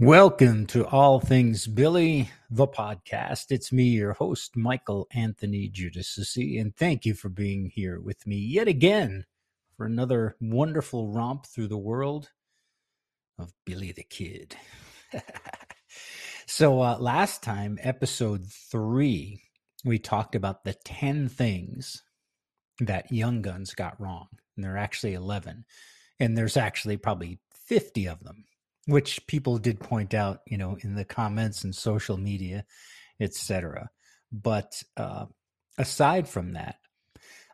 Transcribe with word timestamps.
Welcome 0.00 0.66
to 0.66 0.86
All 0.86 1.18
Things 1.18 1.66
Billy, 1.66 2.30
the 2.48 2.68
podcast. 2.68 3.46
It's 3.50 3.72
me, 3.72 3.82
your 3.82 4.12
host, 4.12 4.56
Michael 4.56 5.08
Anthony 5.12 5.68
Giudicissi, 5.68 6.60
and 6.60 6.72
thank 6.76 7.04
you 7.04 7.14
for 7.14 7.28
being 7.28 7.66
here 7.74 7.98
with 7.98 8.24
me 8.24 8.36
yet 8.36 8.68
again 8.68 9.26
for 9.76 9.86
another 9.86 10.36
wonderful 10.40 11.08
romp 11.08 11.46
through 11.46 11.66
the 11.66 11.76
world 11.76 12.30
of 13.40 13.52
Billy 13.66 13.90
the 13.90 14.04
Kid. 14.04 14.54
so, 16.46 16.80
uh, 16.80 16.96
last 17.00 17.42
time, 17.42 17.76
episode 17.82 18.44
three, 18.44 19.42
we 19.84 19.98
talked 19.98 20.36
about 20.36 20.62
the 20.62 20.74
10 20.74 21.28
things 21.28 22.04
that 22.78 23.10
Young 23.10 23.42
Guns 23.42 23.74
got 23.74 24.00
wrong, 24.00 24.28
and 24.54 24.64
there 24.64 24.74
are 24.74 24.78
actually 24.78 25.14
11, 25.14 25.64
and 26.20 26.38
there's 26.38 26.56
actually 26.56 26.98
probably 26.98 27.40
50 27.52 28.06
of 28.06 28.22
them 28.22 28.44
which 28.88 29.26
people 29.26 29.58
did 29.58 29.78
point 29.78 30.14
out, 30.14 30.40
you 30.46 30.56
know, 30.56 30.78
in 30.80 30.94
the 30.94 31.04
comments 31.04 31.62
and 31.62 31.74
social 31.74 32.16
media, 32.16 32.64
etc. 33.20 33.90
But 34.32 34.82
uh, 34.96 35.26
aside 35.76 36.26
from 36.26 36.54
that, 36.54 36.76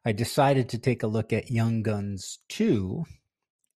I 0.07 0.13
decided 0.13 0.69
to 0.69 0.79
take 0.79 1.03
a 1.03 1.09
look 1.09 1.33
at 1.33 1.51
Young 1.51 1.83
Guns 1.83 2.39
2. 2.51 3.05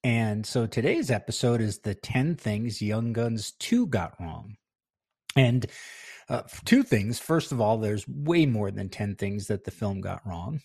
And 0.05 0.47
so 0.47 0.67
today's 0.67 1.11
episode 1.11 1.61
is 1.61 1.81
the 1.81 1.97
10 1.97 2.37
things 2.37 2.81
Young 2.81 3.13
Guns 3.13 3.51
2 3.59 3.89
got 3.89 4.15
wrong. 4.21 4.57
And 5.35 5.67
uh, 6.29 6.43
two 6.65 6.85
things. 6.85 7.19
First 7.19 7.51
of 7.51 7.61
all, 7.61 7.79
there's 7.79 8.07
way 8.07 8.47
more 8.47 8.71
than 8.71 8.89
10 8.89 9.17
things 9.17 9.49
that 9.49 9.65
the 9.65 9.73
film 9.73 10.01
got 10.01 10.25
wrong. 10.25 10.61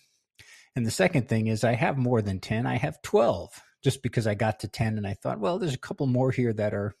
And 0.76 0.86
the 0.86 0.92
second 0.92 1.28
thing 1.28 1.48
is, 1.48 1.64
I 1.64 1.74
have 1.74 1.98
more 1.98 2.22
than 2.22 2.38
10, 2.38 2.66
I 2.66 2.76
have 2.76 3.02
12 3.02 3.50
just 3.84 4.02
because 4.02 4.26
I 4.26 4.34
got 4.34 4.58
to 4.60 4.68
10 4.68 4.96
and 4.96 5.06
I 5.06 5.12
thought, 5.14 5.38
well, 5.38 5.58
there's 5.58 5.74
a 5.74 5.78
couple 5.78 6.06
more 6.06 6.32
here 6.32 6.54
that 6.54 6.72
are 6.72 6.96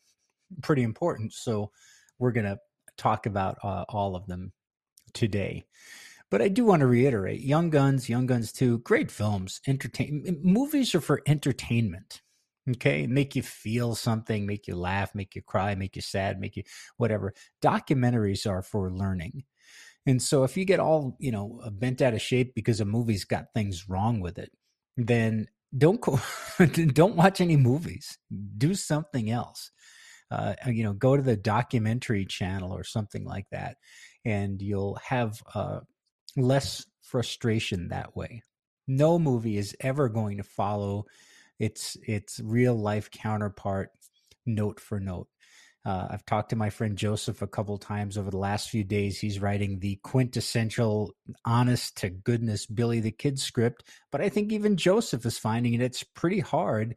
pretty 0.62 0.82
important. 0.82 1.32
So 1.32 1.70
we're 2.18 2.32
going 2.32 2.44
to 2.44 2.58
talk 2.98 3.26
about 3.26 3.58
uh, 3.64 3.86
all 3.88 4.14
of 4.14 4.26
them 4.26 4.52
today. 5.14 5.64
But 6.30 6.42
I 6.42 6.48
do 6.48 6.64
want 6.64 6.80
to 6.80 6.86
reiterate 6.86 7.40
Young 7.40 7.70
Guns, 7.70 8.08
Young 8.08 8.26
Guns 8.26 8.52
2, 8.52 8.78
great 8.80 9.10
films. 9.10 9.60
Entertain 9.66 10.40
movies 10.42 10.94
are 10.94 11.00
for 11.00 11.22
entertainment. 11.26 12.20
Okay, 12.68 13.06
make 13.06 13.36
you 13.36 13.42
feel 13.42 13.94
something, 13.94 14.46
make 14.46 14.66
you 14.66 14.74
laugh, 14.74 15.14
make 15.14 15.34
you 15.34 15.42
cry, 15.42 15.74
make 15.74 15.96
you 15.96 16.02
sad, 16.02 16.40
make 16.40 16.56
you 16.56 16.62
whatever. 16.96 17.34
Documentaries 17.62 18.50
are 18.50 18.62
for 18.62 18.90
learning. 18.90 19.44
And 20.06 20.20
so 20.20 20.44
if 20.44 20.56
you 20.56 20.64
get 20.64 20.80
all, 20.80 21.16
you 21.18 21.30
know, 21.30 21.60
bent 21.72 22.00
out 22.00 22.14
of 22.14 22.22
shape 22.22 22.54
because 22.54 22.80
a 22.80 22.84
movie's 22.86 23.24
got 23.24 23.52
things 23.54 23.88
wrong 23.88 24.20
with 24.20 24.38
it, 24.38 24.50
then 24.96 25.46
don't 25.76 26.00
go, 26.00 26.20
don't 26.92 27.16
watch 27.16 27.40
any 27.40 27.56
movies. 27.56 28.18
Do 28.56 28.74
something 28.74 29.30
else. 29.30 29.70
Uh, 30.30 30.54
you 30.66 30.82
know, 30.82 30.92
go 30.92 31.16
to 31.16 31.22
the 31.22 31.36
documentary 31.36 32.24
channel 32.24 32.72
or 32.72 32.82
something 32.82 33.24
like 33.24 33.46
that, 33.52 33.76
and 34.24 34.60
you'll 34.60 34.98
have 35.06 35.40
uh, 35.54 35.80
less 36.36 36.84
frustration 37.02 37.88
that 37.88 38.16
way. 38.16 38.42
No 38.88 39.18
movie 39.18 39.58
is 39.58 39.76
ever 39.80 40.08
going 40.08 40.38
to 40.38 40.42
follow 40.42 41.04
its 41.58 41.96
its 42.06 42.40
real 42.42 42.74
life 42.74 43.10
counterpart 43.10 43.90
note 44.46 44.80
for 44.80 44.98
note. 44.98 45.28
Uh, 45.84 46.06
I've 46.10 46.24
talked 46.24 46.50
to 46.50 46.56
my 46.56 46.70
friend 46.70 46.96
Joseph 46.96 47.42
a 47.42 47.46
couple 47.46 47.76
times 47.76 48.16
over 48.16 48.30
the 48.30 48.38
last 48.38 48.70
few 48.70 48.84
days. 48.84 49.18
He's 49.18 49.40
writing 49.40 49.80
the 49.80 49.96
quintessential, 50.02 51.14
honest 51.44 51.98
to 51.98 52.08
goodness 52.08 52.64
Billy 52.64 53.00
the 53.00 53.10
Kid 53.10 53.38
script, 53.38 53.84
but 54.10 54.22
I 54.22 54.30
think 54.30 54.50
even 54.50 54.76
Joseph 54.76 55.26
is 55.26 55.38
finding 55.38 55.74
it 55.74 55.82
it's 55.82 56.02
pretty 56.02 56.40
hard 56.40 56.96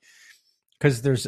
because 0.80 1.02
there's 1.02 1.28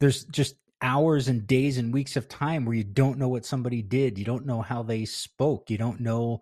there's 0.00 0.24
just 0.24 0.56
hours 0.82 1.28
and 1.28 1.46
days 1.46 1.78
and 1.78 1.94
weeks 1.94 2.16
of 2.16 2.28
time 2.28 2.64
where 2.64 2.76
you 2.76 2.84
don't 2.84 3.18
know 3.18 3.28
what 3.28 3.46
somebody 3.46 3.80
did, 3.80 4.18
you 4.18 4.24
don't 4.24 4.46
know 4.46 4.60
how 4.60 4.82
they 4.82 5.06
spoke, 5.06 5.70
you 5.70 5.78
don't 5.78 6.00
know 6.00 6.40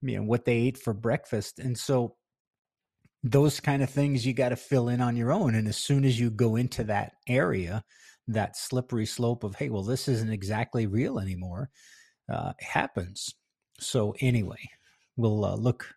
you 0.00 0.16
know 0.16 0.24
what 0.24 0.44
they 0.46 0.56
ate 0.56 0.78
for 0.78 0.94
breakfast, 0.94 1.58
and 1.58 1.76
so 1.78 2.16
those 3.24 3.60
kind 3.60 3.82
of 3.82 3.90
things 3.90 4.26
you 4.26 4.32
got 4.32 4.50
to 4.50 4.56
fill 4.56 4.88
in 4.88 5.00
on 5.00 5.16
your 5.16 5.32
own. 5.32 5.54
And 5.54 5.66
as 5.66 5.76
soon 5.76 6.04
as 6.04 6.18
you 6.18 6.30
go 6.30 6.56
into 6.56 6.84
that 6.84 7.14
area 7.26 7.84
that 8.28 8.56
slippery 8.56 9.06
slope 9.06 9.42
of 9.42 9.56
hey 9.56 9.70
well 9.70 9.82
this 9.82 10.06
isn't 10.06 10.30
exactly 10.30 10.86
real 10.86 11.18
anymore 11.18 11.70
uh, 12.30 12.52
happens. 12.60 13.34
So 13.80 14.14
anyway 14.20 14.68
we'll 15.16 15.44
uh, 15.44 15.56
look 15.56 15.94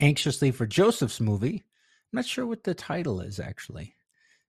anxiously 0.00 0.50
for 0.50 0.66
joseph's 0.66 1.20
movie. 1.20 1.64
I'm 2.12 2.16
not 2.16 2.24
sure 2.26 2.46
what 2.46 2.64
the 2.64 2.74
title 2.74 3.20
is 3.20 3.40
actually. 3.40 3.94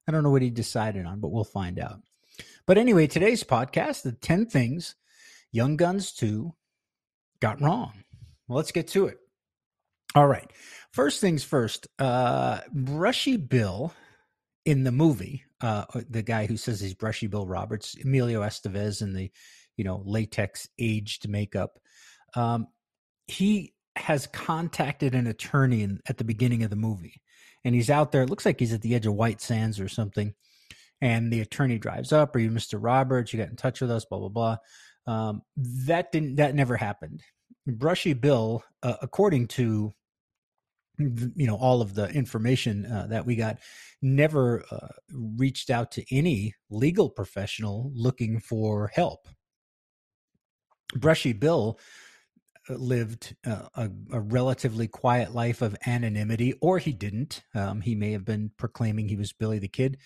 I 0.08 0.12
don't 0.12 0.24
know 0.24 0.30
what 0.30 0.42
he 0.42 0.50
decided 0.50 1.06
on 1.06 1.20
but 1.20 1.32
we'll 1.32 1.44
find 1.44 1.80
out. 1.80 2.02
But 2.68 2.78
anyway 2.78 3.08
today's 3.08 3.44
podcast 3.44 4.04
the 4.04 4.12
10 4.14 4.46
things 4.46 4.96
young 5.52 5.76
guns 5.76 6.12
2 6.14 6.54
got 7.40 7.62
wrong. 7.62 8.04
Well, 8.48 8.58
let's 8.58 8.72
get 8.72 8.88
to 8.90 9.08
it. 9.08 9.18
All 10.14 10.28
right. 10.28 10.50
First 10.92 11.20
things 11.22 11.44
first 11.44 11.88
uh 11.98 12.60
brushy 12.72 13.38
bill 13.38 13.94
in 14.66 14.84
the 14.84 14.92
movie, 14.92 15.44
uh, 15.62 15.86
uh, 15.94 16.02
the 16.10 16.22
guy 16.22 16.46
who 16.46 16.58
says 16.58 16.80
he's 16.80 16.94
Brushy 16.94 17.28
Bill 17.28 17.46
Roberts, 17.46 17.96
Emilio 18.04 18.42
Estevez 18.42 19.02
in 19.02 19.14
the, 19.14 19.32
you 19.78 19.84
know, 19.84 20.02
latex 20.06 20.68
aged 20.80 21.28
makeup, 21.30 21.80
um, 22.36 22.68
he 23.28 23.74
has 23.96 24.28
contacted 24.28 25.14
an 25.16 25.28
attorney 25.28 25.84
in, 25.84 26.00
at 26.08 26.18
the 26.18 26.24
beginning 26.24 26.64
of 26.64 26.70
the 26.70 26.76
movie, 26.76 27.22
and 27.64 27.76
he's 27.76 27.90
out 27.90 28.12
there. 28.12 28.24
It 28.24 28.30
looks 28.30 28.46
like 28.46 28.60
he's 28.60 28.74
at 28.74 28.82
the 28.82 28.96
edge 28.96 29.06
of 29.06 29.14
White 29.14 29.42
Sands 29.42 29.80
or 29.80 29.88
something, 29.88 30.34
and 31.02 31.32
the 31.32 31.42
attorney 31.42 31.78
drives 31.78 32.12
up. 32.12 32.36
Are 32.36 32.40
you 32.40 32.50
Mr. 32.50 32.78
Roberts? 32.82 33.34
You 33.34 33.40
got 33.40 33.50
in 33.50 33.56
touch 33.56 33.82
with 33.82 33.92
us? 33.92 34.06
Blah 34.06 34.20
blah 34.20 34.30
blah. 34.30 34.58
Um, 35.08 35.42
that 35.58 36.12
didn't. 36.12 36.38
That 36.38 36.56
never 36.56 36.78
happened. 36.78 37.22
Brushy 37.68 38.14
Bill, 38.14 38.64
uh, 38.82 38.96
according 39.02 39.48
to 39.50 39.94
you 40.98 41.48
know 41.48 41.56
all 41.56 41.82
of 41.82 41.94
the 41.94 42.10
information 42.10 42.86
uh, 42.86 43.08
that 43.10 43.26
we 43.26 43.36
got 43.36 43.58
never 44.02 44.64
uh, 44.72 44.88
reached 45.12 45.70
out 45.70 45.92
to 45.92 46.16
any 46.16 46.54
legal 46.70 47.10
professional 47.10 47.92
looking 47.96 48.40
for 48.40 48.92
help. 48.94 49.28
Brushy 50.96 51.34
bill 51.34 51.80
uh, 52.70 52.76
lived 52.76 53.36
uh, 53.46 53.68
a, 53.76 53.90
a, 54.12 54.20
relatively 54.20 54.88
quiet 54.88 55.34
life 55.34 55.62
of 55.62 55.76
anonymity 55.88 56.54
or 56.62 56.78
he 56.78 56.92
didn't. 56.92 57.42
Um, 57.56 57.82
he 57.82 57.96
may 57.96 58.12
have 58.12 58.26
been 58.26 58.52
proclaiming 58.58 59.08
he 59.08 59.16
was 59.16 59.34
billy 59.34 59.60
the 59.60 59.68
kid 59.68 59.98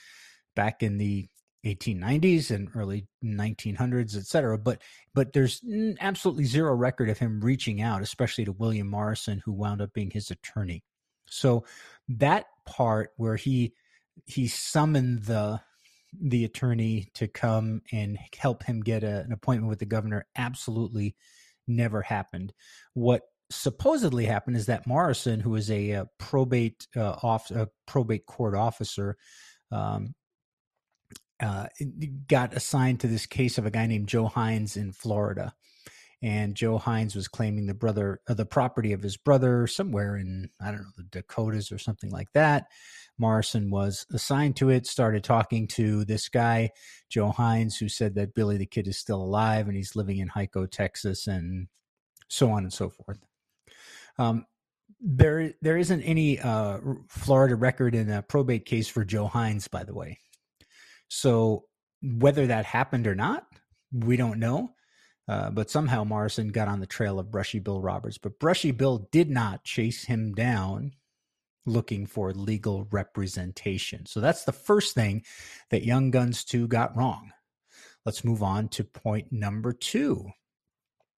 back 0.55 0.83
in 0.83 0.97
the 0.97 1.27
1890s 1.65 2.51
and 2.51 2.69
early 2.75 3.07
1900s 3.23 4.15
etc 4.15 4.57
but 4.57 4.81
but 5.13 5.33
there's 5.33 5.61
absolutely 5.99 6.45
zero 6.45 6.73
record 6.75 7.09
of 7.09 7.17
him 7.17 7.41
reaching 7.41 7.81
out 7.81 8.01
especially 8.01 8.45
to 8.45 8.51
william 8.51 8.87
morrison 8.87 9.41
who 9.43 9.51
wound 9.51 9.81
up 9.81 9.93
being 9.93 10.11
his 10.11 10.31
attorney. 10.31 10.83
So 11.27 11.65
that 12.07 12.45
part 12.65 13.11
where 13.17 13.35
he 13.35 13.73
he 14.25 14.47
summoned 14.47 15.23
the 15.23 15.61
the 16.19 16.45
attorney 16.45 17.09
to 17.15 17.27
come 17.27 17.81
and 17.91 18.17
help 18.37 18.63
him 18.63 18.81
get 18.81 19.03
a, 19.03 19.21
an 19.21 19.33
appointment 19.33 19.69
with 19.69 19.79
the 19.79 19.85
governor 19.85 20.25
absolutely 20.37 21.15
never 21.67 22.01
happened. 22.01 22.53
What 22.93 23.23
supposedly 23.51 24.25
happened 24.25 24.55
is 24.55 24.67
that 24.67 24.87
morrison 24.87 25.39
who 25.39 25.55
is 25.55 25.69
a, 25.69 25.91
a 25.91 26.09
probate 26.17 26.87
uh, 26.95 27.15
off 27.21 27.51
a 27.51 27.69
probate 27.85 28.25
court 28.25 28.55
officer 28.55 29.17
um, 29.71 30.15
uh, 31.41 31.67
got 32.27 32.53
assigned 32.53 32.99
to 33.01 33.07
this 33.07 33.25
case 33.25 33.57
of 33.57 33.65
a 33.65 33.71
guy 33.71 33.87
named 33.87 34.07
Joe 34.07 34.27
Hines 34.27 34.77
in 34.77 34.91
Florida, 34.91 35.53
and 36.21 36.55
Joe 36.55 36.77
Hines 36.77 37.15
was 37.15 37.27
claiming 37.27 37.65
the 37.65 37.73
brother, 37.73 38.21
uh, 38.27 38.33
the 38.33 38.45
property 38.45 38.93
of 38.93 39.03
his 39.03 39.17
brother, 39.17 39.67
somewhere 39.67 40.15
in 40.15 40.49
I 40.61 40.71
don't 40.71 40.81
know 40.81 40.89
the 40.97 41.03
Dakotas 41.03 41.71
or 41.71 41.77
something 41.77 42.09
like 42.09 42.31
that. 42.33 42.67
Morrison 43.17 43.69
was 43.69 44.05
assigned 44.13 44.55
to 44.57 44.69
it. 44.69 44.87
Started 44.87 45.23
talking 45.23 45.67
to 45.69 46.03
this 46.05 46.29
guy, 46.29 46.71
Joe 47.09 47.29
Hines, 47.29 47.77
who 47.77 47.89
said 47.89 48.15
that 48.15 48.33
Billy 48.33 48.57
the 48.57 48.65
Kid 48.65 48.87
is 48.87 48.97
still 48.97 49.21
alive 49.21 49.67
and 49.67 49.75
he's 49.75 49.95
living 49.95 50.17
in 50.19 50.29
Hico, 50.29 50.69
Texas, 50.69 51.27
and 51.27 51.67
so 52.27 52.51
on 52.51 52.63
and 52.63 52.73
so 52.73 52.89
forth. 52.89 53.19
Um, 54.17 54.45
there, 54.99 55.53
there 55.61 55.77
isn't 55.77 56.01
any 56.01 56.39
uh, 56.39 56.79
Florida 57.09 57.55
record 57.55 57.95
in 57.95 58.09
a 58.09 58.21
probate 58.21 58.65
case 58.65 58.87
for 58.87 59.05
Joe 59.05 59.27
Hines, 59.27 59.67
by 59.67 59.83
the 59.83 59.93
way. 59.93 60.19
So 61.07 61.65
whether 62.01 62.47
that 62.47 62.65
happened 62.65 63.07
or 63.07 63.15
not, 63.15 63.45
we 63.91 64.17
don't 64.17 64.39
know. 64.39 64.71
Uh, 65.27 65.49
but 65.49 65.71
somehow 65.71 66.03
Morrison 66.03 66.49
got 66.49 66.67
on 66.67 66.79
the 66.79 66.85
trail 66.85 67.17
of 67.17 67.31
Brushy 67.31 67.59
Bill 67.59 67.81
Roberts. 67.81 68.19
But 68.19 68.37
Brushy 68.39 68.71
Bill 68.71 69.07
did 69.11 69.29
not 69.29 69.63
chase 69.63 70.05
him 70.05 70.33
down 70.33 70.91
looking 71.65 72.05
for 72.05 72.31
legal 72.31 72.87
representation. 72.91 74.05
So 74.05 74.19
that's 74.19 74.43
the 74.43 74.51
first 74.51 74.93
thing 74.93 75.23
that 75.71 75.83
Young 75.83 76.11
Guns 76.11 76.43
2 76.43 76.67
got 76.67 76.95
wrong. 76.95 77.31
Let's 78.05 78.23
move 78.23 78.43
on 78.43 78.67
to 78.69 78.83
point 78.83 79.31
number 79.31 79.73
two. 79.73 80.29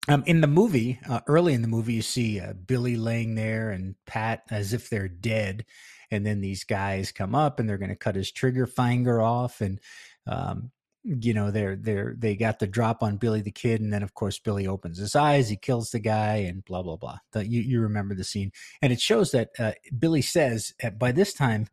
Um, 0.08 0.24
in 0.26 0.40
the 0.40 0.48
movie, 0.48 1.00
uh, 1.10 1.20
early 1.28 1.54
in 1.54 1.62
the 1.62 1.68
movie, 1.68 1.96
you 1.96 2.02
see 2.02 2.40
uh, 2.40 2.54
Billy 2.54 2.96
laying 2.96 3.36
there 3.36 3.72
and 3.72 3.96
Pat 4.06 4.44
as 4.50 4.72
if 4.72 4.90
they're 4.90 5.10
dead 5.10 5.66
and 6.12 6.26
then 6.26 6.42
these 6.42 6.64
guys 6.64 7.12
come 7.12 7.36
up 7.36 7.60
and 7.60 7.70
they're 7.70 7.78
going 7.78 7.90
to 7.90 7.96
cut 7.96 8.16
his 8.16 8.32
trigger 8.32 8.66
finger 8.66 9.22
off 9.22 9.62
and 9.62 9.80
um, 10.26 10.72
you 11.08 11.34
know 11.34 11.52
they're 11.52 11.76
they're 11.76 12.16
they 12.18 12.36
got 12.36 12.60
the 12.60 12.68
drop 12.68 13.02
on 13.02 13.18
Billy 13.18 13.42
the 13.42 13.52
Kid, 13.52 13.80
and 13.80 13.94
then 13.94 14.04
of 14.04 14.14
course 14.14 14.40
Billy 14.40 14.68
opens 14.68 14.98
his 14.98 15.16
eyes, 15.16 15.48
he 15.48 15.56
kills 15.56 15.92
the 15.92 16.00
guy, 16.00 16.38
and 16.38 16.66
blah 16.66 16.82
blah 16.82 16.98
blah. 16.98 17.20
The, 17.32 17.48
you 17.48 17.62
you 17.62 17.80
remember 17.82 18.14
the 18.14 18.26
scene, 18.26 18.52
and 18.82 18.92
it 18.92 19.00
shows 19.00 19.32
that 19.32 19.50
uh, 19.58 19.72
Billy 19.98 20.22
says 20.22 20.74
by 20.98 21.14
this 21.14 21.34
time 21.34 21.68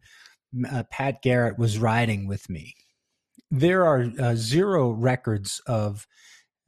uh, 0.71 0.85
Pat 0.91 1.21
Garrett 1.23 1.59
was 1.59 1.79
riding 1.79 2.29
with 2.29 2.49
me. 2.49 2.75
There 3.51 3.85
are 3.85 4.07
uh, 4.19 4.35
zero 4.37 4.91
records 4.91 5.61
of. 5.67 6.07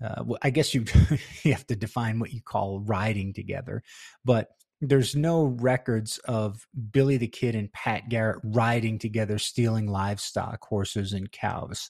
Uh, 0.04 0.24
I 0.42 0.50
guess 0.50 0.74
you 0.74 0.84
you 1.42 1.52
have 1.52 1.66
to 1.68 1.76
define 1.76 2.18
what 2.18 2.32
you 2.32 2.42
call 2.42 2.80
riding 2.80 3.32
together, 3.32 3.82
but 4.24 4.48
there's 4.80 5.16
no 5.16 5.44
records 5.44 6.18
of 6.26 6.66
Billy 6.92 7.16
the 7.16 7.28
Kid 7.28 7.54
and 7.54 7.72
Pat 7.72 8.08
Garrett 8.08 8.40
riding 8.44 8.98
together, 8.98 9.38
stealing 9.38 9.86
livestock, 9.86 10.64
horses 10.64 11.12
and 11.12 11.30
cows. 11.32 11.88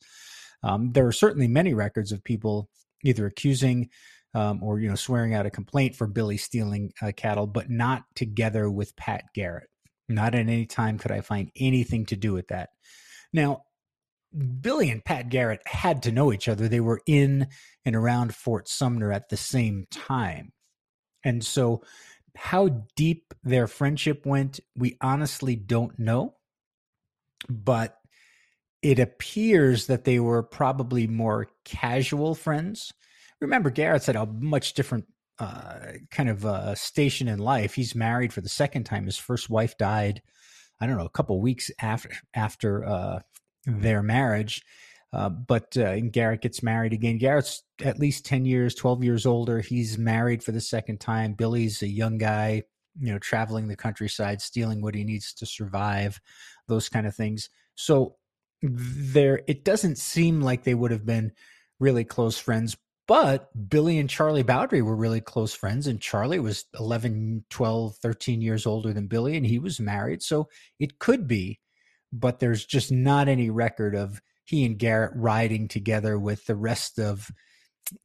Um, 0.63 0.93
there 0.93 1.07
are 1.07 1.13
certainly 1.13 1.49
many 1.49 1.75
records 1.75 2.13
of 2.13 2.25
people 2.25 2.69
either 3.05 3.27
accusing 3.27 3.89
um, 4.35 4.63
or 4.63 4.79
you 4.79 4.89
know 4.89 4.95
swearing 4.95 5.35
out 5.35 5.47
a 5.47 5.51
complaint 5.51 5.97
for 5.97 6.07
Billy 6.07 6.37
stealing 6.37 6.93
uh, 7.03 7.13
cattle, 7.17 7.47
but 7.47 7.71
not 7.71 8.05
together 8.15 8.71
with 8.71 8.95
Pat 8.97 9.25
Garrett. 9.35 9.69
Not 10.09 10.35
at 10.35 10.41
any 10.41 10.67
time 10.67 10.99
could 10.99 11.11
I 11.11 11.21
find 11.21 11.51
anything 11.57 12.07
to 12.07 12.17
do 12.17 12.33
with 12.33 12.49
that. 12.49 12.69
Now, 13.33 13.63
Billy 14.61 14.91
and 14.91 15.05
Pat 15.05 15.31
Garrett 15.31 15.63
had 15.67 16.03
to 16.05 16.13
know 16.13 16.33
each 16.33 16.49
other. 16.49 16.69
They 16.69 16.81
were 16.81 17.01
in 17.07 17.49
and 17.85 17.97
around 17.97 18.35
Fort 18.35 18.69
Sumner 18.69 19.11
at 19.11 19.29
the 19.31 19.37
same 19.37 19.87
time. 19.91 20.53
And 21.25 21.45
so, 21.45 21.83
how 22.37 22.69
deep 22.97 23.35
their 23.43 23.67
friendship 23.67 24.25
went, 24.27 24.61
we 24.77 24.97
honestly 25.01 25.57
don't 25.57 25.99
know. 25.99 26.35
But 27.49 27.99
it 28.83 28.99
appears 28.99 29.87
that 29.87 30.05
they 30.05 30.21
were 30.21 30.43
probably 30.43 31.07
more 31.07 31.49
casual 31.65 32.35
friends. 32.35 32.93
Remember, 33.41 33.71
Garrett's 33.71 34.09
at 34.09 34.17
a 34.17 34.27
much 34.27 34.75
different 34.75 35.07
uh, 35.39 35.79
kind 36.11 36.29
of 36.29 36.47
uh, 36.47 36.75
station 36.75 37.29
in 37.29 37.39
life. 37.39 37.75
He's 37.75 37.95
married 37.95 38.33
for 38.33 38.41
the 38.41 38.49
second 38.49 38.85
time. 38.85 39.07
His 39.07 39.19
first 39.19 39.51
wife 39.51 39.77
died, 39.77 40.23
I 40.81 40.87
don't 40.87 40.97
know, 40.97 41.05
a 41.05 41.11
couple 41.11 41.41
weeks 41.41 41.71
after 41.81 42.11
after 42.35 42.85
uh, 42.85 43.19
their 43.65 44.03
marriage. 44.03 44.63
Uh, 45.13 45.29
but 45.29 45.77
uh, 45.77 45.99
Garrett 46.01 46.43
gets 46.43 46.63
married 46.63 46.93
again. 46.93 47.19
Garrett's 47.19 47.63
at 47.83 47.99
least 47.99 48.27
ten 48.27 48.45
years, 48.45 48.75
twelve 48.75 49.03
years 49.03 49.25
older. 49.25 49.61
He's 49.61 49.97
married 49.99 50.43
for 50.43 50.53
the 50.53 50.61
second 50.61 51.01
time. 51.01 51.35
Billy's 51.35 51.83
a 51.83 51.89
young 51.89 52.19
guy, 52.19 52.63
you 53.01 53.13
know, 53.13 53.19
traveling 53.19 53.69
the 53.69 53.77
countryside, 53.77 54.43
stealing 54.43 54.83
what 54.83 54.95
he 54.95 55.05
needs 55.05 55.33
to 55.35 55.47
survive, 55.47 56.21
those 56.69 56.89
kind 56.89 57.07
of 57.07 57.15
things. 57.15 57.49
So 57.77 58.17
there 58.63 59.43
it 59.47 59.65
doesn't 59.65 59.99
seem 59.99 60.41
like 60.41 60.65
they 60.65 60.75
would 60.75 60.91
have 60.91 61.07
been 61.07 61.33
really 61.79 62.05
close 62.05 62.39
friends 62.39 62.77
but 63.07 63.51
billy 63.69 63.99
and 63.99 64.09
charlie 64.09 64.43
bowdre 64.43 64.83
were 64.83 64.97
really 64.97 65.21
close 65.21 65.55
friends 65.55 65.87
and 65.87 66.01
charlie 66.01 66.41
was 66.41 66.65
11 66.79 67.45
12 67.51 67.97
13 67.97 68.41
years 68.41 68.67
older 68.67 68.93
than 68.93 69.07
billy 69.07 69.37
and 69.37 69.47
he 69.47 69.59
was 69.59 69.79
married 69.79 70.23
so 70.23 70.49
it 70.79 70.99
could 70.99 71.27
be 71.27 71.61
but 72.13 72.39
there's 72.39 72.65
just 72.65 72.91
not 72.91 73.29
any 73.29 73.51
record 73.51 73.95
of 73.95 74.21
he 74.47 74.65
and 74.65 74.79
garrett 74.79 75.13
riding 75.15 75.69
together 75.69 76.19
with 76.19 76.47
the 76.47 76.57
rest 76.57 76.99
of 76.99 77.31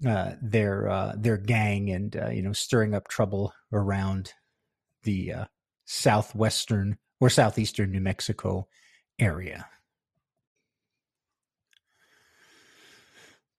uh, 0.06 0.34
their 0.42 0.90
uh, 0.90 1.14
their 1.18 1.38
gang 1.38 1.90
and 1.90 2.16
uh, 2.16 2.30
you 2.30 2.42
know 2.42 2.54
stirring 2.54 2.94
up 2.94 3.08
trouble 3.08 3.54
around 3.72 4.34
the 5.04 5.34
uh, 5.34 5.46
southwestern 5.86 6.98
or 7.20 7.30
southeastern 7.30 7.92
new 7.92 8.02
mexico 8.02 8.68
area 9.20 9.66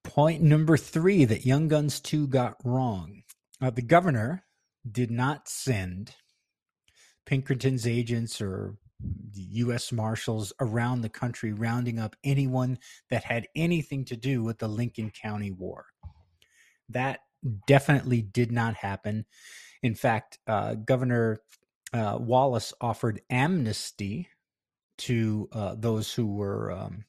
Point 0.03 0.41
number 0.41 0.75
three 0.75 1.23
that 1.25 1.45
Young 1.45 1.69
Guns 1.69 1.99
2 2.01 2.27
got 2.27 2.57
wrong. 2.63 3.23
Uh, 3.61 3.69
the 3.69 3.81
governor 3.81 4.43
did 4.89 5.09
not 5.09 5.47
send 5.47 6.15
Pinkerton's 7.25 7.87
agents 7.87 8.41
or 8.41 8.75
U.S. 9.35 9.91
Marshals 9.91 10.53
around 10.59 11.01
the 11.01 11.09
country 11.09 11.53
rounding 11.53 11.99
up 11.99 12.15
anyone 12.23 12.77
that 13.09 13.23
had 13.23 13.47
anything 13.55 14.05
to 14.05 14.15
do 14.15 14.43
with 14.43 14.59
the 14.59 14.67
Lincoln 14.67 15.11
County 15.11 15.51
War. 15.51 15.85
That 16.89 17.19
definitely 17.67 18.21
did 18.21 18.51
not 18.51 18.75
happen. 18.75 19.25
In 19.81 19.95
fact, 19.95 20.39
uh, 20.47 20.75
Governor 20.75 21.39
uh, 21.93 22.17
Wallace 22.19 22.73
offered 22.79 23.21
amnesty 23.29 24.29
to 24.99 25.49
uh, 25.51 25.75
those 25.77 26.13
who 26.13 26.27
were 26.27 26.71
um, 26.71 27.05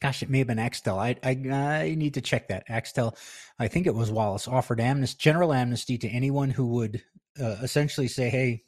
gosh, 0.00 0.22
it 0.22 0.30
may 0.30 0.38
have 0.38 0.46
been 0.46 0.58
Axtell. 0.58 0.98
I, 0.98 1.16
I, 1.22 1.30
I 1.30 1.94
need 1.96 2.14
to 2.14 2.20
check 2.20 2.48
that. 2.48 2.64
Axtell, 2.68 3.16
I 3.58 3.68
think 3.68 3.86
it 3.86 3.94
was 3.94 4.10
Wallace, 4.10 4.48
offered 4.48 4.80
amnesty, 4.80 5.18
general 5.18 5.52
amnesty 5.52 5.98
to 5.98 6.08
anyone 6.08 6.50
who 6.50 6.68
would 6.68 7.02
uh, 7.40 7.56
essentially 7.62 8.08
say, 8.08 8.28
hey, 8.28 8.62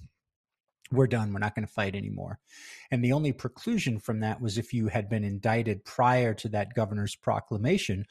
we're 0.93 1.07
done. 1.07 1.33
We're 1.33 1.39
not 1.39 1.55
going 1.55 1.67
to 1.67 1.73
fight 1.73 1.95
anymore. 1.95 2.39
And 2.91 3.05
the 3.05 3.13
only 3.13 3.33
preclusion 3.33 4.03
from 4.03 4.21
that 4.21 4.41
was 4.41 4.59
if 4.59 4.73
you 4.73 4.89
had 4.89 5.09
been 5.09 5.25
indicted 5.25 5.85
prior 5.85 6.35
to 6.35 6.49
that 6.51 6.75
governor's 6.75 7.17
proclamation 7.17 8.07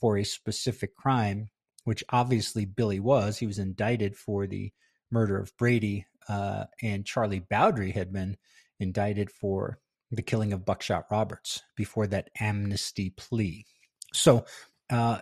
for 0.00 0.16
a 0.16 0.24
specific 0.24 0.96
crime, 0.96 1.50
which 1.84 2.04
obviously 2.10 2.64
Billy 2.64 3.00
was. 3.00 3.38
He 3.38 3.46
was 3.46 3.58
indicted 3.58 4.16
for 4.16 4.46
the 4.46 4.72
murder 5.10 5.38
of 5.38 5.56
Brady, 5.56 6.06
uh, 6.28 6.64
and 6.82 7.04
Charlie 7.04 7.40
Bowdre 7.40 7.92
had 7.92 8.12
been 8.12 8.36
indicted 8.78 9.30
for 9.30 9.78
the 10.10 10.22
killing 10.22 10.52
of 10.52 10.64
Buckshot 10.64 11.06
Roberts 11.10 11.62
before 11.76 12.06
that 12.08 12.30
amnesty 12.40 13.10
plea. 13.10 13.66
So 14.12 14.44
uh, 14.90 15.20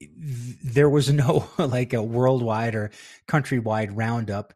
there 0.00 0.88
was 0.88 1.12
no 1.12 1.48
like 1.58 1.92
a 1.92 2.02
worldwide 2.02 2.74
or 2.74 2.90
countrywide 3.28 3.90
roundup. 3.92 4.54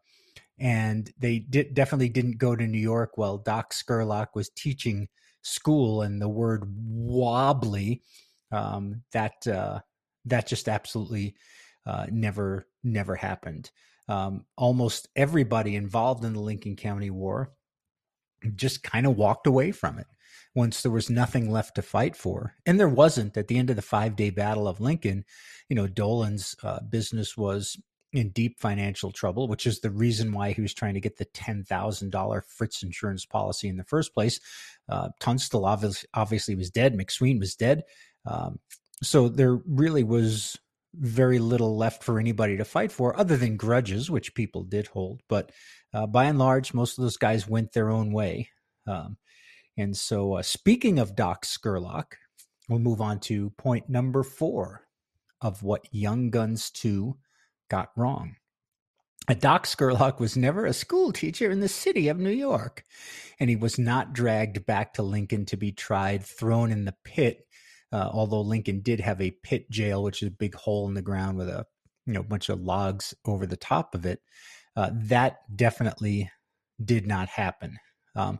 And 0.63 1.13
they 1.19 1.41
did, 1.41 1.75
definitely 1.75 2.09
didn't 2.09 2.39
go 2.39 2.55
to 2.55 2.67
New 2.67 2.79
York 2.79 3.19
while 3.19 3.37
Doc 3.37 3.75
Scurlock 3.75 4.29
was 4.35 4.49
teaching 4.49 5.09
school, 5.43 6.03
and 6.03 6.23
the 6.23 6.29
word 6.29 6.73
wobbly 6.79 8.03
um, 8.53 9.03
that 9.13 9.45
uh, 9.47 9.81
that 10.27 10.47
just 10.47 10.69
absolutely 10.69 11.35
uh, 11.85 12.07
never 12.11 12.69
never 12.85 13.17
happened. 13.17 13.73
Um, 14.09 14.45
almost 14.57 15.09
everybody 15.17 15.75
involved 15.75 16.25
in 16.25 16.33
the 16.33 16.41
Lincoln 16.41 16.77
County 16.77 17.11
War 17.11 17.53
just 18.55 18.83
kind 18.83 19.07
of 19.07 19.17
walked 19.17 19.47
away 19.47 19.73
from 19.73 19.99
it 19.99 20.07
once 20.55 20.83
there 20.83 20.93
was 20.93 21.09
nothing 21.09 21.51
left 21.51 21.75
to 21.77 21.83
fight 21.83 22.15
for. 22.15 22.55
And 22.67 22.79
there 22.79 22.89
wasn't 22.89 23.37
at 23.37 23.49
the 23.49 23.59
end 23.59 23.71
of 23.71 23.77
the 23.77 23.83
five 23.83 24.17
day 24.17 24.31
battle 24.31 24.69
of 24.69 24.81
Lincoln. 24.81 25.25
You 25.69 25.77
know, 25.77 25.87
Dolan's 25.87 26.55
uh, 26.63 26.81
business 26.81 27.37
was 27.37 27.81
in 28.13 28.31
deep 28.31 28.61
financial 28.61 29.11
trouble, 29.11 29.49
which 29.49 29.67
is 29.67 29.81
the 29.81 29.91
reason 29.91 30.33
why 30.33 30.53
he 30.53 30.61
was 30.61 30.75
trying 30.75 30.95
to 30.95 31.01
get 31.01 31.17
the 31.17 31.25
$10,000 31.27 32.43
Fritz 32.45 32.83
insurance 32.83 33.25
policy 33.25 33.69
in 33.69 33.77
the 33.77 33.85
first 33.85 34.13
place. 34.13 34.39
Uh, 34.89 35.09
Tunstall 35.19 35.65
obviously, 35.65 36.09
obviously 36.13 36.55
was 36.55 36.71
dead. 36.71 36.97
McSween 36.97 37.39
was 37.39 37.55
dead. 37.55 37.85
Um, 38.27 38.59
so 39.03 39.29
there 39.29 39.57
really 39.67 40.05
was 40.05 40.59
very 40.95 41.39
little 41.39 41.77
left 41.77 42.05
for 42.05 42.21
anybody 42.21 42.57
to 42.59 42.65
fight 42.65 42.93
for 42.93 43.19
other 43.19 43.37
than 43.37 43.57
grudges, 43.57 44.11
which 44.11 44.35
people 44.35 44.63
did 44.63 44.87
hold. 44.89 45.23
But 45.29 45.51
uh, 45.95 46.07
by 46.07 46.25
and 46.25 46.39
large, 46.39 46.75
most 46.75 46.99
of 46.99 47.03
those 47.03 47.17
guys 47.17 47.49
went 47.49 47.73
their 47.73 47.91
own 47.91 48.13
way. 48.13 48.51
Um, 48.87 49.17
and 49.79 49.97
so, 49.97 50.35
uh, 50.35 50.43
speaking 50.43 50.99
of 50.99 51.17
Doc 51.17 51.47
Scurlock, 51.47 52.13
we'll 52.69 52.79
move 52.79 53.01
on 53.01 53.21
to 53.21 53.51
point 53.51 53.89
number 53.89 54.23
four 54.23 54.87
of 55.41 55.63
what 55.63 55.89
Young 55.91 56.31
Guns 56.31 56.71
2 56.71 57.17
got 57.73 57.91
wrong. 57.97 58.37
Doc 59.39 59.67
Scurlock 59.67 60.21
was 60.21 60.37
never 60.37 60.67
a 60.67 60.75
school 60.75 61.11
teacher 61.11 61.51
in 61.51 61.61
the 61.61 61.69
city 61.69 62.09
of 62.09 62.19
New 62.19 62.31
York, 62.31 62.85
and 63.41 63.49
he 63.49 63.57
was 63.57 63.79
not 63.79 64.13
dragged 64.13 64.67
back 64.67 64.93
to 64.95 65.03
Lincoln 65.03 65.47
to 65.47 65.57
be 65.57 65.73
tried, 65.73 66.23
thrown 66.23 66.71
in 66.71 66.85
the 66.85 66.95
pit. 67.03 67.47
Uh, 67.91 68.11
although 68.13 68.43
Lincoln 68.43 68.81
did 68.83 69.01
have 69.01 69.23
a 69.23 69.37
pit 69.43 69.71
jail, 69.71 70.03
which 70.03 70.21
is 70.21 70.29
a 70.29 70.33
big 70.33 70.55
hole 70.55 70.87
in 70.87 70.93
the 70.93 71.01
ground 71.01 71.39
with 71.39 71.49
a 71.49 71.65
you 72.05 72.13
know 72.13 72.23
bunch 72.23 72.51
of 72.51 72.61
logs 72.61 73.15
over 73.25 73.47
the 73.47 73.57
top 73.57 73.95
of 73.95 74.05
it. 74.05 74.21
Uh, 74.77 74.91
that 74.93 75.39
definitely 75.57 76.31
did 76.85 77.07
not 77.07 77.29
happen. 77.29 77.79
Um, 78.15 78.39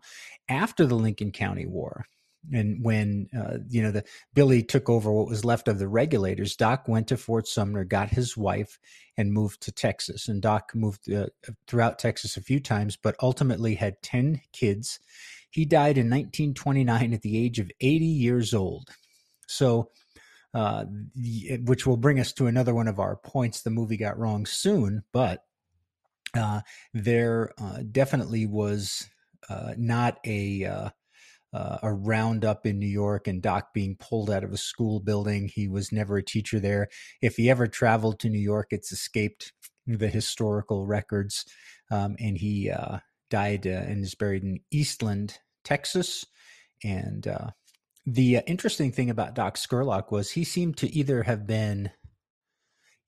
after 0.51 0.85
the 0.85 0.95
Lincoln 0.95 1.33
County 1.33 1.65
War, 1.65 2.05
and 2.53 2.85
when 2.85 3.29
uh, 3.37 3.59
you 3.69 3.83
know 3.83 3.91
the 3.91 4.05
Billy 4.35 4.63
took 4.63 4.89
over 4.89 5.13
what 5.13 5.29
was 5.29 5.45
left 5.45 5.69
of 5.69 5.79
the 5.79 5.89
regulators, 5.89 6.57
Doc 6.57 6.89
went 6.89 7.09
to 7.09 7.17
Fort 7.17 7.47
Sumner, 7.47 7.85
got 7.85 8.11
his 8.11 8.37
wife, 8.37 8.79
and 9.17 9.33
moved 9.33 9.61
to 9.63 9.73
Texas. 9.73 10.29
And 10.29 10.43
Doc 10.43 10.73
moved 10.75 11.13
uh, 11.13 11.27
throughout 11.67 11.99
Texas 11.99 12.37
a 12.37 12.43
few 12.43 12.61
times, 12.61 12.97
but 12.97 13.17
ultimately 13.23 13.75
had 13.75 14.03
ten 14.03 14.41
kids. 14.53 14.99
He 15.51 15.65
died 15.67 15.99
in 15.99 16.09
1929 16.09 17.13
at 17.13 17.21
the 17.21 17.39
age 17.39 17.59
of 17.59 17.71
80 17.79 18.07
years 18.07 18.55
old. 18.55 18.89
So, 19.47 19.91
uh, 20.55 20.87
which 21.65 21.87
will 21.87 21.99
bring 21.99 22.19
us 22.19 22.33
to 22.33 22.47
another 22.47 22.75
one 22.75 22.89
of 22.89 22.99
our 22.99 23.17
points 23.17 23.61
the 23.61 23.69
movie 23.69 23.99
got 23.99 24.19
wrong 24.19 24.47
soon, 24.47 25.05
but 25.13 25.45
uh, 26.35 26.63
there 26.95 27.53
uh, 27.61 27.81
definitely 27.91 28.47
was 28.47 29.11
uh, 29.51 29.75
not 29.77 30.19
a 30.25 30.91
uh, 31.53 31.79
a 31.83 31.93
roundup 31.93 32.67
in 32.67 32.79
New 32.79 32.87
York 32.87 33.27
and 33.27 33.43
Doc 33.43 33.75
being 33.75 33.97
pulled 33.97 34.31
out 34.31 34.45
of 34.45 34.53
a 34.53 34.57
school 34.57 35.01
building. 35.01 35.51
He 35.53 35.69
was 35.69 35.93
never 35.93 36.17
a 36.17 36.25
teacher 36.25 36.59
there. 36.59 36.89
If 37.21 37.37
he 37.37 37.51
ever 37.51 37.67
traveled 37.67 38.21
to 38.21 38.31
New 38.31 38.41
York, 38.41 38.69
it's 38.71 38.93
escaped 38.93 39.53
the 39.87 40.09
historical 40.09 40.87
records. 40.87 41.45
Um, 41.91 42.17
and 42.19 42.39
he 42.39 42.71
uh, 42.71 42.99
died 43.31 43.67
uh, 43.67 43.71
and 43.71 44.03
is 44.03 44.15
buried 44.15 44.45
in 44.45 44.61
Eastland, 44.71 45.39
Texas. 45.65 46.25
And 46.83 47.27
uh, 47.27 47.51
the 48.07 48.39
uh, 48.39 48.43
interesting 48.47 48.93
thing 48.93 49.11
about 49.11 49.35
Doc 49.35 49.57
Scurlock 49.57 50.11
was 50.11 50.31
he 50.31 50.45
seemed 50.45 50.77
to 50.79 50.93
either 50.95 51.23
have 51.25 51.47
been 51.47 51.91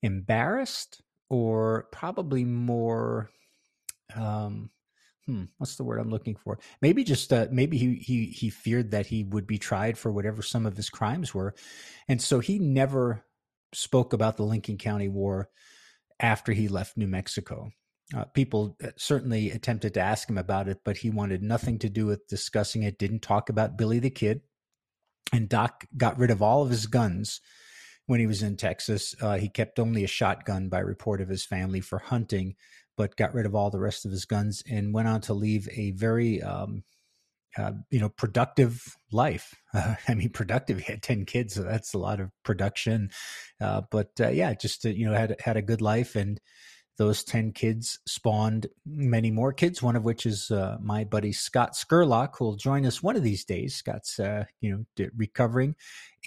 embarrassed 0.02 1.00
or 1.30 1.88
probably 1.92 2.44
more 2.44 3.30
um, 4.14 4.70
hmm, 5.26 5.44
what's 5.58 5.76
the 5.76 5.84
word 5.84 5.98
I'm 5.98 6.10
looking 6.10 6.36
for? 6.36 6.58
Maybe 6.80 7.04
just 7.04 7.32
uh, 7.32 7.46
maybe 7.50 7.76
he 7.76 7.94
he 7.96 8.26
he 8.26 8.50
feared 8.50 8.90
that 8.92 9.06
he 9.06 9.24
would 9.24 9.46
be 9.46 9.58
tried 9.58 9.98
for 9.98 10.12
whatever 10.12 10.42
some 10.42 10.66
of 10.66 10.76
his 10.76 10.90
crimes 10.90 11.34
were, 11.34 11.54
and 12.08 12.20
so 12.20 12.40
he 12.40 12.58
never 12.58 13.24
spoke 13.72 14.12
about 14.12 14.36
the 14.36 14.44
Lincoln 14.44 14.78
County 14.78 15.08
War 15.08 15.48
after 16.20 16.52
he 16.52 16.68
left 16.68 16.96
New 16.96 17.08
Mexico. 17.08 17.70
Uh, 18.14 18.24
people 18.26 18.76
uh, 18.84 18.88
certainly 18.96 19.50
attempted 19.50 19.94
to 19.94 20.00
ask 20.00 20.28
him 20.28 20.38
about 20.38 20.68
it, 20.68 20.80
but 20.84 20.98
he 20.98 21.10
wanted 21.10 21.42
nothing 21.42 21.78
to 21.78 21.88
do 21.88 22.06
with 22.06 22.26
discussing 22.28 22.82
it. 22.82 22.98
Didn't 22.98 23.22
talk 23.22 23.48
about 23.48 23.78
Billy 23.78 23.98
the 23.98 24.10
Kid, 24.10 24.42
and 25.32 25.48
Doc 25.48 25.84
got 25.96 26.18
rid 26.18 26.30
of 26.30 26.42
all 26.42 26.62
of 26.62 26.70
his 26.70 26.86
guns 26.86 27.40
when 28.06 28.20
he 28.20 28.26
was 28.26 28.42
in 28.42 28.56
Texas. 28.56 29.14
Uh, 29.20 29.38
he 29.38 29.48
kept 29.48 29.78
only 29.78 30.04
a 30.04 30.08
shotgun 30.08 30.68
by 30.68 30.80
report 30.80 31.20
of 31.20 31.28
his 31.28 31.44
family 31.44 31.80
for 31.80 31.98
hunting 31.98 32.54
but 32.96 33.16
got 33.16 33.34
rid 33.34 33.46
of 33.46 33.54
all 33.54 33.70
the 33.70 33.80
rest 33.80 34.04
of 34.04 34.10
his 34.10 34.24
guns 34.24 34.62
and 34.70 34.94
went 34.94 35.08
on 35.08 35.20
to 35.22 35.34
leave 35.34 35.68
a 35.76 35.90
very 35.92 36.42
um, 36.42 36.82
uh, 37.56 37.72
you 37.90 38.00
know 38.00 38.08
productive 38.08 38.82
life. 39.12 39.54
Uh, 39.72 39.94
i 40.08 40.14
mean 40.14 40.30
productive 40.30 40.78
he 40.78 40.92
had 40.92 41.02
10 41.02 41.24
kids 41.24 41.54
so 41.54 41.62
that's 41.62 41.94
a 41.94 41.98
lot 41.98 42.20
of 42.20 42.30
production. 42.44 43.10
Uh, 43.60 43.82
but 43.90 44.10
uh, 44.20 44.28
yeah 44.28 44.54
just 44.54 44.84
you 44.84 45.06
know 45.08 45.14
had 45.14 45.36
had 45.40 45.56
a 45.56 45.62
good 45.62 45.80
life 45.80 46.16
and 46.16 46.40
those 46.96 47.24
10 47.24 47.50
kids 47.52 47.98
spawned 48.06 48.68
many 48.86 49.30
more 49.30 49.52
kids 49.52 49.82
one 49.82 49.96
of 49.96 50.04
which 50.04 50.26
is 50.26 50.50
uh, 50.50 50.76
my 50.80 51.04
buddy 51.04 51.32
scott 51.32 51.74
scurlock 51.74 52.36
who 52.38 52.44
will 52.44 52.56
join 52.56 52.86
us 52.86 53.02
one 53.02 53.16
of 53.16 53.22
these 53.22 53.44
days. 53.44 53.74
Scott's 53.74 54.18
uh, 54.18 54.44
you 54.60 54.70
know 54.98 55.06
recovering 55.16 55.74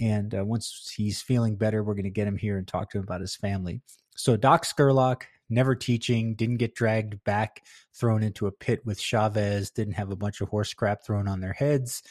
and 0.00 0.34
once 0.46 0.92
he's 0.96 1.22
feeling 1.22 1.56
better 1.56 1.82
we're 1.82 1.94
going 1.94 2.04
to 2.04 2.10
get 2.10 2.28
him 2.28 2.36
here 2.36 2.58
and 2.58 2.66
talk 2.66 2.90
to 2.90 2.98
him 2.98 3.04
about 3.04 3.20
his 3.20 3.36
family. 3.36 3.80
So 4.16 4.36
doc 4.36 4.64
scurlock 4.64 5.22
never 5.48 5.74
teaching, 5.74 6.34
didn't 6.34 6.56
get 6.56 6.74
dragged 6.74 7.22
back, 7.24 7.62
thrown 7.94 8.22
into 8.22 8.46
a 8.46 8.52
pit 8.52 8.80
with 8.84 9.00
Chavez, 9.00 9.70
didn't 9.70 9.94
have 9.94 10.10
a 10.10 10.16
bunch 10.16 10.40
of 10.40 10.48
horse 10.48 10.74
crap 10.74 11.04
thrown 11.04 11.28
on 11.28 11.40
their 11.40 11.52
heads. 11.52 12.02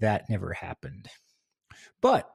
That 0.00 0.28
never 0.28 0.52
happened. 0.52 1.08
But 2.00 2.30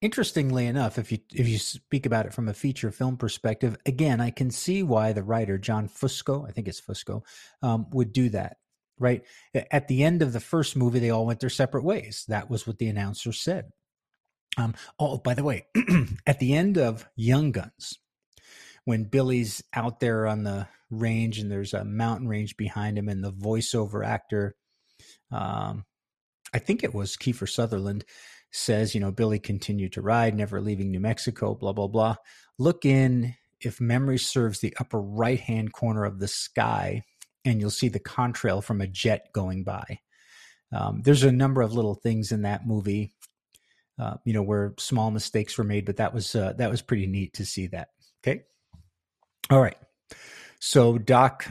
interestingly 0.00 0.66
enough, 0.66 0.98
if 0.98 1.10
you 1.10 1.18
if 1.32 1.48
you 1.48 1.58
speak 1.58 2.06
about 2.06 2.26
it 2.26 2.34
from 2.34 2.48
a 2.48 2.54
feature 2.54 2.90
film 2.90 3.16
perspective, 3.16 3.76
again, 3.86 4.20
I 4.20 4.30
can 4.30 4.50
see 4.50 4.82
why 4.82 5.12
the 5.12 5.22
writer 5.22 5.58
John 5.58 5.88
Fusco, 5.88 6.46
I 6.46 6.52
think 6.52 6.68
it's 6.68 6.80
Fusco, 6.80 7.22
um, 7.62 7.86
would 7.90 8.12
do 8.12 8.28
that. 8.30 8.58
Right 8.96 9.24
at 9.72 9.88
the 9.88 10.04
end 10.04 10.22
of 10.22 10.32
the 10.32 10.40
first 10.40 10.76
movie, 10.76 11.00
they 11.00 11.10
all 11.10 11.26
went 11.26 11.40
their 11.40 11.50
separate 11.50 11.82
ways. 11.82 12.24
That 12.28 12.48
was 12.48 12.64
what 12.64 12.78
the 12.78 12.88
announcer 12.88 13.32
said. 13.32 13.72
Um, 14.56 14.74
oh, 15.00 15.18
by 15.18 15.34
the 15.34 15.42
way, 15.42 15.66
at 16.26 16.38
the 16.38 16.54
end 16.54 16.78
of 16.78 17.04
Young 17.16 17.50
Guns, 17.50 17.98
when 18.84 19.04
Billy's 19.04 19.62
out 19.72 20.00
there 20.00 20.26
on 20.26 20.44
the 20.44 20.68
range 20.90 21.38
and 21.38 21.50
there's 21.50 21.74
a 21.74 21.84
mountain 21.84 22.28
range 22.28 22.56
behind 22.56 22.98
him, 22.98 23.08
and 23.08 23.22
the 23.22 23.32
voiceover 23.32 24.06
actor, 24.06 24.54
um, 25.30 25.84
I 26.52 26.58
think 26.58 26.84
it 26.84 26.94
was 26.94 27.16
Kiefer 27.16 27.48
Sutherland, 27.48 28.04
says, 28.52 28.94
you 28.94 29.00
know, 29.00 29.10
Billy 29.10 29.38
continued 29.38 29.92
to 29.94 30.02
ride, 30.02 30.36
never 30.36 30.60
leaving 30.60 30.90
New 30.90 31.00
Mexico, 31.00 31.54
blah, 31.54 31.72
blah, 31.72 31.88
blah. 31.88 32.16
Look 32.58 32.84
in, 32.84 33.34
if 33.60 33.80
memory 33.80 34.18
serves, 34.18 34.60
the 34.60 34.76
upper 34.78 35.00
right 35.00 35.40
hand 35.40 35.72
corner 35.72 36.04
of 36.04 36.20
the 36.20 36.28
sky, 36.28 37.02
and 37.44 37.60
you'll 37.60 37.70
see 37.70 37.88
the 37.88 38.00
contrail 38.00 38.62
from 38.62 38.80
a 38.80 38.86
jet 38.86 39.32
going 39.32 39.64
by. 39.64 39.98
Um, 40.72 41.02
there's 41.02 41.24
a 41.24 41.32
number 41.32 41.62
of 41.62 41.72
little 41.72 41.94
things 41.94 42.32
in 42.32 42.42
that 42.42 42.66
movie, 42.66 43.12
uh, 43.98 44.14
you 44.24 44.32
know, 44.32 44.42
where 44.42 44.74
small 44.78 45.10
mistakes 45.10 45.56
were 45.56 45.64
made, 45.64 45.84
but 45.84 45.96
that 45.96 46.14
was 46.14 46.34
uh, 46.34 46.52
that 46.58 46.70
was 46.70 46.82
pretty 46.82 47.06
neat 47.06 47.34
to 47.34 47.44
see 47.44 47.68
that. 47.68 47.88
Okay. 48.22 48.42
All 49.50 49.60
right. 49.60 49.76
So, 50.58 50.96
Doc, 50.96 51.46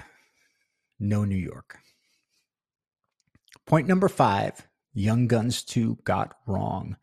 no 1.00 1.26
New 1.26 1.38
York. 1.38 1.78
Point 3.68 3.88
number 3.88 4.10
five 4.10 4.68
Young 4.94 5.28
Guns 5.28 5.64
2 5.64 6.00
got 6.04 6.36
wrong. 6.48 6.98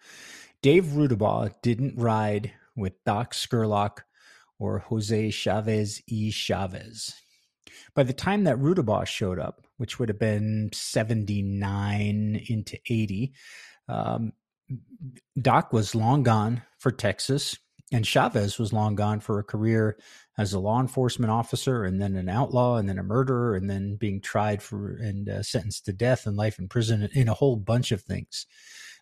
Dave 0.63 0.87
Rudabaugh 0.87 1.55
didn't 1.63 1.99
ride 1.99 2.53
with 2.77 3.03
Doc 3.05 3.35
Scurlock 3.35 4.01
or 4.59 4.81
Jose 4.81 5.31
Chavez 5.31 6.03
E. 6.07 6.31
Chavez. 6.31 7.15
By 7.95 8.03
the 8.03 8.13
time 8.13 8.45
that 8.45 8.59
Rudabaugh 8.59 9.07
showed 9.07 9.39
up, 9.39 9.63
which 9.79 9.99
would 9.99 10.09
have 10.09 10.19
been 10.19 10.71
79 10.73 12.45
into 12.49 12.79
80, 12.89 13.33
um, 13.89 14.33
Doc 15.41 15.73
was 15.73 15.95
long 15.95 16.23
gone 16.23 16.63
for 16.79 16.93
Texas, 16.93 17.57
and 17.93 18.07
Chavez 18.07 18.59
was 18.59 18.73
long 18.73 18.95
gone 18.95 19.21
for 19.21 19.39
a 19.39 19.45
career 19.45 19.99
as 20.39 20.53
a 20.53 20.59
law 20.59 20.81
enforcement 20.81 21.31
officer 21.31 21.85
and 21.85 22.01
then 22.01 22.17
an 22.17 22.29
outlaw 22.29 22.77
and 22.77 22.89
then 22.89 22.99
a 22.99 23.03
murderer 23.03 23.57
and 23.57 23.69
then 23.69 23.97
being 23.97 24.21
tried 24.21 24.63
for 24.63 24.97
and 24.97 25.29
uh, 25.29 25.43
sentenced 25.43 25.85
to 25.87 25.93
death 25.93 26.27
and 26.27 26.37
life 26.37 26.59
in 26.59 26.69
prison 26.69 27.09
in 27.15 27.29
a 27.29 27.35
whole 27.35 27.57
bunch 27.57 27.91
of 27.93 28.03
things. 28.03 28.47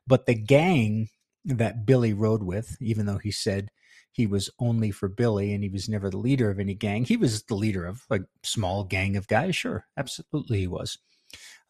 But 0.06 0.26
the 0.26 0.34
gang 0.34 1.08
that 1.44 1.84
Billy 1.86 2.12
rode 2.12 2.42
with, 2.42 2.76
even 2.80 3.06
though 3.06 3.18
he 3.18 3.30
said 3.30 3.70
he 4.10 4.26
was 4.26 4.50
only 4.58 4.90
for 4.90 5.08
Billy 5.08 5.52
and 5.52 5.62
he 5.62 5.68
was 5.68 5.88
never 5.88 6.10
the 6.10 6.16
leader 6.16 6.50
of 6.50 6.58
any 6.58 6.74
gang, 6.74 7.04
he 7.04 7.16
was 7.16 7.42
the 7.44 7.54
leader 7.54 7.84
of 7.84 8.02
a 8.10 8.20
small 8.42 8.84
gang 8.84 9.16
of 9.16 9.28
guys. 9.28 9.54
Sure, 9.54 9.84
absolutely 9.96 10.60
he 10.60 10.66
was. 10.66 10.98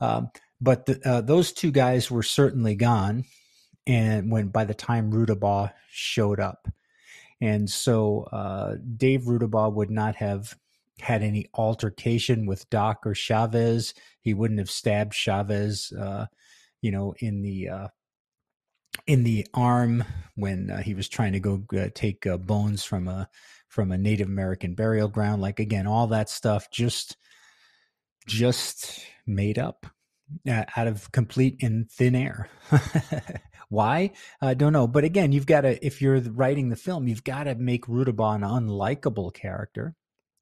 Um, 0.01 0.31
but 0.61 0.87
the, 0.87 1.01
uh, 1.05 1.21
those 1.21 1.53
two 1.53 1.73
guys 1.73 2.11
were 2.11 2.23
certainly 2.23 2.77
gone. 2.77 3.25
And 3.87 4.31
when 4.31 4.49
by 4.49 4.65
the 4.65 4.75
time 4.75 5.13
Rudabaugh 5.13 5.73
showed 5.91 6.41
up, 6.41 6.69
and 7.41 7.69
so 7.69 8.25
uh, 8.33 8.75
Dave 8.97 9.23
Rudabaugh 9.23 9.73
would 9.73 9.91
not 9.91 10.17
have 10.17 10.57
had 11.01 11.23
any 11.23 11.47
altercation 11.55 12.47
with 12.47 12.69
Doc 12.71 13.07
or 13.07 13.15
Chavez. 13.15 13.95
He 14.21 14.35
wouldn't 14.35 14.59
have 14.59 14.71
stabbed 14.71 15.15
Chavez, 15.15 15.93
uh, 15.93 16.27
you 16.83 16.91
know, 16.91 17.15
in 17.19 17.43
the 17.43 17.69
uh, 17.69 17.89
in 19.07 19.25
the 19.25 19.47
arm 19.55 20.05
when 20.35 20.71
uh, 20.71 20.83
he 20.83 20.95
was 20.95 21.09
trying 21.09 21.33
to 21.33 21.41
go 21.41 21.63
uh, 21.77 21.89
take 21.95 22.27
uh, 22.27 22.37
bones 22.37 22.85
from 22.85 23.09
a 23.09 23.29
from 23.69 23.93
a 23.93 23.99
Native 23.99 24.29
American 24.29 24.75
burial 24.75 25.09
ground. 25.09 25.41
Like 25.41 25.61
again, 25.61 25.87
all 25.87 26.09
that 26.09 26.29
stuff 26.29 26.71
just 26.71 27.17
just 28.27 29.01
made 29.27 29.59
up 29.59 29.87
uh, 30.49 30.65
out 30.77 30.87
of 30.87 31.11
complete 31.13 31.63
and 31.63 31.91
thin 31.91 32.15
air. 32.15 32.49
Why? 33.69 34.13
I 34.41 34.55
don't 34.55 34.73
know. 34.73 34.87
But 34.87 35.05
again, 35.05 35.33
you've 35.33 35.47
got 35.47 35.63
to, 35.63 35.85
if 35.85 36.01
you're 36.01 36.21
writing 36.21 36.69
the 36.69 36.77
film, 36.77 37.07
you've 37.07 37.25
got 37.25 37.45
to 37.45 37.55
make 37.55 37.87
Rudabaugh 37.87 38.37
an 38.37 38.43
unlikable 38.43 39.33
character, 39.33 39.95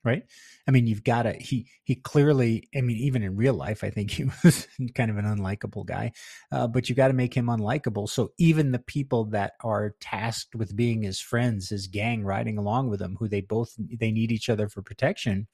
right? 0.04 0.22
I 0.68 0.70
mean, 0.70 0.86
you've 0.86 1.02
got 1.02 1.24
to, 1.24 1.32
he, 1.32 1.68
he 1.82 1.96
clearly, 1.96 2.68
I 2.76 2.82
mean, 2.82 2.98
even 2.98 3.24
in 3.24 3.34
real 3.34 3.54
life, 3.54 3.82
I 3.82 3.90
think 3.90 4.10
he 4.12 4.26
was 4.44 4.68
kind 4.94 5.10
of 5.10 5.16
an 5.16 5.24
unlikable 5.24 5.84
guy, 5.84 6.12
uh, 6.52 6.68
but 6.68 6.88
you've 6.88 6.96
got 6.96 7.08
to 7.08 7.14
make 7.14 7.34
him 7.34 7.46
unlikable. 7.46 8.08
So 8.08 8.32
even 8.38 8.70
the 8.70 8.78
people 8.78 9.24
that 9.26 9.54
are 9.64 9.96
tasked 10.00 10.54
with 10.54 10.76
being 10.76 11.02
his 11.02 11.18
friends, 11.20 11.70
his 11.70 11.88
gang 11.88 12.22
riding 12.22 12.58
along 12.58 12.90
with 12.90 13.02
him, 13.02 13.16
who 13.18 13.28
they 13.28 13.40
both, 13.40 13.74
they 13.76 14.12
need 14.12 14.30
each 14.30 14.48
other 14.48 14.68
for 14.68 14.82
protection, 14.82 15.48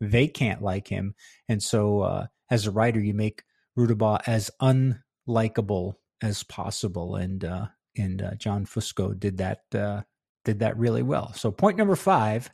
they 0.00 0.28
can't 0.28 0.62
like 0.62 0.86
him. 0.86 1.16
And 1.48 1.60
so, 1.60 2.02
uh, 2.02 2.26
as 2.50 2.66
a 2.66 2.70
writer, 2.70 3.00
you 3.00 3.14
make 3.14 3.42
Rudabaugh 3.76 4.22
as 4.26 4.50
unlikable 4.62 5.96
as 6.22 6.42
possible, 6.42 7.16
and 7.16 7.44
uh, 7.44 7.66
and 7.96 8.22
uh, 8.22 8.34
John 8.34 8.66
Fusco 8.66 9.18
did 9.18 9.38
that 9.38 9.62
uh, 9.74 10.02
did 10.44 10.58
that 10.60 10.76
really 10.76 11.02
well. 11.02 11.32
So 11.34 11.50
point 11.50 11.76
number 11.76 11.96
five, 11.96 12.50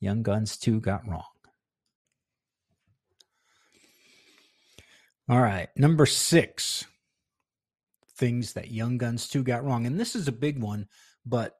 Young 0.00 0.22
Guns 0.22 0.56
two 0.56 0.80
got 0.80 1.06
wrong. 1.06 1.24
All 5.28 5.40
right, 5.40 5.68
number 5.76 6.06
six, 6.06 6.84
things 8.16 8.52
that 8.52 8.70
Young 8.70 8.96
Guns 8.96 9.28
two 9.28 9.42
got 9.42 9.64
wrong, 9.64 9.86
and 9.86 9.98
this 9.98 10.14
is 10.14 10.28
a 10.28 10.32
big 10.32 10.62
one, 10.62 10.86
but 11.24 11.56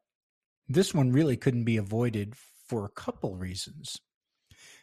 this 0.69 0.95
one 0.95 1.11
really 1.11 1.37
couldn't 1.37 1.65
be 1.65 1.77
avoided 1.77 2.35
for 2.69 2.85
a 2.85 2.91
couple 2.91 3.37
reasons. 3.37 4.01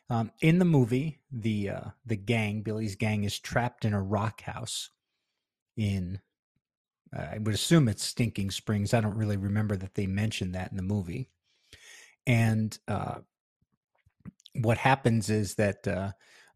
Um, 0.09 0.31
in 0.41 0.59
the 0.59 0.65
movie, 0.65 1.19
the 1.31 1.69
uh, 1.69 1.81
the 2.05 2.17
gang, 2.17 2.61
Billy's 2.61 2.95
gang, 2.95 3.23
is 3.23 3.39
trapped 3.39 3.85
in 3.85 3.93
a 3.93 4.01
rock 4.01 4.41
house 4.41 4.89
in 5.77 6.19
I 7.15 7.37
would 7.39 7.53
assume 7.53 7.87
it's 7.87 8.03
Stinking 8.03 8.51
Springs. 8.51 8.93
I 8.93 9.01
don't 9.01 9.17
really 9.17 9.37
remember 9.37 9.75
that 9.75 9.93
they 9.93 10.07
mentioned 10.07 10.55
that 10.55 10.71
in 10.71 10.77
the 10.77 10.83
movie. 10.83 11.29
And 12.25 12.77
uh, 12.87 13.19
what 14.55 14.77
happens 14.77 15.29
is 15.29 15.55
that 15.55 15.87
uh, 15.87 16.11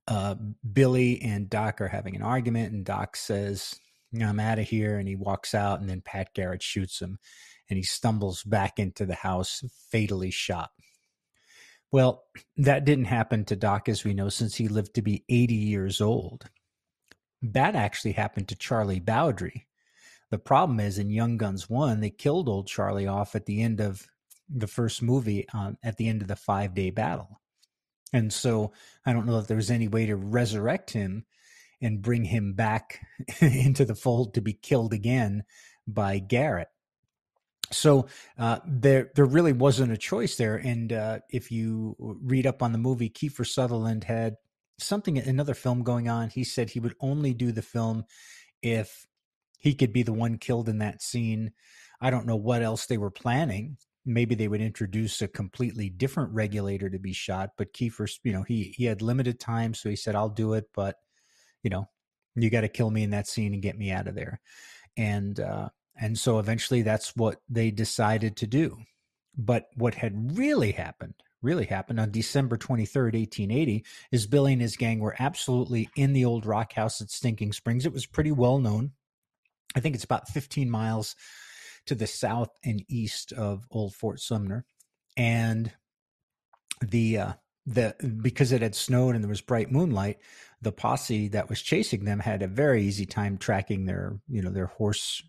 uh, 0.07 0.35
Billy 0.73 1.21
and 1.21 1.49
Doc 1.49 1.81
are 1.81 1.87
having 1.87 2.15
an 2.15 2.23
argument, 2.23 2.73
and 2.73 2.85
Doc 2.85 3.15
says, 3.15 3.75
I'm 4.19 4.39
out 4.39 4.59
of 4.59 4.67
here. 4.67 4.97
And 4.97 5.07
he 5.07 5.15
walks 5.15 5.53
out, 5.53 5.79
and 5.79 5.89
then 5.89 6.01
Pat 6.01 6.33
Garrett 6.33 6.63
shoots 6.63 6.99
him, 6.99 7.19
and 7.69 7.77
he 7.77 7.83
stumbles 7.83 8.43
back 8.43 8.79
into 8.79 9.05
the 9.05 9.15
house, 9.15 9.63
fatally 9.91 10.31
shot. 10.31 10.71
Well, 11.91 12.23
that 12.57 12.85
didn't 12.85 13.05
happen 13.05 13.45
to 13.45 13.55
Doc, 13.55 13.87
as 13.87 14.03
we 14.03 14.13
know, 14.13 14.29
since 14.29 14.55
he 14.55 14.67
lived 14.67 14.95
to 14.95 15.01
be 15.01 15.23
80 15.29 15.53
years 15.53 16.01
old. 16.01 16.49
That 17.41 17.75
actually 17.75 18.13
happened 18.13 18.47
to 18.49 18.55
Charlie 18.55 18.99
Bowdre. 18.99 19.66
The 20.29 20.37
problem 20.37 20.79
is 20.79 20.97
in 20.97 21.09
Young 21.09 21.37
Guns 21.37 21.69
1, 21.69 22.01
they 22.01 22.09
killed 22.09 22.49
old 22.49 22.67
Charlie 22.67 23.07
off 23.07 23.35
at 23.35 23.45
the 23.45 23.61
end 23.61 23.79
of 23.79 24.07
the 24.49 24.67
first 24.67 25.01
movie, 25.01 25.47
um, 25.53 25.77
at 25.83 25.97
the 25.97 26.07
end 26.07 26.21
of 26.21 26.27
the 26.27 26.35
five 26.35 26.73
day 26.73 26.89
battle. 26.89 27.41
And 28.13 28.31
so 28.31 28.73
I 29.05 29.13
don't 29.13 29.25
know 29.25 29.39
if 29.39 29.47
there 29.47 29.57
was 29.57 29.71
any 29.71 29.87
way 29.87 30.05
to 30.05 30.15
resurrect 30.15 30.91
him 30.91 31.25
and 31.81 32.01
bring 32.01 32.23
him 32.23 32.53
back 32.53 33.05
into 33.41 33.85
the 33.85 33.95
fold 33.95 34.33
to 34.33 34.41
be 34.41 34.53
killed 34.53 34.93
again 34.93 35.43
by 35.87 36.19
Garrett. 36.19 36.69
So 37.71 38.07
uh, 38.37 38.59
there, 38.65 39.11
there 39.15 39.25
really 39.25 39.51
wasn't 39.51 39.91
a 39.91 39.97
choice 39.97 40.37
there. 40.37 40.55
And 40.55 40.93
uh, 40.93 41.19
if 41.29 41.51
you 41.51 41.95
read 41.99 42.47
up 42.47 42.63
on 42.63 42.71
the 42.71 42.77
movie, 42.77 43.09
Kiefer 43.09 43.45
Sutherland 43.45 44.05
had 44.05 44.35
something, 44.79 45.17
another 45.17 45.53
film 45.53 45.83
going 45.83 46.07
on. 46.07 46.29
He 46.29 46.45
said 46.45 46.69
he 46.69 46.79
would 46.79 46.95
only 47.01 47.33
do 47.33 47.51
the 47.51 47.61
film 47.61 48.05
if 48.61 49.05
he 49.57 49.73
could 49.73 49.93
be 49.93 50.03
the 50.03 50.13
one 50.13 50.37
killed 50.37 50.69
in 50.69 50.79
that 50.79 51.01
scene. 51.01 51.51
I 51.99 52.09
don't 52.09 52.27
know 52.27 52.35
what 52.35 52.61
else 52.61 52.85
they 52.85 52.97
were 52.97 53.11
planning. 53.11 53.77
Maybe 54.05 54.35
they 54.35 54.47
would 54.47 54.61
introduce 54.61 55.21
a 55.21 55.27
completely 55.27 55.89
different 55.89 56.33
regulator 56.33 56.89
to 56.89 56.99
be 56.99 57.13
shot. 57.13 57.51
But 57.57 57.73
Kiefer, 57.73 58.09
you 58.23 58.33
know, 58.33 58.43
he 58.43 58.73
he 58.75 58.85
had 58.85 59.01
limited 59.01 59.39
time, 59.39 59.73
so 59.73 59.89
he 59.89 59.95
said, 59.95 60.15
"I'll 60.15 60.29
do 60.29 60.53
it." 60.53 60.65
But 60.73 60.95
you 61.63 61.69
know, 61.69 61.89
you 62.35 62.49
got 62.49 62.61
to 62.61 62.69
kill 62.69 62.89
me 62.89 63.03
in 63.03 63.09
that 63.09 63.27
scene 63.27 63.53
and 63.53 63.61
get 63.61 63.77
me 63.77 63.91
out 63.91 64.07
of 64.07 64.15
there. 64.15 64.39
And 64.95 65.39
uh, 65.39 65.69
and 65.99 66.17
so 66.17 66.39
eventually 66.39 66.83
that's 66.83 67.15
what 67.15 67.41
they 67.49 67.71
decided 67.71 68.37
to 68.37 68.47
do. 68.47 68.77
But 69.37 69.65
what 69.75 69.95
had 69.95 70.37
really 70.37 70.71
happened, 70.71 71.15
really 71.41 71.65
happened 71.65 71.99
on 71.99 72.11
December 72.11 72.57
23rd, 72.57 73.13
1880, 73.13 73.85
is 74.11 74.27
Billy 74.27 74.53
and 74.53 74.61
his 74.61 74.77
gang 74.77 74.99
were 74.99 75.15
absolutely 75.19 75.89
in 75.95 76.13
the 76.13 76.25
old 76.25 76.45
rock 76.45 76.73
house 76.73 77.01
at 77.01 77.11
Stinking 77.11 77.53
Springs. 77.53 77.85
It 77.85 77.93
was 77.93 78.05
pretty 78.05 78.31
well 78.31 78.59
known. 78.59 78.91
I 79.75 79.79
think 79.79 79.95
it's 79.95 80.03
about 80.03 80.29
15 80.29 80.69
miles 80.69 81.15
to 81.85 81.95
the 81.95 82.07
south 82.07 82.49
and 82.63 82.83
east 82.89 83.31
of 83.33 83.65
old 83.71 83.95
Fort 83.95 84.19
Sumner. 84.19 84.65
And 85.15 85.71
the 86.81 87.17
uh, 87.17 87.33
the 87.65 87.95
because 88.21 88.51
it 88.51 88.61
had 88.61 88.75
snowed 88.75 89.15
and 89.15 89.23
there 89.23 89.29
was 89.29 89.41
bright 89.41 89.71
moonlight, 89.71 90.17
the 90.61 90.71
posse 90.71 91.27
that 91.29 91.49
was 91.49 91.61
chasing 91.61 92.05
them 92.05 92.19
had 92.19 92.41
a 92.41 92.47
very 92.47 92.83
easy 92.83 93.05
time 93.05 93.37
tracking 93.37 93.85
their 93.85 94.19
you 94.27 94.41
know 94.41 94.51
their 94.51 94.67
horse 94.67 95.21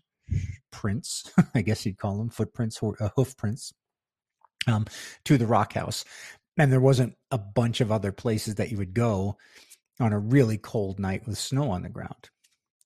prints, 0.71 1.31
I 1.55 1.61
guess 1.61 1.85
you'd 1.85 1.97
call 1.97 2.17
them 2.17 2.29
footprints 2.29 2.79
or 2.81 2.95
uh, 2.99 3.09
hoof 3.15 3.35
prints, 3.35 3.73
um, 4.67 4.85
to 5.25 5.37
the 5.37 5.47
rock 5.47 5.73
house. 5.73 6.05
And 6.57 6.71
there 6.71 6.81
wasn't 6.81 7.15
a 7.31 7.37
bunch 7.37 7.79
of 7.81 7.91
other 7.91 8.11
places 8.11 8.55
that 8.55 8.69
you 8.69 8.77
would 8.77 8.93
go 8.93 9.37
on 9.99 10.13
a 10.13 10.19
really 10.19 10.57
cold 10.57 10.99
night 10.99 11.25
with 11.25 11.37
snow 11.37 11.71
on 11.71 11.83
the 11.83 11.89
ground. 11.89 12.29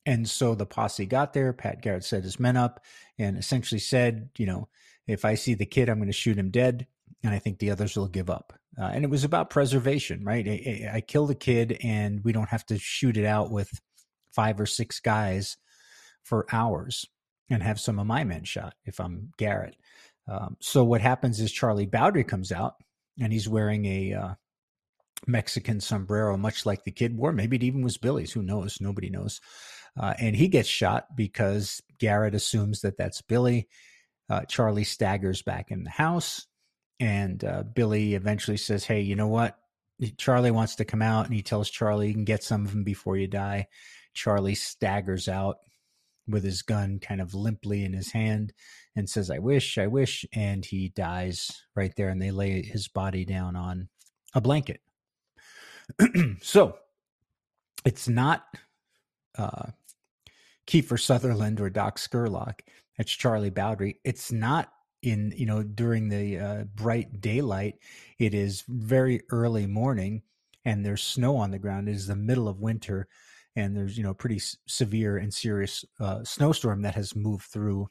And 0.06 0.28
so 0.30 0.56
the 0.56 0.66
posse 0.66 1.06
got 1.06 1.34
there. 1.34 1.54
Pat 1.54 1.82
Garrett 1.82 2.04
set 2.04 2.24
his 2.24 2.40
men 2.40 2.58
up 2.58 2.84
and 3.18 3.38
essentially 3.38 3.80
said, 3.80 4.30
you 4.38 4.46
know, 4.46 4.68
if 5.08 5.26
I 5.26 5.36
see 5.36 5.54
the 5.54 5.66
kid, 5.66 5.90
I'm 5.90 5.98
going 5.98 6.08
to 6.08 6.14
shoot 6.14 6.38
him 6.38 6.50
dead. 6.50 6.88
And 7.24 7.34
I 7.34 7.40
think 7.40 7.60
the 7.60 7.72
others 7.72 7.96
will 7.96 8.10
give 8.10 8.30
up. 8.30 8.54
Uh, 8.78 8.86
and 8.86 9.06
it 9.06 9.10
was 9.10 9.24
about 9.24 9.50
preservation, 9.50 10.26
right? 10.26 10.48
I, 10.48 10.92
I, 10.96 11.02
kill 11.02 11.28
the 11.28 11.36
kid 11.36 11.78
and 11.84 12.24
we 12.24 12.32
don't 12.32 12.50
have 12.50 12.66
to 12.66 12.80
shoot 12.80 13.18
it 13.18 13.26
out 13.26 13.52
with 13.52 13.70
five 14.32 14.60
or 14.60 14.66
six 14.66 15.00
guys 15.00 15.58
for 16.24 16.48
hours 16.52 17.06
and 17.52 17.62
have 17.62 17.80
some 17.80 18.00
of 18.00 18.08
my 18.08 18.24
men 18.24 18.44
shot 18.44 18.74
if 18.86 19.00
I'm 19.00 19.32
Garrett. 19.38 19.76
Um, 20.28 20.58
so 20.60 20.84
what 20.84 21.02
happens 21.02 21.40
is 21.40 21.52
Charlie 21.52 21.86
Bowdre 21.86 22.28
comes 22.28 22.52
out 22.52 22.76
and 23.20 23.32
he's 23.32 23.48
wearing 23.48 23.86
a 23.86 24.14
uh, 24.14 24.34
Mexican 25.28 25.80
sombrero, 25.80 26.36
much 26.38 26.66
like 26.66 26.84
the 26.84 26.92
kid 26.92 27.16
wore. 27.16 27.32
Maybe 27.32 27.58
it 27.58 27.64
even 27.64 27.84
was 27.84 27.98
Billy's. 27.98 28.32
Who 28.32 28.42
knows? 28.42 28.80
Nobody 28.82 29.10
knows. 29.10 29.40
Uh, 30.00 30.14
and 30.20 30.36
he 30.36 30.48
gets 30.48 30.68
shot 30.68 31.16
because 31.16 31.82
Garrett 32.00 32.36
assumes 32.36 32.82
that 32.82 32.98
that's 32.98 33.22
Billy. 33.22 33.68
Uh, 34.30 34.42
Charlie 34.46 34.84
staggers 34.84 35.42
back 35.42 35.70
in 35.70 35.84
the 35.84 35.90
house, 35.90 36.48
and 37.00 37.44
uh, 37.44 37.64
Billy 37.64 38.16
eventually 38.16 38.58
says, 38.58 38.86
"Hey, 38.86 39.02
you 39.02 39.16
know 39.16 39.28
what? 39.28 39.58
Charlie 40.18 40.52
wants 40.52 40.76
to 40.76 40.86
come 40.86 41.02
out," 41.02 41.26
and 41.26 41.36
he 41.36 41.44
tells 41.44 41.70
Charlie, 41.70 42.08
"You 42.08 42.14
can 42.14 42.26
get 42.26 42.44
some 42.44 42.66
of 42.66 42.72
them 42.72 42.84
before 42.84 43.18
you 43.18 43.28
die." 43.28 43.68
Charlie 44.14 44.56
staggers 44.56 45.28
out 45.28 45.58
with 46.28 46.44
his 46.44 46.62
gun 46.62 47.00
kind 47.00 47.22
of 47.22 47.34
limply 47.34 47.84
in 47.84 47.94
his 47.94 48.12
hand 48.12 48.54
and 48.96 49.10
says, 49.10 49.30
I 49.30 49.40
wish, 49.40 49.78
I 49.78 49.88
wish. 49.88 50.26
And 50.34 50.64
he 50.64 50.90
dies 50.90 51.52
right 51.76 51.94
there. 51.96 52.10
And 52.10 52.22
they 52.22 52.32
lay 52.32 52.62
his 52.62 52.88
body 52.88 53.26
down 53.26 53.56
on 53.56 53.90
a 54.34 54.42
blanket. 54.42 54.82
so 56.42 56.76
it's 57.86 58.08
not 58.08 58.46
uh, 59.38 59.72
Kiefer 60.68 61.00
Sutherland 61.00 61.60
or 61.60 61.70
Doc 61.70 61.98
Scurlock. 61.98 62.62
It's 62.98 63.12
Charlie 63.12 63.52
Bowdre. 63.52 63.96
It's 64.04 64.32
not 64.32 64.72
in, 65.02 65.34
you 65.36 65.46
know, 65.46 65.64
during 65.64 66.10
the 66.10 66.40
uh, 66.40 66.64
bright 66.76 67.20
daylight. 67.20 67.76
It 68.20 68.34
is 68.34 68.64
very 68.68 69.22
early 69.30 69.68
morning 69.68 70.22
and 70.64 70.86
there's 70.86 71.04
snow 71.04 71.38
on 71.38 71.52
the 71.52 71.60
ground. 71.60 71.90
It 71.90 71.96
is 71.96 72.08
the 72.08 72.16
middle 72.16 72.48
of 72.48 72.60
winter 72.60 73.08
and 73.56 73.76
there's 73.76 73.98
you 73.98 74.04
know 74.04 74.14
pretty 74.14 74.38
s- 74.38 74.58
severe 74.68 75.18
and 75.18 75.34
serious 75.34 75.86
uh, 76.00 76.24
snowstorm 76.24 76.82
that 76.82 76.96
has 76.96 77.16
moved 77.16 77.46
through 77.46 77.90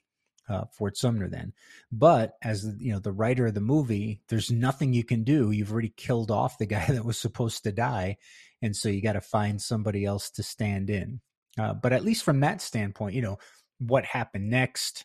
uh, 0.49 0.65
Fort 0.73 0.97
Sumner 0.97 1.29
then. 1.29 1.53
But 1.91 2.37
as 2.43 2.67
you 2.79 2.93
know, 2.93 2.99
the 2.99 3.13
writer 3.13 3.47
of 3.47 3.55
the 3.55 3.61
movie, 3.61 4.23
there's 4.29 4.51
nothing 4.51 4.93
you 4.93 5.05
can 5.05 5.25
do. 5.25 5.51
You've 5.51 5.73
already 5.73 5.93
killed 5.97 6.31
off 6.31 6.59
the 6.59 6.67
guy 6.77 6.87
that 6.87 7.05
was 7.05 7.19
supposed 7.19 7.65
to 7.65 7.73
die, 7.73 8.17
and 8.61 8.75
so 8.75 8.89
you 8.89 9.01
got 9.03 9.15
to 9.15 9.21
find 9.21 9.61
somebody 9.61 10.05
else 10.05 10.31
to 10.33 10.43
stand 10.43 10.91
in. 10.91 11.21
Uh, 11.59 11.75
but 11.75 11.93
at 11.93 12.05
least 12.05 12.25
from 12.25 12.41
that 12.41 12.61
standpoint, 12.61 13.15
you 13.15 13.23
know 13.23 13.39
what 13.79 14.05
happened 14.05 14.49
next. 14.51 15.05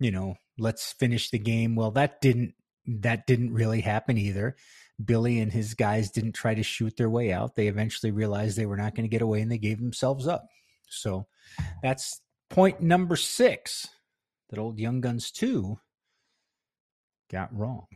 You 0.00 0.10
know, 0.10 0.36
let's 0.58 0.92
finish 0.92 1.30
the 1.30 1.38
game. 1.38 1.76
Well, 1.76 1.90
that 1.92 2.20
didn't 2.20 2.54
that 2.86 3.26
didn't 3.26 3.52
really 3.52 3.80
happen 3.80 4.16
either. 4.18 4.56
Billy 5.04 5.38
and 5.38 5.52
his 5.52 5.74
guys 5.74 6.10
didn't 6.10 6.32
try 6.32 6.54
to 6.54 6.62
shoot 6.62 6.96
their 6.96 7.10
way 7.10 7.32
out. 7.32 7.54
They 7.54 7.68
eventually 7.68 8.10
realized 8.10 8.56
they 8.56 8.66
were 8.66 8.76
not 8.76 8.94
going 8.94 9.04
to 9.04 9.10
get 9.10 9.22
away 9.22 9.40
and 9.40 9.50
they 9.50 9.58
gave 9.58 9.78
themselves 9.78 10.26
up. 10.26 10.46
So 10.88 11.26
that's 11.82 12.20
point 12.48 12.80
number 12.80 13.14
six 13.14 13.86
that 14.50 14.58
old 14.58 14.78
Young 14.78 15.00
Guns 15.00 15.30
2 15.30 15.78
got 17.30 17.54
wrong. 17.56 17.86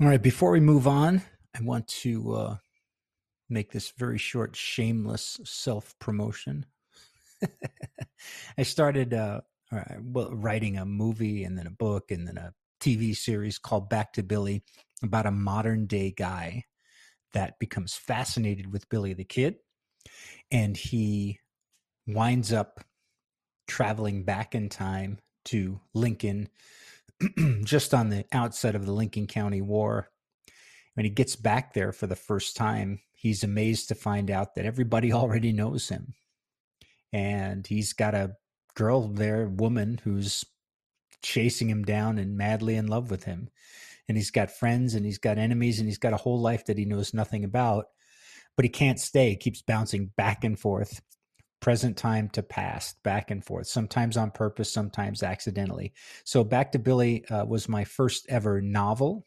All 0.00 0.08
right, 0.08 0.22
before 0.22 0.50
we 0.50 0.60
move 0.60 0.88
on, 0.88 1.22
I 1.54 1.62
want 1.62 1.86
to 1.88 2.32
uh, 2.34 2.56
make 3.52 3.70
this 3.70 3.92
very 3.96 4.18
short, 4.18 4.56
shameless 4.56 5.40
self 5.44 5.94
promotion. 5.98 6.66
I 8.58 8.62
started 8.62 9.14
uh, 9.14 9.40
writing 10.14 10.78
a 10.78 10.86
movie 10.86 11.44
and 11.44 11.56
then 11.58 11.66
a 11.66 11.70
book 11.70 12.10
and 12.10 12.26
then 12.26 12.38
a 12.38 12.52
TV 12.80 13.16
series 13.16 13.58
called 13.58 13.88
Back 13.88 14.12
to 14.14 14.22
Billy 14.22 14.62
about 15.02 15.26
a 15.26 15.30
modern 15.30 15.86
day 15.86 16.10
guy 16.10 16.64
that 17.32 17.58
becomes 17.58 17.94
fascinated 17.94 18.72
with 18.72 18.88
Billy 18.88 19.14
the 19.14 19.24
Kid. 19.24 19.56
And 20.50 20.76
he 20.76 21.38
winds 22.06 22.52
up 22.52 22.80
traveling 23.66 24.24
back 24.24 24.54
in 24.54 24.68
time 24.68 25.18
to 25.46 25.80
Lincoln, 25.94 26.48
just 27.64 27.94
on 27.94 28.10
the 28.10 28.24
outset 28.32 28.74
of 28.74 28.84
the 28.84 28.92
Lincoln 28.92 29.26
County 29.26 29.62
War. 29.62 30.08
When 30.94 31.04
he 31.04 31.10
gets 31.10 31.36
back 31.36 31.72
there 31.72 31.92
for 31.92 32.06
the 32.06 32.16
first 32.16 32.56
time, 32.56 33.00
he's 33.22 33.44
amazed 33.44 33.86
to 33.88 33.94
find 33.94 34.32
out 34.32 34.56
that 34.56 34.66
everybody 34.66 35.12
already 35.12 35.52
knows 35.52 35.88
him. 35.88 36.14
And 37.12 37.64
he's 37.64 37.92
got 37.92 38.14
a 38.14 38.34
girl 38.74 39.06
there, 39.06 39.46
woman, 39.46 40.00
who's 40.02 40.44
chasing 41.22 41.70
him 41.70 41.84
down 41.84 42.18
and 42.18 42.36
madly 42.36 42.74
in 42.74 42.88
love 42.88 43.10
with 43.10 43.24
him. 43.24 43.48
And 44.08 44.16
he's 44.16 44.32
got 44.32 44.50
friends 44.50 44.94
and 44.94 45.06
he's 45.06 45.18
got 45.18 45.38
enemies 45.38 45.78
and 45.78 45.88
he's 45.88 45.98
got 45.98 46.12
a 46.12 46.18
whole 46.18 46.40
life 46.40 46.66
that 46.66 46.78
he 46.78 46.84
knows 46.84 47.14
nothing 47.14 47.44
about. 47.44 47.86
But 48.56 48.64
he 48.64 48.70
can't 48.70 48.98
stay. 48.98 49.30
He 49.30 49.36
keeps 49.36 49.62
bouncing 49.62 50.10
back 50.16 50.42
and 50.42 50.58
forth, 50.58 51.00
present 51.60 51.96
time 51.96 52.28
to 52.30 52.42
past, 52.42 53.00
back 53.04 53.30
and 53.30 53.44
forth, 53.44 53.68
sometimes 53.68 54.16
on 54.16 54.32
purpose, 54.32 54.72
sometimes 54.72 55.22
accidentally. 55.22 55.92
So 56.24 56.42
Back 56.42 56.72
to 56.72 56.80
Billy 56.80 57.24
uh, 57.26 57.44
was 57.44 57.68
my 57.68 57.84
first 57.84 58.26
ever 58.28 58.60
novel. 58.60 59.26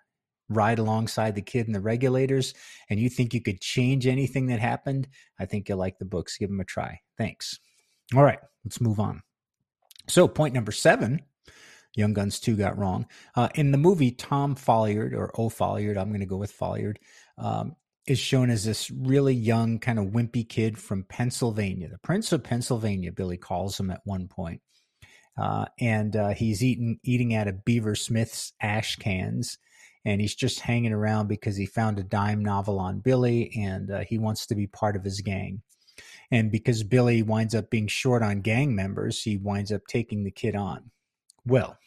ride 0.49 0.79
alongside 0.79 1.35
the 1.35 1.43
kid 1.43 1.67
and 1.67 1.75
the 1.75 1.81
regulators, 1.81 2.55
and 2.91 2.99
you 2.99 3.09
think 3.09 3.35
you 3.35 3.41
could 3.41 3.61
change 3.61 4.07
anything 4.07 4.47
that 4.47 4.61
happened, 4.61 5.09
I 5.39 5.47
think 5.47 5.69
you'll 5.69 5.79
like 5.79 5.99
the 5.99 6.05
books. 6.05 6.39
Give 6.39 6.49
them 6.49 6.61
a 6.61 6.65
try. 6.65 7.01
Thanks. 7.17 7.59
All 8.15 8.23
right, 8.23 8.41
let's 8.65 8.81
move 8.81 8.99
on. 8.99 9.23
So, 10.09 10.27
point 10.29 10.55
number 10.55 10.73
seven 10.73 11.21
Young 11.97 12.13
Guns 12.13 12.41
2 12.41 12.57
got 12.57 12.79
wrong. 12.79 13.07
Uh, 13.35 13.49
in 13.55 13.71
the 13.71 13.79
movie, 13.79 14.11
Tom 14.11 14.55
Folliard, 14.55 15.15
or 15.15 15.31
O'Folliard, 15.39 15.97
I'm 15.97 16.09
going 16.09 16.21
to 16.21 16.27
go 16.27 16.37
with 16.37 16.51
Folliard, 16.51 16.99
um, 17.39 17.77
is 18.07 18.19
shown 18.19 18.51
as 18.51 18.65
this 18.65 18.91
really 18.91 19.35
young, 19.35 19.79
kind 19.79 19.99
of 19.99 20.07
wimpy 20.07 20.47
kid 20.47 20.79
from 20.79 21.05
Pennsylvania. 21.05 21.89
The 21.89 21.99
Prince 21.99 22.33
of 22.33 22.45
Pennsylvania, 22.45 23.13
Billy 23.13 23.39
calls 23.39 23.79
him 23.79 23.91
at 23.91 24.03
one 24.05 24.29
point. 24.29 24.61
Uh, 25.37 25.65
and 25.81 26.15
uh, 26.15 26.29
he's 26.29 26.63
eating 26.63 27.01
eating 27.03 27.35
out 27.35 27.49
of 27.49 27.65
Beaver 27.65 27.97
Smith's 27.97 28.53
ash 28.61 28.97
cans, 28.97 29.59
and 30.05 30.21
he's 30.21 30.35
just 30.35 30.61
hanging 30.61 30.93
around 30.93 31.27
because 31.29 31.57
he 31.57 31.67
found 31.67 31.99
a 31.99 32.05
dime 32.05 32.45
novel 32.45 32.79
on 32.79 33.01
Billy, 33.01 33.53
and 33.57 33.91
uh, 33.91 34.01
he 34.01 34.19
wants 34.19 34.47
to 34.47 34.55
be 34.55 34.67
part 34.67 34.95
of 34.95 35.03
his 35.03 35.21
gang. 35.21 35.63
And 36.31 36.53
because 36.53 36.83
Billy 36.83 37.23
winds 37.23 37.55
up 37.55 37.71
being 37.71 37.89
short 37.89 38.23
on 38.23 38.43
gang 38.43 38.75
members, 38.75 39.23
he 39.23 39.37
winds 39.37 39.73
up 39.73 39.87
taking 39.89 40.25
the 40.25 40.31
kid 40.31 40.55
on. 40.55 40.91
Well, 41.47 41.79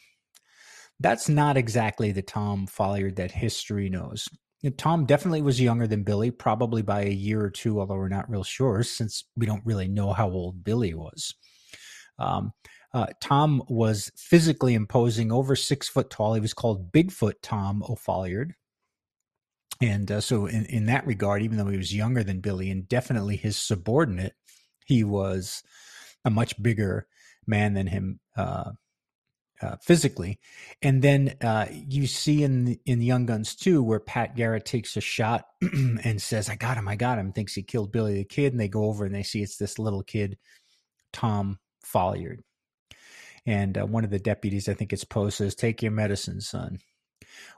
that's 1.00 1.28
not 1.28 1.56
exactly 1.56 2.12
the 2.12 2.22
Tom 2.22 2.66
Folliard 2.66 3.16
that 3.16 3.30
history 3.30 3.88
knows. 3.88 4.28
Tom 4.76 5.06
definitely 5.06 5.42
was 5.42 5.60
younger 5.60 5.86
than 5.86 6.02
Billy, 6.02 6.30
probably 6.30 6.82
by 6.82 7.02
a 7.02 7.10
year 7.10 7.40
or 7.40 7.50
two, 7.50 7.78
although 7.78 7.94
we're 7.94 8.08
not 8.08 8.28
real 8.28 8.42
sure 8.42 8.82
since 8.82 9.24
we 9.36 9.46
don't 9.46 9.64
really 9.64 9.86
know 9.86 10.12
how 10.12 10.28
old 10.28 10.64
Billy 10.64 10.94
was. 10.94 11.34
Um, 12.18 12.52
uh, 12.92 13.06
Tom 13.20 13.62
was 13.68 14.10
physically 14.16 14.74
imposing, 14.74 15.30
over 15.30 15.54
six 15.54 15.88
foot 15.88 16.10
tall. 16.10 16.34
He 16.34 16.40
was 16.40 16.54
called 16.54 16.90
Bigfoot 16.90 17.34
Tom 17.42 17.84
O'Folliard. 17.88 18.52
And 19.80 20.10
uh, 20.10 20.20
so, 20.20 20.46
in, 20.46 20.64
in 20.66 20.86
that 20.86 21.06
regard, 21.06 21.42
even 21.42 21.56
though 21.56 21.68
he 21.68 21.76
was 21.76 21.94
younger 21.94 22.24
than 22.24 22.40
Billy 22.40 22.70
and 22.70 22.88
definitely 22.88 23.36
his 23.36 23.56
subordinate, 23.56 24.34
he 24.86 25.04
was 25.04 25.62
a 26.24 26.30
much 26.30 26.60
bigger 26.60 27.06
man 27.46 27.74
than 27.74 27.86
him 27.86 28.18
uh, 28.36 28.72
uh, 29.62 29.76
physically. 29.82 30.38
And 30.82 31.02
then 31.02 31.34
uh, 31.40 31.66
you 31.70 32.06
see 32.06 32.42
in 32.42 32.78
in 32.86 33.02
Young 33.02 33.26
Guns 33.26 33.54
2 33.54 33.82
where 33.82 34.00
Pat 34.00 34.36
Garrett 34.36 34.64
takes 34.64 34.96
a 34.96 35.00
shot 35.00 35.46
and 35.62 36.20
says, 36.20 36.48
"I 36.48 36.56
got 36.56 36.76
him, 36.76 36.88
I 36.88 36.96
got 36.96 37.18
him." 37.18 37.32
Thinks 37.32 37.54
he 37.54 37.62
killed 37.62 37.92
Billy 37.92 38.14
the 38.14 38.24
Kid, 38.24 38.52
and 38.52 38.60
they 38.60 38.68
go 38.68 38.84
over 38.84 39.04
and 39.04 39.14
they 39.14 39.22
see 39.22 39.42
it's 39.42 39.56
this 39.56 39.78
little 39.78 40.02
kid, 40.02 40.38
Tom 41.12 41.58
Folliard. 41.84 42.42
And 43.46 43.78
uh, 43.78 43.86
one 43.86 44.04
of 44.04 44.10
the 44.10 44.18
deputies, 44.18 44.68
I 44.68 44.74
think 44.74 44.92
it's 44.92 45.04
Poe, 45.04 45.30
says, 45.30 45.54
"Take 45.54 45.82
your 45.82 45.92
medicine, 45.92 46.40
son." 46.40 46.78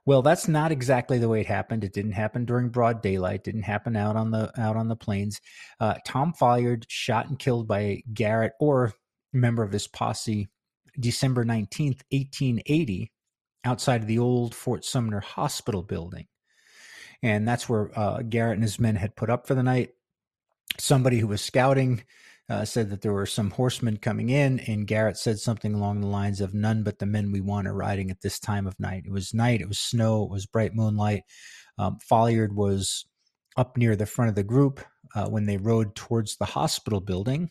Well, 0.07 0.23
that's 0.23 0.49
not 0.49 0.73
exactly 0.73 1.19
the 1.19 1.29
way 1.29 1.41
it 1.41 1.47
happened. 1.47 1.85
It 1.85 1.93
didn't 1.93 2.13
happen 2.13 2.45
during 2.45 2.71
broad 2.71 3.03
daylight. 3.03 3.45
Didn't 3.45 3.63
happen 3.63 3.97
out 3.97 4.17
on 4.17 4.31
the 4.31 4.51
out 4.61 4.77
on 4.77 4.89
the 4.89 4.97
plains. 4.97 5.41
Uh, 5.79 5.95
Tom 6.07 6.33
Folliard 6.33 6.87
shot 6.89 7.29
and 7.29 7.39
killed 7.39 7.69
by 7.69 8.03
Garrett 8.13 8.53
or 8.61 8.93
member 9.33 9.63
of 9.63 9.73
his 9.73 9.87
posse 9.87 10.49
December 10.99 11.45
19th, 11.45 12.03
1880, 12.11 13.11
outside 13.65 14.03
of 14.03 14.07
the 14.07 14.19
old 14.19 14.55
Fort 14.55 14.85
Sumner 14.85 15.21
Hospital 15.21 15.83
building. 15.83 16.27
And 17.23 17.47
that's 17.47 17.69
where 17.69 17.91
uh, 17.99 18.23
Garrett 18.23 18.55
and 18.55 18.63
his 18.63 18.79
men 18.81 18.97
had 18.97 19.17
put 19.17 19.31
up 19.31 19.47
for 19.47 19.55
the 19.55 19.63
night. 19.63 19.91
Somebody 20.79 21.19
who 21.19 21.27
was 21.27 21.43
scouting 21.43 22.05
uh, 22.49 22.65
said 22.65 22.91
that 22.91 23.03
there 23.03 23.13
were 23.13 23.27
some 23.27 23.51
horsemen 23.51 23.97
coming 23.99 24.31
in, 24.31 24.61
and 24.61 24.87
Garrett 24.87 25.17
said 25.17 25.39
something 25.39 25.75
along 25.75 26.01
the 26.01 26.07
lines 26.07 26.41
of, 26.41 26.55
None 26.55 26.83
but 26.83 26.99
the 26.99 27.07
men 27.07 27.31
we 27.31 27.41
want 27.41 27.69
are 27.69 27.75
riding 27.75 28.11
at 28.11 28.23
this 28.23 28.41
time 28.41 28.67
of 28.67 28.79
night. 28.81 29.05
It 29.07 29.13
was 29.13 29.35
night, 29.35 29.61
it 29.61 29.69
was 29.69 29.79
snow, 29.79 30.25
it 30.25 30.31
was 30.31 30.47
bright 30.47 30.75
moonlight. 30.75 31.23
Um, 31.79 31.99
Folliard 32.01 32.55
was 32.55 33.05
up 33.57 33.77
near 33.77 33.95
the 33.95 34.07
front 34.07 34.31
of 34.31 34.35
the 34.35 34.43
group 34.43 34.81
uh, 35.15 35.29
when 35.29 35.47
they 35.47 35.57
rode 35.57 35.95
towards 35.95 36.37
the 36.37 36.45
hospital 36.45 37.01
building 37.01 37.51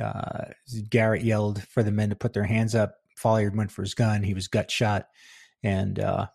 uh, 0.00 0.46
Garrett 0.88 1.22
yelled 1.22 1.62
for 1.64 1.82
the 1.82 1.92
men 1.92 2.10
to 2.10 2.16
put 2.16 2.32
their 2.32 2.44
hands 2.44 2.74
up. 2.74 2.94
Folliard 3.16 3.56
went 3.56 3.70
for 3.70 3.82
his 3.82 3.94
gun. 3.94 4.22
He 4.22 4.34
was 4.34 4.48
gut 4.48 4.70
shot, 4.70 5.08
and 5.62 5.98
uh, 5.98 6.26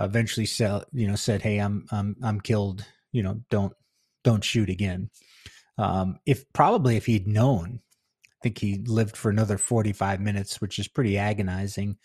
eventually, 0.00 0.46
said, 0.46 0.84
you 0.92 1.06
know, 1.06 1.16
said, 1.16 1.42
"Hey, 1.42 1.58
I'm 1.58 1.86
I'm 1.90 2.16
I'm 2.22 2.40
killed. 2.40 2.84
You 3.12 3.22
know, 3.22 3.40
don't 3.50 3.72
don't 4.24 4.44
shoot 4.44 4.68
again." 4.68 5.10
Um, 5.78 6.18
if 6.26 6.44
probably 6.52 6.96
if 6.96 7.06
he'd 7.06 7.28
known, 7.28 7.80
I 8.24 8.36
think 8.42 8.58
he 8.58 8.82
lived 8.86 9.16
for 9.16 9.30
another 9.30 9.58
45 9.58 10.20
minutes, 10.20 10.60
which 10.60 10.78
is 10.78 10.88
pretty 10.88 11.18
agonizing. 11.18 11.96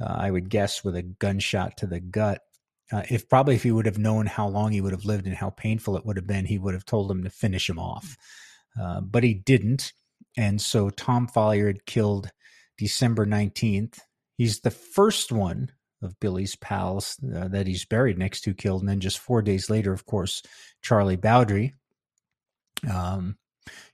Uh, 0.00 0.14
I 0.18 0.30
would 0.30 0.48
guess 0.48 0.84
with 0.84 0.96
a 0.96 1.02
gunshot 1.02 1.76
to 1.78 1.86
the 1.86 2.00
gut. 2.00 2.42
Uh, 2.90 3.02
if 3.10 3.28
probably 3.28 3.54
if 3.54 3.62
he 3.62 3.72
would 3.72 3.86
have 3.86 3.98
known 3.98 4.26
how 4.26 4.48
long 4.48 4.72
he 4.72 4.80
would 4.80 4.92
have 4.92 5.04
lived 5.04 5.26
and 5.26 5.36
how 5.36 5.50
painful 5.50 5.96
it 5.96 6.06
would 6.06 6.16
have 6.16 6.26
been, 6.26 6.46
he 6.46 6.58
would 6.58 6.74
have 6.74 6.86
told 6.86 7.10
him 7.10 7.22
to 7.24 7.30
finish 7.30 7.68
him 7.68 7.78
off. 7.78 8.16
Uh, 8.80 9.00
but 9.00 9.22
he 9.22 9.34
didn't. 9.34 9.92
And 10.38 10.60
so 10.60 10.88
Tom 10.88 11.26
Folliard 11.26 11.84
killed 11.84 12.30
December 12.78 13.26
19th. 13.26 13.98
He's 14.36 14.60
the 14.60 14.70
first 14.70 15.32
one 15.32 15.72
of 16.00 16.20
Billy's 16.20 16.54
pals 16.54 17.16
uh, 17.34 17.48
that 17.48 17.66
he's 17.66 17.84
buried 17.84 18.18
next 18.18 18.42
to 18.42 18.54
killed. 18.54 18.82
And 18.82 18.88
then 18.88 19.00
just 19.00 19.18
four 19.18 19.42
days 19.42 19.68
later, 19.68 19.92
of 19.92 20.06
course, 20.06 20.44
Charlie 20.80 21.16
Bowdre 21.16 21.72
um, 22.88 23.36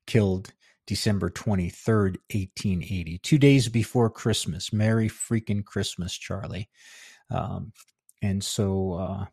killed 0.07 0.53
December 0.87 1.31
23rd, 1.31 2.19
1880, 2.31 3.19
two 3.23 3.39
days 3.39 3.71
before 3.71 4.11
Christmas. 4.11 4.71
Merry 4.71 5.09
freaking 5.09 5.65
Christmas, 5.65 6.13
Charlie. 6.13 6.69
Um, 7.31 7.73
and 8.21 8.45
so 8.45 8.93
uh, 8.93 9.25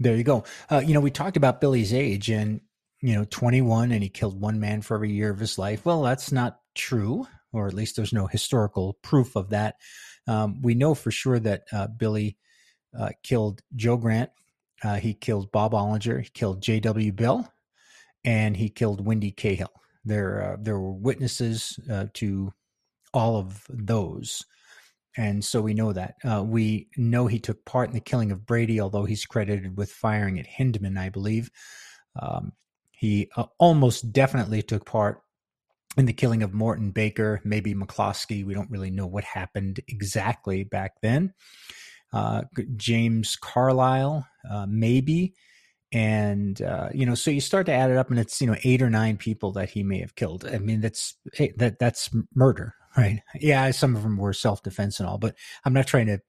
there 0.00 0.16
you 0.16 0.24
go. 0.24 0.44
Uh, 0.70 0.78
you 0.78 0.94
know, 0.94 1.00
we 1.00 1.10
talked 1.10 1.36
about 1.36 1.60
Billy's 1.60 1.92
age, 1.92 2.30
and 2.30 2.62
you 3.00 3.14
know, 3.14 3.24
21 3.24 3.92
and 3.92 4.02
he 4.02 4.08
killed 4.08 4.40
one 4.40 4.60
man 4.60 4.82
for 4.82 4.94
every 4.94 5.12
year 5.12 5.30
of 5.30 5.38
his 5.38 5.58
life. 5.58 5.84
Well, 5.84 6.02
that's 6.02 6.32
not 6.32 6.60
true, 6.74 7.26
or 7.52 7.66
at 7.66 7.74
least 7.74 7.96
there's 7.96 8.12
no 8.12 8.26
historical 8.26 8.98
proof 9.02 9.36
of 9.36 9.50
that. 9.50 9.76
Um, 10.26 10.60
we 10.62 10.74
know 10.74 10.94
for 10.94 11.10
sure 11.10 11.38
that 11.38 11.64
uh, 11.72 11.86
Billy 11.86 12.36
uh, 12.98 13.10
killed 13.22 13.62
Joe 13.76 13.96
Grant, 13.96 14.30
uh, 14.82 14.96
he 14.96 15.14
killed 15.14 15.52
Bob 15.52 15.72
Ollinger, 15.72 16.22
he 16.22 16.30
killed 16.30 16.62
J.W. 16.62 17.12
Bell, 17.12 17.52
and 18.24 18.56
he 18.56 18.68
killed 18.68 19.04
Windy 19.04 19.30
Cahill. 19.30 19.72
There, 20.04 20.52
uh, 20.52 20.56
there 20.60 20.78
were 20.78 20.92
witnesses 20.92 21.78
uh, 21.90 22.06
to 22.14 22.52
all 23.14 23.36
of 23.36 23.64
those. 23.68 24.44
And 25.16 25.44
so 25.44 25.60
we 25.60 25.74
know 25.74 25.92
that. 25.92 26.14
Uh, 26.24 26.44
we 26.44 26.88
know 26.96 27.26
he 27.26 27.40
took 27.40 27.64
part 27.64 27.88
in 27.88 27.94
the 27.94 28.00
killing 28.00 28.30
of 28.30 28.46
Brady, 28.46 28.80
although 28.80 29.04
he's 29.04 29.26
credited 29.26 29.76
with 29.76 29.90
firing 29.90 30.38
at 30.38 30.46
Hindman, 30.46 30.96
I 30.96 31.08
believe. 31.08 31.50
Um, 32.20 32.52
he 32.98 33.30
uh, 33.36 33.44
almost 33.60 34.12
definitely 34.12 34.60
took 34.60 34.84
part 34.84 35.22
in 35.96 36.06
the 36.06 36.12
killing 36.12 36.42
of 36.42 36.52
Morton 36.52 36.90
Baker, 36.90 37.40
maybe 37.44 37.72
McCloskey. 37.72 38.44
We 38.44 38.54
don't 38.54 38.70
really 38.72 38.90
know 38.90 39.06
what 39.06 39.22
happened 39.22 39.78
exactly 39.86 40.64
back 40.64 40.94
then. 41.00 41.32
Uh, 42.12 42.42
James 42.76 43.36
Carlyle, 43.36 44.26
uh, 44.50 44.66
maybe. 44.68 45.34
And, 45.92 46.60
uh, 46.60 46.88
you 46.92 47.06
know, 47.06 47.14
so 47.14 47.30
you 47.30 47.40
start 47.40 47.66
to 47.66 47.72
add 47.72 47.92
it 47.92 47.96
up 47.96 48.10
and 48.10 48.18
it's, 48.18 48.40
you 48.40 48.48
know, 48.48 48.56
eight 48.64 48.82
or 48.82 48.90
nine 48.90 49.16
people 49.16 49.52
that 49.52 49.70
he 49.70 49.84
may 49.84 50.00
have 50.00 50.16
killed. 50.16 50.44
I 50.44 50.58
mean, 50.58 50.80
that's, 50.80 51.14
that, 51.56 51.78
that's 51.78 52.10
murder, 52.34 52.74
right? 52.96 53.22
Yeah. 53.36 53.70
Some 53.70 53.94
of 53.94 54.02
them 54.02 54.16
were 54.16 54.32
self-defense 54.32 54.98
and 54.98 55.08
all, 55.08 55.18
but 55.18 55.36
I'm 55.64 55.72
not 55.72 55.86
trying 55.86 56.06
to, 56.06 56.20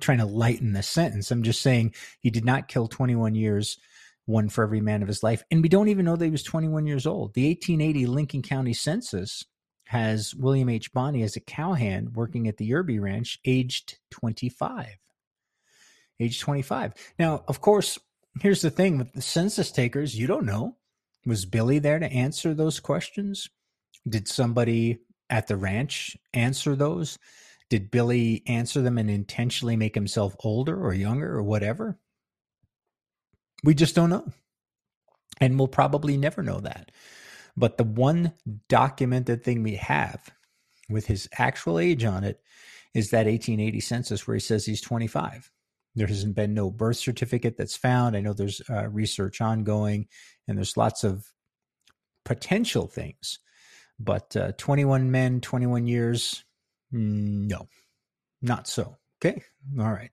trying 0.00 0.18
to 0.18 0.26
lighten 0.26 0.72
the 0.72 0.82
sentence. 0.82 1.30
I'm 1.30 1.44
just 1.44 1.62
saying 1.62 1.94
he 2.18 2.30
did 2.30 2.44
not 2.44 2.66
kill 2.66 2.88
21 2.88 3.36
years 3.36 3.78
one 4.26 4.48
for 4.48 4.64
every 4.64 4.80
man 4.80 5.02
of 5.02 5.08
his 5.08 5.22
life. 5.22 5.42
And 5.50 5.62
we 5.62 5.68
don't 5.68 5.88
even 5.88 6.04
know 6.04 6.16
that 6.16 6.24
he 6.24 6.30
was 6.30 6.42
21 6.42 6.86
years 6.86 7.06
old. 7.06 7.34
The 7.34 7.48
1880 7.48 8.06
Lincoln 8.06 8.42
County 8.42 8.74
Census 8.74 9.44
has 9.86 10.34
William 10.34 10.68
H. 10.68 10.92
Bonney 10.92 11.22
as 11.22 11.36
a 11.36 11.40
cowhand 11.40 12.16
working 12.16 12.48
at 12.48 12.56
the 12.56 12.68
Yerby 12.68 13.00
Ranch, 13.00 13.38
aged 13.44 13.98
25. 14.10 14.88
Age 16.18 16.40
25. 16.40 16.94
Now, 17.18 17.44
of 17.46 17.60
course, 17.60 17.98
here's 18.40 18.62
the 18.62 18.70
thing 18.70 18.98
with 18.98 19.12
the 19.12 19.22
census 19.22 19.70
takers, 19.70 20.18
you 20.18 20.26
don't 20.26 20.46
know. 20.46 20.76
Was 21.24 21.44
Billy 21.44 21.78
there 21.78 21.98
to 21.98 22.12
answer 22.12 22.52
those 22.52 22.80
questions? 22.80 23.48
Did 24.08 24.28
somebody 24.28 24.98
at 25.30 25.46
the 25.46 25.56
ranch 25.56 26.16
answer 26.34 26.74
those? 26.74 27.18
Did 27.68 27.90
Billy 27.90 28.42
answer 28.46 28.80
them 28.80 28.98
and 28.98 29.10
intentionally 29.10 29.76
make 29.76 29.94
himself 29.94 30.36
older 30.40 30.80
or 30.80 30.94
younger 30.94 31.32
or 31.34 31.42
whatever? 31.42 31.98
We 33.64 33.74
just 33.74 33.94
don't 33.94 34.10
know. 34.10 34.26
And 35.40 35.58
we'll 35.58 35.68
probably 35.68 36.16
never 36.16 36.42
know 36.42 36.60
that. 36.60 36.90
But 37.56 37.78
the 37.78 37.84
one 37.84 38.32
documented 38.68 39.42
thing 39.42 39.62
we 39.62 39.76
have 39.76 40.30
with 40.88 41.06
his 41.06 41.28
actual 41.38 41.78
age 41.78 42.04
on 42.04 42.24
it 42.24 42.40
is 42.94 43.10
that 43.10 43.26
1880 43.26 43.80
census 43.80 44.26
where 44.26 44.34
he 44.34 44.40
says 44.40 44.64
he's 44.64 44.80
25. 44.80 45.50
There 45.94 46.06
hasn't 46.06 46.34
been 46.34 46.54
no 46.54 46.70
birth 46.70 46.98
certificate 46.98 47.56
that's 47.56 47.76
found. 47.76 48.16
I 48.16 48.20
know 48.20 48.34
there's 48.34 48.60
uh, 48.70 48.88
research 48.88 49.40
ongoing 49.40 50.08
and 50.46 50.56
there's 50.56 50.76
lots 50.76 51.04
of 51.04 51.26
potential 52.24 52.86
things, 52.86 53.38
but 53.98 54.36
uh, 54.36 54.52
21 54.58 55.10
men, 55.10 55.40
21 55.40 55.86
years, 55.86 56.44
no, 56.92 57.68
not 58.42 58.68
so. 58.68 58.96
Okay. 59.24 59.42
All 59.78 59.90
right. 59.90 60.10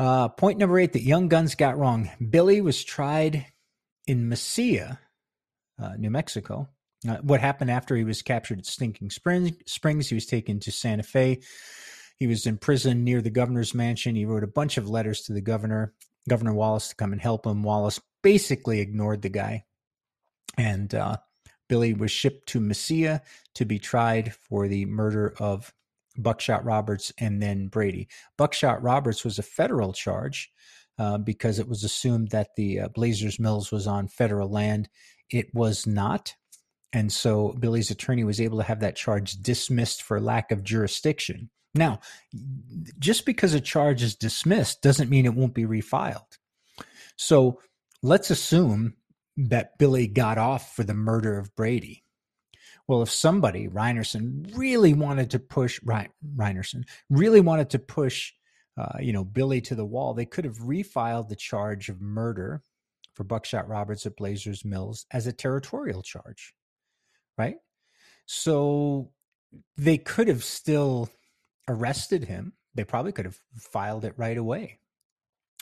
Uh, 0.00 0.28
point 0.28 0.58
number 0.58 0.78
eight 0.78 0.94
that 0.94 1.02
Young 1.02 1.28
Guns 1.28 1.54
got 1.54 1.76
wrong. 1.76 2.08
Billy 2.30 2.62
was 2.62 2.82
tried 2.82 3.44
in 4.06 4.30
Mesilla, 4.30 4.96
uh, 5.78 5.92
New 5.98 6.08
Mexico. 6.08 6.70
Uh, 7.06 7.16
what 7.16 7.42
happened 7.42 7.70
after 7.70 7.94
he 7.94 8.04
was 8.04 8.22
captured 8.22 8.60
at 8.60 8.64
Stinking 8.64 9.10
Springs? 9.10 10.08
He 10.08 10.14
was 10.14 10.24
taken 10.24 10.58
to 10.60 10.72
Santa 10.72 11.02
Fe. 11.02 11.42
He 12.16 12.26
was 12.26 12.46
in 12.46 12.56
prison 12.56 13.04
near 13.04 13.20
the 13.20 13.28
governor's 13.28 13.74
mansion. 13.74 14.14
He 14.14 14.24
wrote 14.24 14.42
a 14.42 14.46
bunch 14.46 14.78
of 14.78 14.88
letters 14.88 15.20
to 15.22 15.34
the 15.34 15.42
governor, 15.42 15.92
Governor 16.26 16.54
Wallace, 16.54 16.88
to 16.88 16.96
come 16.96 17.12
and 17.12 17.20
help 17.20 17.44
him. 17.44 17.62
Wallace 17.62 18.00
basically 18.22 18.80
ignored 18.80 19.20
the 19.20 19.28
guy. 19.28 19.64
And 20.56 20.94
uh, 20.94 21.18
Billy 21.68 21.92
was 21.92 22.10
shipped 22.10 22.48
to 22.48 22.60
Mesilla 22.60 23.20
to 23.54 23.66
be 23.66 23.78
tried 23.78 24.32
for 24.34 24.66
the 24.66 24.86
murder 24.86 25.34
of 25.38 25.74
Buckshot 26.18 26.64
Roberts 26.64 27.12
and 27.18 27.42
then 27.42 27.68
Brady. 27.68 28.08
Buckshot 28.36 28.82
Roberts 28.82 29.24
was 29.24 29.38
a 29.38 29.42
federal 29.42 29.92
charge 29.92 30.50
uh, 30.98 31.18
because 31.18 31.58
it 31.58 31.68
was 31.68 31.84
assumed 31.84 32.28
that 32.30 32.48
the 32.56 32.80
uh, 32.80 32.88
Blazers 32.88 33.38
Mills 33.38 33.72
was 33.72 33.86
on 33.86 34.08
federal 34.08 34.50
land. 34.50 34.88
It 35.30 35.54
was 35.54 35.86
not. 35.86 36.34
And 36.92 37.12
so 37.12 37.54
Billy's 37.58 37.90
attorney 37.90 38.24
was 38.24 38.40
able 38.40 38.58
to 38.58 38.64
have 38.64 38.80
that 38.80 38.96
charge 38.96 39.34
dismissed 39.34 40.02
for 40.02 40.20
lack 40.20 40.50
of 40.50 40.64
jurisdiction. 40.64 41.50
Now, 41.74 42.00
just 42.98 43.24
because 43.24 43.54
a 43.54 43.60
charge 43.60 44.02
is 44.02 44.16
dismissed 44.16 44.82
doesn't 44.82 45.08
mean 45.08 45.24
it 45.24 45.34
won't 45.34 45.54
be 45.54 45.64
refiled. 45.64 46.38
So 47.16 47.60
let's 48.02 48.30
assume 48.30 48.94
that 49.36 49.78
Billy 49.78 50.06
got 50.06 50.36
off 50.36 50.74
for 50.74 50.82
the 50.82 50.94
murder 50.94 51.38
of 51.38 51.54
Brady. 51.54 52.02
Well, 52.90 53.02
if 53.02 53.10
somebody, 53.12 53.68
Rynerson, 53.68 54.50
really 54.56 54.94
wanted 54.94 55.30
to 55.30 55.38
push 55.38 55.78
Rynerson, 55.82 56.82
really 57.08 57.38
wanted 57.38 57.70
to 57.70 57.78
push, 57.78 58.32
uh, 58.76 58.98
you 58.98 59.12
know, 59.12 59.22
Billy 59.22 59.60
to 59.60 59.76
the 59.76 59.84
wall, 59.84 60.12
they 60.12 60.24
could 60.24 60.44
have 60.44 60.56
refiled 60.56 61.28
the 61.28 61.36
charge 61.36 61.88
of 61.88 62.00
murder 62.00 62.64
for 63.14 63.22
Buckshot 63.22 63.68
Roberts 63.68 64.06
at 64.06 64.16
Blazers 64.16 64.64
Mills 64.64 65.06
as 65.12 65.28
a 65.28 65.32
territorial 65.32 66.02
charge, 66.02 66.52
right? 67.38 67.58
So 68.26 69.12
they 69.76 69.96
could 69.96 70.26
have 70.26 70.42
still 70.42 71.10
arrested 71.68 72.24
him. 72.24 72.54
They 72.74 72.82
probably 72.82 73.12
could 73.12 73.26
have 73.26 73.38
filed 73.56 74.04
it 74.04 74.14
right 74.16 74.36
away. 74.36 74.80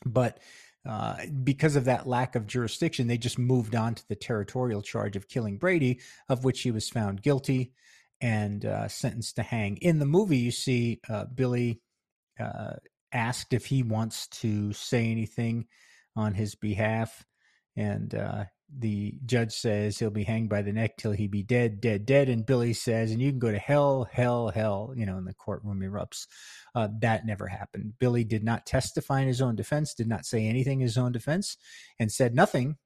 But 0.06 0.38
uh, 0.86 1.16
because 1.44 1.76
of 1.76 1.84
that 1.84 2.06
lack 2.06 2.34
of 2.34 2.46
jurisdiction, 2.46 3.06
they 3.06 3.18
just 3.18 3.38
moved 3.38 3.74
on 3.74 3.94
to 3.94 4.08
the 4.08 4.16
territorial 4.16 4.82
charge 4.82 5.16
of 5.16 5.28
killing 5.28 5.58
Brady, 5.58 6.00
of 6.28 6.44
which 6.44 6.62
he 6.62 6.70
was 6.70 6.88
found 6.88 7.22
guilty 7.22 7.72
and 8.20 8.64
uh, 8.64 8.88
sentenced 8.88 9.36
to 9.36 9.42
hang. 9.42 9.76
In 9.78 9.98
the 9.98 10.06
movie, 10.06 10.38
you 10.38 10.50
see 10.50 11.00
uh, 11.08 11.26
Billy 11.26 11.80
uh, 12.40 12.74
asked 13.12 13.52
if 13.52 13.66
he 13.66 13.82
wants 13.82 14.28
to 14.28 14.72
say 14.72 15.10
anything 15.10 15.66
on 16.16 16.34
his 16.34 16.54
behalf, 16.54 17.24
and 17.76 18.14
uh, 18.14 18.44
the 18.76 19.14
judge 19.24 19.52
says 19.52 19.98
he'll 19.98 20.10
be 20.10 20.24
hanged 20.24 20.50
by 20.50 20.60
the 20.62 20.72
neck 20.72 20.96
till 20.98 21.12
he 21.12 21.26
be 21.26 21.42
dead, 21.42 21.80
dead, 21.80 22.04
dead. 22.04 22.28
And 22.28 22.44
Billy 22.44 22.74
says, 22.74 23.10
and 23.10 23.20
you 23.20 23.30
can 23.30 23.38
go 23.38 23.50
to 23.50 23.58
hell, 23.58 24.06
hell, 24.10 24.48
hell, 24.48 24.92
you 24.94 25.06
know, 25.06 25.16
and 25.16 25.26
the 25.26 25.34
courtroom 25.34 25.80
erupts. 25.80 26.26
Uh, 26.74 26.88
that 27.00 27.24
never 27.24 27.46
happened. 27.46 27.94
Billy 27.98 28.24
did 28.24 28.44
not 28.44 28.66
testify 28.66 29.20
in 29.20 29.28
his 29.28 29.40
own 29.40 29.56
defense, 29.56 29.94
did 29.94 30.08
not 30.08 30.26
say 30.26 30.46
anything 30.46 30.80
in 30.80 30.86
his 30.86 30.98
own 30.98 31.12
defense, 31.12 31.56
and 31.98 32.12
said 32.12 32.34
nothing 32.34 32.76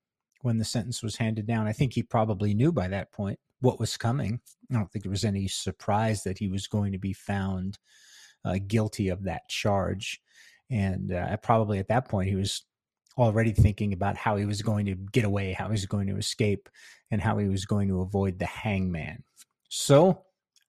when 0.43 0.59
the 0.59 0.65
sentence 0.65 1.03
was 1.03 1.17
handed 1.17 1.47
down. 1.47 1.67
I 1.67 1.73
think 1.73 1.95
he 1.95 2.03
probably 2.03 2.55
knew 2.55 2.73
by 2.73 2.89
that 2.89 3.13
point 3.13 3.39
what 3.61 3.81
was 3.81 3.97
coming. 3.97 4.41
I 4.71 4.75
don't 4.75 4.91
think 4.91 5.05
there 5.05 5.11
was 5.11 5.25
any 5.25 5.49
surprise 5.49 6.23
that 6.23 6.39
he 6.39 6.49
was 6.49 6.67
going 6.67 6.93
to 6.93 6.99
be 6.99 7.13
found 7.13 7.79
uh, 8.45 8.59
guilty 8.67 9.09
of 9.09 9.25
that 9.25 9.49
charge. 9.49 10.21
And 10.71 11.13
uh, 11.13 11.37
probably 11.39 11.79
at 11.79 11.89
that 11.89 12.09
point, 12.09 12.29
he 12.29 12.37
was 12.37 12.65
already 13.19 13.53
thinking 13.53 13.93
about 13.93 14.17
how 14.17 14.37
he 14.37 14.45
was 14.45 14.63
going 14.63 14.87
to 14.87 14.95
get 14.95 15.25
away, 15.25 15.53
how 15.53 15.67
he 15.67 15.73
was 15.73 15.87
going 15.87 16.07
to 16.09 16.17
escape, 16.17 16.69
and 17.11 17.21
how 17.21 17.39
he 17.39 17.49
was 17.49 17.65
going 17.65 17.89
to 17.89 18.01
avoid 18.01 18.39
the 18.39 18.47
hangman. 18.47 19.23
So, 19.69 20.23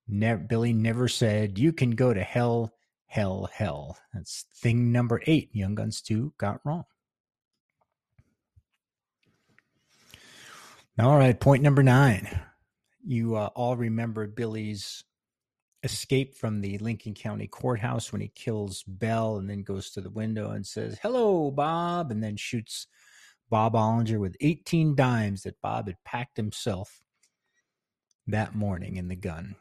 ne- 0.07 0.35
Billy 0.35 0.73
never 0.73 1.07
said, 1.07 1.57
You 1.57 1.73
can 1.73 1.91
go 1.91 2.13
to 2.13 2.23
hell, 2.23 2.73
hell, 3.05 3.49
hell. 3.53 3.97
That's 4.13 4.45
thing 4.55 4.91
number 4.91 5.21
eight 5.25 5.49
Young 5.53 5.75
Guns 5.75 6.01
2 6.01 6.33
got 6.37 6.59
wrong. 6.63 6.85
All 10.99 11.17
right, 11.17 11.39
point 11.39 11.63
number 11.63 11.81
nine. 11.81 12.27
You 13.03 13.35
uh, 13.35 13.49
all 13.55 13.75
remember 13.75 14.27
Billy's 14.27 15.03
escape 15.83 16.35
from 16.35 16.61
the 16.61 16.77
Lincoln 16.77 17.13
County 17.13 17.47
courthouse 17.47 18.11
when 18.11 18.21
he 18.21 18.29
kills 18.29 18.83
Bell 18.87 19.37
and 19.37 19.49
then 19.49 19.63
goes 19.63 19.91
to 19.91 20.01
the 20.01 20.09
window 20.09 20.51
and 20.51 20.65
says, 20.65 20.97
Hello, 21.01 21.51
Bob, 21.51 22.09
and 22.09 22.23
then 22.23 22.37
shoots 22.37 22.87
Bob 23.49 23.73
Ollinger 23.73 24.19
with 24.19 24.37
18 24.41 24.95
dimes 24.95 25.43
that 25.43 25.61
Bob 25.61 25.87
had 25.87 25.97
packed 26.05 26.37
himself 26.37 27.01
that 28.27 28.55
morning 28.55 28.95
in 28.95 29.09
the 29.09 29.15
gun. 29.15 29.55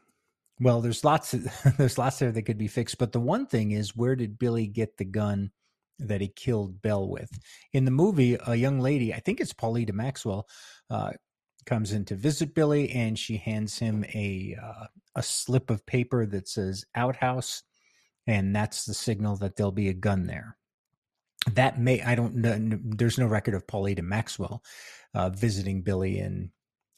Well, 0.59 0.81
there's 0.81 1.03
lots 1.03 1.33
of 1.33 1.47
there's 1.77 1.97
lots 1.97 2.19
there 2.19 2.31
that 2.31 2.43
could 2.43 2.57
be 2.57 2.67
fixed, 2.67 2.97
but 2.97 3.11
the 3.11 3.19
one 3.19 3.45
thing 3.45 3.71
is 3.71 3.95
where 3.95 4.15
did 4.15 4.39
Billy 4.39 4.67
get 4.67 4.97
the 4.97 5.05
gun 5.05 5.51
that 5.99 6.21
he 6.21 6.27
killed 6.27 6.81
Bell 6.81 7.07
with? 7.07 7.29
In 7.73 7.85
the 7.85 7.91
movie, 7.91 8.37
a 8.47 8.55
young 8.55 8.79
lady, 8.79 9.13
I 9.13 9.19
think 9.19 9.41
it's 9.41 9.53
Paulita 9.53 9.93
Maxwell, 9.93 10.47
uh, 10.89 11.11
comes 11.65 11.91
in 11.91 12.05
to 12.05 12.15
visit 12.15 12.55
Billy, 12.55 12.89
and 12.91 13.17
she 13.17 13.37
hands 13.37 13.77
him 13.79 14.03
a 14.13 14.55
uh, 14.61 14.85
a 15.15 15.23
slip 15.23 15.69
of 15.69 15.85
paper 15.85 16.25
that 16.25 16.47
says 16.47 16.85
outhouse, 16.95 17.63
and 18.27 18.55
that's 18.55 18.85
the 18.85 18.93
signal 18.93 19.35
that 19.37 19.55
there'll 19.55 19.71
be 19.71 19.89
a 19.89 19.93
gun 19.93 20.25
there. 20.25 20.57
That 21.51 21.79
may 21.79 22.01
I 22.01 22.15
don't 22.15 22.35
know. 22.35 22.79
There's 22.83 23.17
no 23.17 23.27
record 23.27 23.53
of 23.53 23.67
Paulita 23.67 24.01
Maxwell 24.01 24.63
uh, 25.13 25.29
visiting 25.29 25.81
Billy 25.81 26.19
in 26.19 26.51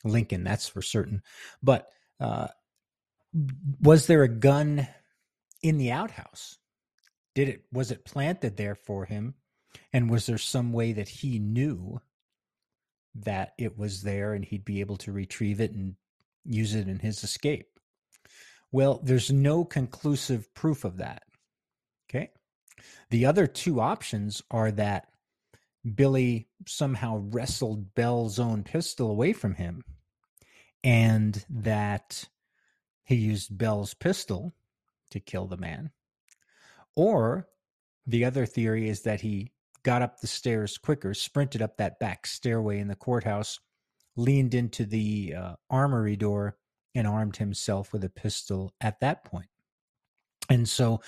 Lincoln. 0.04 0.43
That's 0.43 0.67
for 0.67 0.82
certain. 0.82 1.21
But 1.63 1.88
uh, 2.19 2.47
was 3.82 4.08
there 4.08 4.23
a 4.23 4.30
gun 4.30 4.88
in 5.62 5.78
the 5.78 5.91
outhouse? 5.91 6.58
Did 7.34 7.49
it 7.49 7.63
was 7.71 7.91
it 7.91 8.06
planted 8.06 8.56
there 8.56 8.75
for 8.75 9.06
him? 9.06 9.36
And 9.91 10.10
was 10.10 10.25
there 10.25 10.38
some 10.38 10.71
way 10.71 10.93
that 10.93 11.10
he 11.10 11.39
knew 11.39 11.99
that 13.15 13.54
it 13.58 13.78
was 13.78 14.04
there 14.04 14.34
and 14.34 14.43
he'd 14.43 14.65
be 14.65 14.82
able 14.82 14.97
to 14.97 15.12
retrieve 15.12 15.62
it 15.62 15.71
and 15.71 15.95
use 16.43 16.75
it 16.75 16.88
in 16.88 16.99
his 16.99 17.23
escape. 17.23 17.80
Well, 18.71 18.99
there's 19.04 19.32
no 19.32 19.63
conclusive 19.63 20.54
proof 20.54 20.84
of 20.84 20.97
that. 20.97 21.23
Okay. 22.10 22.32
The 23.10 23.25
other 23.25 23.47
two 23.47 23.80
options 23.80 24.41
are 24.51 24.71
that 24.71 25.08
Billy 25.95 26.47
somehow 26.67 27.23
wrestled 27.30 27.93
Bell's 27.95 28.39
own 28.39 28.63
pistol 28.63 29.10
away 29.12 29.34
from 29.34 29.56
him 29.56 29.84
and 30.84 31.45
that 31.49 32.28
he 33.04 33.15
used 33.15 33.58
Bell's 33.58 33.93
pistol 33.93 34.54
to 35.12 35.19
kill 35.19 35.47
the 35.47 35.58
man. 35.58 35.91
Or 36.95 37.47
the 38.08 38.25
other 38.25 38.45
theory 38.45 38.89
is 38.89 39.01
that 39.01 39.21
he 39.21 39.51
got 39.85 40.01
up 40.01 40.19
the 40.19 40.27
stairs 40.27 40.77
quicker, 40.77 41.13
sprinted 41.13 41.61
up 41.61 41.77
that 41.77 41.99
back 41.99 42.25
stairway 42.25 42.79
in 42.79 42.87
the 42.87 42.95
courthouse, 42.95 43.59
leaned 44.17 44.55
into 44.55 44.83
the 44.83 45.35
uh, 45.37 45.53
armory 45.69 46.17
door, 46.17 46.57
and 46.95 47.07
armed 47.07 47.37
himself 47.37 47.93
with 47.93 48.03
a 48.03 48.09
pistol 48.09 48.73
at 48.81 48.99
that 49.01 49.23
point. 49.23 49.47
And 50.49 50.67
so 50.67 51.01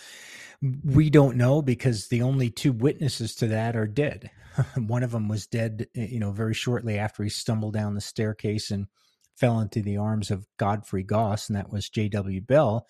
we 0.83 1.09
don't 1.09 1.37
know 1.37 1.61
because 1.61 2.07
the 2.07 2.21
only 2.21 2.49
two 2.49 2.71
witnesses 2.71 3.35
to 3.35 3.47
that 3.47 3.75
are 3.75 3.87
dead. 3.87 4.29
One 4.75 5.03
of 5.03 5.11
them 5.11 5.27
was 5.27 5.47
dead, 5.47 5.87
eh, 5.95 6.07
you 6.11 6.19
know, 6.19 6.31
very 6.31 6.53
shortly 6.53 6.99
after 6.99 7.23
he 7.23 7.29
stumbled 7.29 7.73
down 7.73 7.95
the 7.95 8.01
staircase 8.01 8.69
and 8.69 8.87
fell 9.35 9.59
into 9.59 9.81
the 9.81 9.97
arms 9.97 10.29
of 10.29 10.47
Godfrey 10.57 11.03
Gauss, 11.03 11.49
and 11.49 11.55
that 11.55 11.71
was 11.71 11.89
J.W. 11.89 12.41
Bell. 12.41 12.87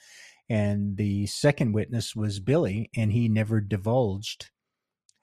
And 0.49 0.97
the 0.97 1.27
second 1.27 1.73
witness 1.73 2.15
was 2.15 2.39
Billy, 2.39 2.89
and 2.95 3.11
he 3.11 3.27
never 3.27 3.59
divulged 3.59 4.49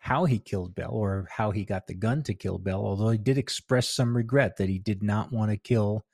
how 0.05 0.27
he 0.27 0.39
killed 0.39 0.75
Bell 0.75 0.91
or 0.91 1.27
how 1.35 1.51
he 1.51 1.65
got 1.65 1.87
the 1.87 1.95
gun 1.95 2.23
to 2.25 2.35
kill 2.35 2.59
Bell, 2.59 2.85
although 2.85 3.09
he 3.09 3.17
did 3.17 3.39
express 3.39 3.89
some 3.89 4.15
regret 4.15 4.59
that 4.59 4.69
he 4.69 4.79
did 4.79 5.03
not 5.03 5.33
want 5.33 5.51
to 5.51 5.57
kill 5.57 6.05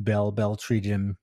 Bell. 0.00 0.32
Bell 0.32 0.56
treated 0.56 0.88
him 0.88 1.18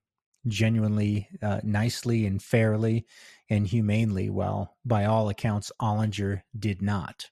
genuinely 0.45 1.27
uh, 1.41 1.59
nicely 1.63 2.27
and 2.27 2.39
fairly 2.39 3.07
and 3.49 3.65
humanely, 3.65 4.29
while 4.29 4.77
by 4.85 5.05
all 5.05 5.29
accounts, 5.29 5.71
Ollinger 5.81 6.43
did 6.59 6.83
not. 6.83 7.31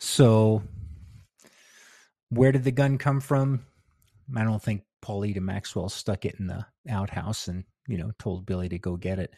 So, 0.00 0.64
where 2.30 2.50
did 2.50 2.64
the 2.64 2.72
gun 2.72 2.98
come 2.98 3.20
from? 3.20 3.64
I 4.36 4.42
don't 4.42 4.60
think 4.60 4.82
Paulita 5.04 5.40
Maxwell 5.40 5.88
stuck 5.88 6.24
it 6.24 6.34
in 6.40 6.48
the 6.48 6.66
outhouse 6.90 7.46
and 7.46 7.62
you 7.86 7.96
know, 7.96 8.10
told 8.18 8.44
Billy 8.44 8.68
to 8.70 8.78
go 8.80 8.96
get 8.96 9.20
it. 9.20 9.34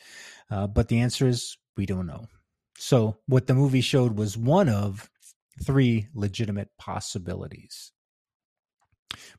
Uh, 0.51 0.67
but 0.67 0.89
the 0.89 1.01
answer 1.01 1.29
is 1.29 1.59
we 1.77 1.85
don't 1.85 2.07
know. 2.07 2.27
So 2.79 3.19
what 3.27 3.47
the 3.47 3.55
movie 3.55 3.81
showed 3.81 4.17
was 4.17 4.39
one 4.39 4.69
of 4.69 5.11
three 5.65 6.09
legitimate 6.15 6.71
possibilities. 6.79 7.93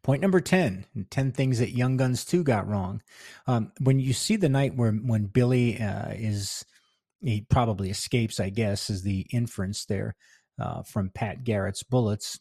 Point 0.04 0.22
number 0.22 0.42
10, 0.42 0.86
10 1.10 1.32
things 1.32 1.60
that 1.60 1.72
Young 1.72 1.96
Guns 1.96 2.26
2 2.26 2.44
got 2.44 2.68
wrong. 2.68 3.02
Um, 3.48 3.72
when 3.80 4.00
you 4.00 4.14
see 4.14 4.36
the 4.36 4.50
night 4.50 4.76
where 4.76 4.92
when 4.92 5.28
Billy 5.28 5.80
uh, 5.80 6.12
is, 6.12 6.66
he 7.22 7.46
probably 7.50 7.90
escapes, 7.90 8.40
I 8.40 8.50
guess, 8.50 8.90
is 8.90 9.04
the 9.04 9.26
inference 9.32 9.86
there 9.86 10.16
uh, 10.60 10.84
from 10.84 11.12
Pat 11.12 11.44
Garrett's 11.44 11.84
bullets, 11.84 12.40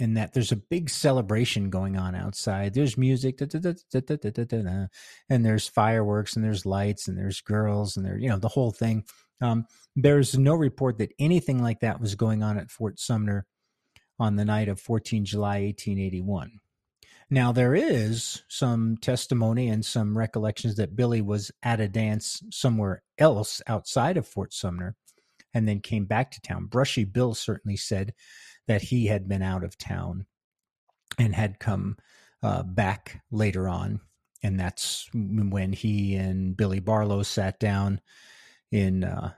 in 0.00 0.14
that 0.14 0.32
there's 0.32 0.52
a 0.52 0.56
big 0.56 0.88
celebration 0.88 1.68
going 1.68 1.96
on 1.96 2.14
outside. 2.14 2.72
There's 2.72 2.96
music, 2.96 3.40
and 3.40 4.88
there's 5.28 5.68
fireworks, 5.68 6.36
and 6.36 6.44
there's 6.44 6.66
lights, 6.66 7.06
and 7.06 7.18
there's 7.18 7.42
girls, 7.42 7.96
and 7.96 8.06
there, 8.06 8.18
you 8.18 8.28
know, 8.28 8.38
the 8.38 8.48
whole 8.48 8.72
thing. 8.72 9.04
Um, 9.40 9.66
there's 9.96 10.36
no 10.36 10.54
report 10.54 10.98
that 10.98 11.12
anything 11.18 11.62
like 11.62 11.80
that 11.80 12.00
was 12.00 12.14
going 12.14 12.42
on 12.42 12.58
at 12.58 12.70
Fort 12.70 12.98
Sumner 12.98 13.46
on 14.18 14.36
the 14.36 14.44
night 14.44 14.68
of 14.68 14.80
14 14.80 15.24
July 15.24 15.62
1881. 15.62 16.60
Now, 17.32 17.52
there 17.52 17.74
is 17.74 18.42
some 18.48 18.96
testimony 18.96 19.68
and 19.68 19.84
some 19.84 20.18
recollections 20.18 20.76
that 20.76 20.96
Billy 20.96 21.22
was 21.22 21.52
at 21.62 21.80
a 21.80 21.88
dance 21.88 22.42
somewhere 22.50 23.02
else 23.18 23.62
outside 23.68 24.16
of 24.16 24.26
Fort 24.26 24.52
Sumner 24.52 24.96
and 25.54 25.66
then 25.66 25.80
came 25.80 26.06
back 26.06 26.32
to 26.32 26.40
town. 26.40 26.66
Brushy 26.66 27.04
Bill 27.04 27.34
certainly 27.34 27.76
said 27.76 28.14
that 28.66 28.82
he 28.82 29.06
had 29.06 29.28
been 29.28 29.42
out 29.42 29.64
of 29.64 29.78
town 29.78 30.26
and 31.18 31.34
had 31.34 31.60
come 31.60 31.96
uh, 32.42 32.64
back 32.64 33.22
later 33.30 33.68
on. 33.68 34.00
And 34.42 34.58
that's 34.58 35.08
when 35.12 35.72
he 35.72 36.16
and 36.16 36.56
Billy 36.56 36.80
Barlow 36.80 37.22
sat 37.22 37.60
down 37.60 38.00
in 38.70 39.04
uh, 39.04 39.32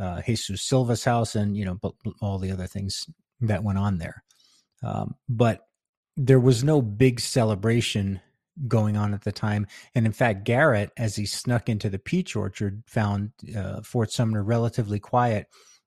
uh, 0.00 0.22
Jesus 0.22 0.62
Silva's 0.62 1.04
house 1.04 1.34
and, 1.34 1.56
you 1.56 1.64
know, 1.64 1.78
all 2.20 2.38
the 2.38 2.52
other 2.52 2.66
things 2.66 3.06
that 3.40 3.64
went 3.64 3.78
on 3.78 3.98
there. 3.98 4.22
Um, 4.82 5.14
but 5.28 5.60
there 6.16 6.40
was 6.40 6.64
no 6.64 6.82
big 6.82 7.20
celebration 7.20 8.20
going 8.68 8.96
on 8.96 9.14
at 9.14 9.22
the 9.22 9.32
time. 9.32 9.66
And 9.94 10.06
in 10.06 10.12
fact, 10.12 10.44
Garrett, 10.44 10.90
as 10.96 11.16
he 11.16 11.26
snuck 11.26 11.68
into 11.68 11.88
the 11.88 11.98
peach 11.98 12.36
orchard, 12.36 12.82
found 12.86 13.32
uh, 13.56 13.80
Fort 13.82 14.12
Sumner 14.12 14.42
relatively 14.42 14.98
quiet. 14.98 15.46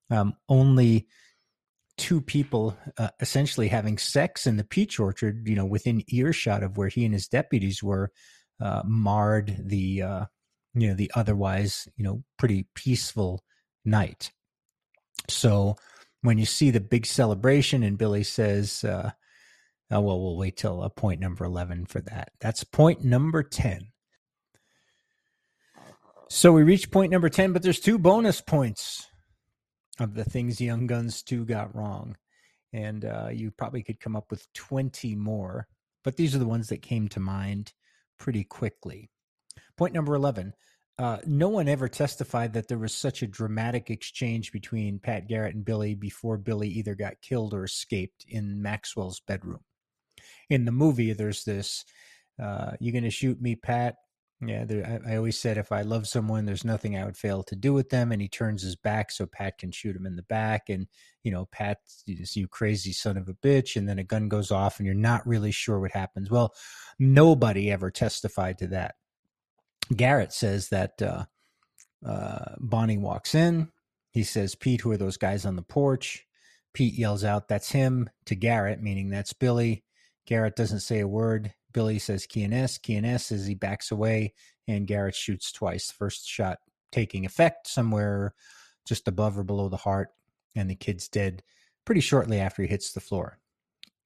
Um, 0.09 0.33
only 0.49 1.07
two 1.97 2.21
people 2.21 2.75
uh, 2.97 3.09
essentially 3.19 3.67
having 3.67 3.97
sex 3.97 4.47
in 4.47 4.57
the 4.57 4.63
peach 4.63 4.99
orchard, 4.99 5.47
you 5.47 5.55
know, 5.55 5.65
within 5.65 6.03
earshot 6.07 6.63
of 6.63 6.77
where 6.77 6.87
he 6.87 7.05
and 7.05 7.13
his 7.13 7.27
deputies 7.27 7.83
were, 7.83 8.11
uh, 8.59 8.81
marred 8.85 9.55
the, 9.59 10.01
uh, 10.01 10.25
you 10.73 10.87
know, 10.87 10.93
the 10.93 11.11
otherwise, 11.15 11.87
you 11.95 12.03
know, 12.03 12.23
pretty 12.37 12.67
peaceful 12.75 13.43
night. 13.85 14.31
So 15.29 15.75
when 16.21 16.37
you 16.37 16.45
see 16.45 16.71
the 16.71 16.79
big 16.79 17.05
celebration 17.05 17.83
and 17.83 17.97
Billy 17.97 18.23
says, 18.23 18.83
uh, 18.83 19.11
Oh, 19.93 20.01
well, 20.01 20.19
we'll 20.19 20.37
wait 20.37 20.57
till 20.57 20.81
a 20.81 20.87
uh, 20.87 20.89
point 20.89 21.19
number 21.19 21.45
11 21.45 21.85
for 21.85 22.01
that. 22.01 22.31
That's 22.39 22.63
point 22.63 23.03
number 23.03 23.43
10. 23.43 23.89
So 26.29 26.51
we 26.51 26.63
reached 26.63 26.89
point 26.89 27.11
number 27.11 27.29
10, 27.29 27.53
but 27.53 27.61
there's 27.61 27.79
two 27.79 27.99
bonus 27.99 28.41
points 28.41 29.05
of 29.99 30.15
the 30.15 30.23
things 30.23 30.59
Young 30.59 30.87
Guns 30.87 31.21
2 31.21 31.45
got 31.45 31.75
wrong. 31.75 32.17
And 32.71 33.05
uh, 33.05 33.29
you 33.31 33.51
probably 33.51 33.83
could 33.83 33.99
come 33.99 34.15
up 34.15 34.31
with 34.31 34.51
20 34.53 35.15
more, 35.15 35.67
but 36.03 36.15
these 36.15 36.33
are 36.33 36.39
the 36.39 36.47
ones 36.47 36.69
that 36.69 36.81
came 36.81 37.07
to 37.09 37.19
mind 37.19 37.73
pretty 38.17 38.43
quickly. 38.43 39.11
Point 39.77 39.93
number 39.93 40.15
11 40.15 40.53
uh, 40.99 41.17
no 41.25 41.49
one 41.49 41.67
ever 41.67 41.87
testified 41.87 42.53
that 42.53 42.67
there 42.67 42.77
was 42.77 42.93
such 42.93 43.23
a 43.23 43.27
dramatic 43.27 43.89
exchange 43.89 44.51
between 44.51 44.99
Pat 44.99 45.27
Garrett 45.27 45.55
and 45.55 45.65
Billy 45.65 45.95
before 45.95 46.37
Billy 46.37 46.69
either 46.69 46.93
got 46.93 47.19
killed 47.19 47.55
or 47.55 47.63
escaped 47.63 48.23
in 48.29 48.61
Maxwell's 48.61 49.19
bedroom 49.19 49.61
in 50.49 50.65
the 50.65 50.71
movie, 50.71 51.13
there's 51.13 51.43
this, 51.43 51.85
uh, 52.41 52.71
"You 52.79 52.91
gonna 52.91 53.09
shoot 53.09 53.41
me, 53.41 53.55
Pat?" 53.55 53.95
Yeah, 54.45 54.65
there, 54.65 55.01
I, 55.05 55.13
I, 55.13 55.17
always 55.17 55.39
said 55.39 55.57
if 55.57 55.71
I 55.71 55.83
love 55.83 56.05
someone, 56.05 56.45
there's 56.45 56.65
nothing 56.65 56.97
I 56.97 57.05
would 57.05 57.15
fail 57.15 57.43
to 57.43 57.55
do 57.55 57.71
with 57.71 57.89
them. 57.89 58.11
And 58.11 58.21
he 58.21 58.27
turns 58.27 58.61
his 58.61 58.75
back 58.75 59.09
so 59.09 59.25
Pat 59.25 59.57
can 59.57 59.71
shoot 59.71 59.95
him 59.95 60.05
in 60.05 60.17
the 60.17 60.23
back. 60.23 60.63
And, 60.67 60.87
you 61.23 61.31
know, 61.31 61.45
Pat, 61.45 61.77
you 62.05 62.47
crazy 62.49 62.91
son 62.91 63.15
of 63.15 63.29
a 63.29 63.33
bitch. 63.35 63.77
And 63.77 63.87
then 63.87 63.99
a 63.99 64.03
gun 64.03 64.27
goes 64.27 64.51
off 64.51 64.79
and 64.79 64.85
you're 64.85 64.95
not 64.95 65.25
really 65.25 65.51
sure 65.51 65.79
what 65.79 65.91
happens. 65.91 66.29
Well, 66.29 66.53
nobody 66.99 67.71
ever 67.71 67.89
testified 67.89 68.57
to 68.57 68.67
that. 68.67 68.95
Garrett 69.95 70.33
says 70.33 70.69
that 70.69 71.01
uh, 71.01 71.25
uh, 72.05 72.55
Bonney 72.59 72.97
walks 72.97 73.35
in. 73.35 73.69
He 74.11 74.23
says, 74.23 74.55
Pete, 74.55 74.81
who 74.81 74.91
are 74.91 74.97
those 74.97 75.17
guys 75.17 75.45
on 75.45 75.55
the 75.55 75.61
porch? 75.61 76.25
Pete 76.73 76.93
yells 76.93 77.23
out, 77.23 77.47
That's 77.47 77.71
him 77.71 78.09
to 78.25 78.35
Garrett, 78.35 78.81
meaning 78.81 79.09
that's 79.09 79.33
Billy. 79.33 79.83
Garrett 80.25 80.55
doesn't 80.55 80.79
say 80.79 80.99
a 80.99 81.07
word. 81.07 81.53
Billy 81.73 81.99
says 81.99 82.27
Quién 82.27 82.53
es. 82.53 82.77
Keanes 82.77 83.31
as 83.31 83.47
he 83.47 83.55
backs 83.55 83.91
away, 83.91 84.33
and 84.67 84.87
Garrett 84.87 85.15
shoots 85.15 85.51
twice. 85.51 85.91
First 85.91 86.27
shot 86.27 86.59
taking 86.91 87.25
effect 87.25 87.67
somewhere 87.67 88.33
just 88.85 89.07
above 89.07 89.37
or 89.37 89.43
below 89.43 89.69
the 89.69 89.77
heart, 89.77 90.09
and 90.55 90.69
the 90.69 90.75
kid's 90.75 91.07
dead 91.07 91.43
pretty 91.85 92.01
shortly 92.01 92.39
after 92.39 92.61
he 92.61 92.67
hits 92.67 92.93
the 92.93 92.99
floor. 92.99 93.39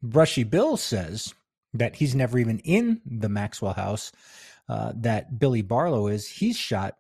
Brushy 0.01 0.43
Bill 0.43 0.77
says 0.77 1.33
that 1.73 1.95
he's 1.95 2.15
never 2.15 2.37
even 2.37 2.59
in 2.59 3.01
the 3.05 3.29
Maxwell 3.29 3.73
house, 3.73 4.11
uh, 4.69 4.93
that 4.95 5.39
Billy 5.39 5.62
Barlow 5.62 6.08
is. 6.08 6.27
He's 6.27 6.58
shot 6.58 6.95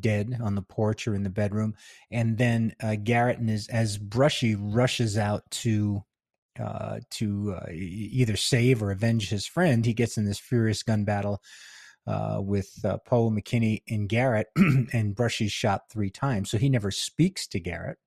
dead 0.00 0.38
on 0.42 0.54
the 0.54 0.62
porch 0.62 1.06
or 1.06 1.14
in 1.14 1.22
the 1.22 1.30
bedroom. 1.30 1.74
And 2.10 2.36
then 2.38 2.74
uh, 2.82 2.96
Garrett 2.96 3.38
and 3.38 3.48
his, 3.48 3.68
as 3.68 3.98
Brushy 3.98 4.54
rushes 4.54 5.16
out 5.16 5.48
to 5.52 6.02
uh, 6.58 7.00
to 7.10 7.54
uh, 7.54 7.70
either 7.70 8.34
save 8.34 8.82
or 8.82 8.90
avenge 8.90 9.28
his 9.28 9.46
friend, 9.46 9.84
he 9.84 9.92
gets 9.92 10.16
in 10.16 10.24
this 10.24 10.38
furious 10.38 10.82
gun 10.82 11.04
battle 11.04 11.42
uh, 12.06 12.38
with 12.40 12.70
uh, 12.82 12.96
Poe, 13.04 13.30
McKinney, 13.30 13.82
and 13.90 14.08
Garrett, 14.08 14.46
and 14.56 15.14
Brushy's 15.14 15.52
shot 15.52 15.82
three 15.90 16.08
times. 16.08 16.50
So 16.50 16.56
he 16.56 16.70
never 16.70 16.90
speaks 16.90 17.46
to 17.48 17.60
Garrett. 17.60 17.98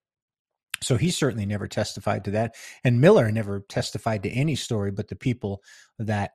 So 0.81 0.97
he 0.97 1.11
certainly 1.11 1.45
never 1.45 1.67
testified 1.67 2.23
to 2.25 2.31
that. 2.31 2.55
And 2.83 3.01
Miller 3.01 3.31
never 3.31 3.59
testified 3.69 4.23
to 4.23 4.31
any 4.31 4.55
story, 4.55 4.91
but 4.91 5.09
the 5.09 5.15
people 5.15 5.61
that 5.99 6.31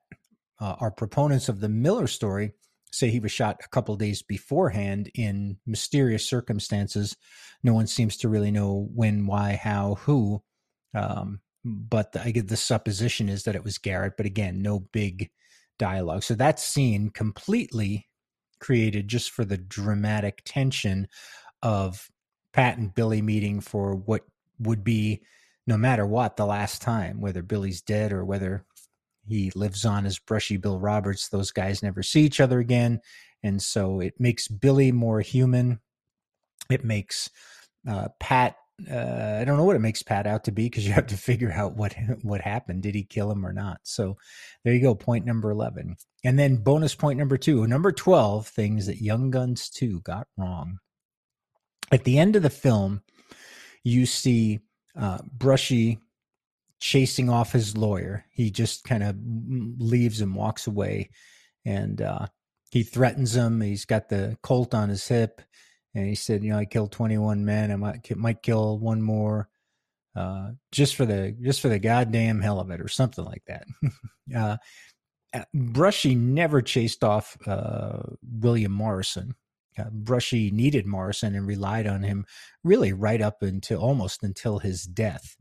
uh, 0.61 0.77
are 0.81 0.91
proponents 0.91 1.49
of 1.49 1.61
the 1.61 1.69
Miller 1.69 2.07
story 2.07 2.53
say 2.95 3.11
he 3.11 3.21
was 3.21 3.33
shot 3.33 3.61
a 3.65 3.69
couple 3.69 3.97
days 3.97 4.23
beforehand 4.23 5.11
in 5.15 5.59
mysterious 5.67 6.29
circumstances. 6.29 7.17
No 7.63 7.75
one 7.75 7.87
seems 7.87 8.17
to 8.19 8.29
really 8.29 8.51
know 8.51 8.89
when, 8.95 9.27
why, 9.27 9.59
how, 9.61 9.97
who. 9.97 10.43
Um, 10.95 11.41
but 11.65 12.13
the, 12.13 12.23
I 12.23 12.31
get 12.31 12.49
the 12.49 12.57
supposition 12.57 13.29
is 13.29 13.45
that 13.45 13.57
it 13.57 13.65
was 13.65 13.79
Garrett, 13.79 14.17
but 14.17 14.27
again, 14.27 14.63
no 14.63 14.81
big 14.93 15.31
dialogue. 15.79 16.23
So 16.23 16.35
that 16.35 16.61
scene 16.61 17.11
completely 17.11 18.07
created 18.61 19.09
just 19.09 19.31
for 19.31 19.45
the 19.45 19.59
dramatic 19.59 20.43
tension 20.45 21.09
of 21.63 22.09
Pat 22.53 22.79
and 22.79 22.95
Billy 22.95 23.23
meeting 23.23 23.61
for 23.61 23.95
what 23.97 24.23
would 24.61 24.85
be, 24.85 25.23
no 25.67 25.77
matter 25.77 26.07
what, 26.07 26.37
the 26.37 26.47
last 26.47 26.81
time, 26.83 27.21
whether 27.21 27.43
Billy's 27.43 27.81
dead 27.81 28.13
or 28.13 28.25
whether 28.25 28.65
he 29.27 29.51
lives 29.55 29.85
on 29.85 30.07
as 30.07 30.19
brushy 30.19 30.57
Bill 30.57 30.79
Roberts. 30.79 31.29
Those 31.29 31.51
guys 31.51 31.83
never 31.83 32.03
see 32.03 32.23
each 32.23 32.41
other 32.41 32.59
again. 32.59 33.01
And 33.43 33.63
so 33.63 34.01
it 34.01 34.15
makes 34.19 34.49
Billy 34.49 34.93
more 34.93 35.21
human. 35.21 35.81
It 36.71 36.85
makes 36.85 37.31
uh, 37.87 38.09
Pat 38.21 38.57
uh, 38.91 39.39
I 39.41 39.45
don't 39.45 39.57
know 39.57 39.65
what 39.65 39.77
it 39.77 39.81
makes 39.81 40.03
Pat 40.03 40.27
out 40.27 40.45
to 40.45 40.53
be 40.53 40.65
because 40.65 40.87
you 40.87 40.93
have 40.93 41.07
to 41.07 41.17
figure 41.17 41.53
out 41.53 41.77
what 41.77 41.95
what 42.23 42.41
happened. 42.41 42.83
Did 42.83 42.95
he 42.95 43.05
kill 43.05 43.31
him 43.31 43.47
or 43.47 43.53
not? 43.53 43.79
So 43.85 44.17
there 44.65 44.75
you 44.75 44.81
go, 44.81 44.95
point 44.95 45.25
number 45.25 45.51
eleven, 45.51 45.97
and 46.25 46.39
then 46.39 46.57
bonus 46.57 46.95
point 46.95 47.19
number 47.19 47.37
two, 47.39 47.67
number 47.67 47.93
twelve, 47.93 48.49
things 48.49 48.87
that 48.87 49.01
Young 49.01 49.31
Guns 49.31 49.69
two 49.69 50.01
got 50.01 50.27
wrong. 50.37 50.79
At 51.93 52.05
the 52.05 52.19
end 52.19 52.35
of 52.35 52.43
the 52.43 52.51
film, 52.51 53.03
you 53.85 54.07
see 54.07 54.61
uh, 54.99 55.19
Brushy 55.33 56.01
chasing 56.85 57.31
off 57.31 57.53
his 57.53 57.77
lawyer. 57.77 58.27
He 58.31 58.51
just 58.51 58.85
kind 58.85 59.03
of 59.03 59.17
leaves 59.79 60.21
and 60.21 60.35
walks 60.35 60.67
away, 60.67 61.11
and 61.65 62.03
uh, 62.03 62.27
he 62.71 62.83
threatens 62.83 63.35
him. 63.35 63.61
He's 63.61 63.85
got 63.85 64.09
the 64.09 64.37
Colt 64.43 64.75
on 64.75 64.89
his 64.91 65.09
hip 65.09 65.41
and 65.95 66.07
he 66.07 66.15
said, 66.15 66.43
you 66.43 66.51
know, 66.51 66.59
I 66.59 66.65
killed 66.65 66.93
21 66.93 67.45
men. 67.45 67.71
I 67.71 67.77
might 67.77 68.17
might 68.17 68.43
kill 68.43 68.79
one 68.79 69.01
more, 69.01 69.49
uh, 70.17 70.51
just 70.73 70.97
for 70.97 71.07
the 71.07 71.37
just 71.41 71.61
for 71.61 71.69
the 71.69 71.79
goddamn 71.79 72.41
hell 72.41 72.61
of 72.61 72.71
it, 72.71 72.81
or 72.81 72.89
something 72.89 73.25
like 73.25 73.45
that. 73.47 73.65
uh, 74.37 74.57
uh, 75.33 75.45
Brushy 75.55 76.15
never 76.15 76.63
chased 76.63 77.05
off 77.05 77.37
uh, 77.47 78.01
William 78.41 78.73
Morrison. 78.73 79.35
Uh, 79.79 79.91
Brushy 79.91 80.51
needed 80.51 80.87
Morrison 80.87 81.35
and 81.35 81.47
relied 81.47 81.87
on 81.87 82.03
him 82.03 82.27
really 82.63 82.93
right 82.93 83.21
up 83.21 83.43
until 83.43 83.81
almost 83.81 84.23
until 84.23 84.59
his 84.59 84.85
death. 84.85 85.37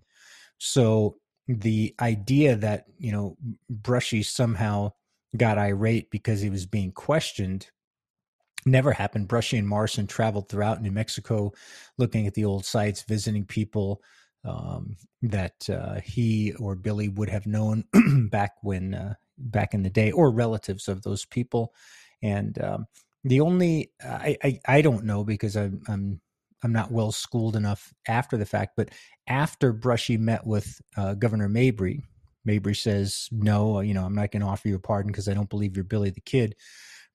So 0.60 1.18
the 1.48 1.94
idea 2.00 2.56
that 2.56 2.86
you 2.98 3.12
know 3.12 3.38
Brushy 3.70 4.24
somehow 4.24 4.94
got 5.36 5.58
irate 5.58 6.10
because 6.10 6.42
he 6.42 6.50
was 6.50 6.66
being 6.66 6.92
questioned 6.92 7.68
never 8.66 8.92
happened. 8.92 9.28
Brushy 9.28 9.58
and 9.58 9.68
Morrison 9.68 10.08
traveled 10.08 10.50
throughout 10.50 10.82
New 10.82 10.92
Mexico, 10.92 11.52
looking 11.98 12.28
at 12.28 12.34
the 12.34 12.46
old 12.46 12.66
sites, 12.66 13.02
visiting 13.04 13.46
people 13.46 14.02
um, 14.46 14.96
that 15.22 15.70
uh, 15.70 16.00
he 16.02 16.54
or 16.60 16.76
Billy 16.76 17.10
would 17.10 17.30
have 17.30 17.46
known 17.46 17.84
back 18.30 18.54
when 18.62 18.94
uh, 18.94 19.16
back 19.38 19.74
in 19.74 19.84
the 19.84 19.90
day, 19.90 20.12
or 20.12 20.32
relatives 20.32 20.88
of 20.88 21.02
those 21.02 21.26
people. 21.26 21.74
And 22.22 22.62
um, 22.62 22.86
the 23.24 23.40
only 23.42 23.92
I, 24.04 24.38
I, 24.44 24.60
I 24.66 24.82
don't 24.82 25.06
know 25.06 25.24
because 25.24 25.56
I'm 25.56 25.82
I'm 25.88 26.22
I'm 26.64 26.74
not 26.74 26.92
well 26.92 27.12
schooled 27.12 27.56
enough 27.56 27.94
after 28.08 28.38
the 28.38 28.46
fact, 28.46 28.74
but 28.78 28.90
after 29.28 29.74
Brushy 29.74 30.18
met 30.18 30.46
with 30.46 30.82
uh, 30.98 31.14
Governor 31.16 31.50
Mabry, 31.50 32.04
Mabry 32.46 32.76
says, 32.76 33.30
"No, 33.32 33.80
you 33.82 33.94
know, 33.94 34.06
I'm 34.06 34.16
not 34.16 34.32
going 34.32 34.42
to 34.42 34.48
offer 34.48 34.68
you 34.68 34.76
a 34.76 34.80
pardon 34.80 35.12
because 35.12 35.28
I 35.28 35.34
don't 35.34 35.50
believe 35.50 35.76
you're 35.76 35.84
Billy 35.84 36.10
the 36.10 36.22
Kid." 36.22 36.56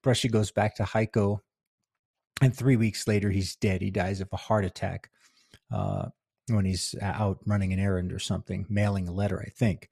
Brushy 0.01 0.29
goes 0.29 0.51
back 0.51 0.75
to 0.75 0.83
Hico, 0.83 1.39
and 2.41 2.55
three 2.55 2.77
weeks 2.77 3.07
later, 3.07 3.29
he's 3.29 3.55
dead. 3.55 3.81
He 3.81 3.91
dies 3.91 4.21
of 4.21 4.29
a 4.31 4.37
heart 4.37 4.65
attack 4.65 5.09
uh, 5.71 6.07
when 6.47 6.65
he's 6.65 6.95
out 7.01 7.39
running 7.45 7.73
an 7.73 7.79
errand 7.79 8.13
or 8.13 8.19
something, 8.19 8.65
mailing 8.69 9.07
a 9.07 9.11
letter, 9.11 9.43
I 9.45 9.49
think. 9.49 9.89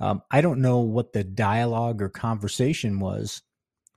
Um, 0.00 0.22
I 0.30 0.40
don't 0.40 0.62
know 0.62 0.80
what 0.80 1.12
the 1.12 1.24
dialogue 1.24 2.00
or 2.00 2.08
conversation 2.08 3.00
was 3.00 3.42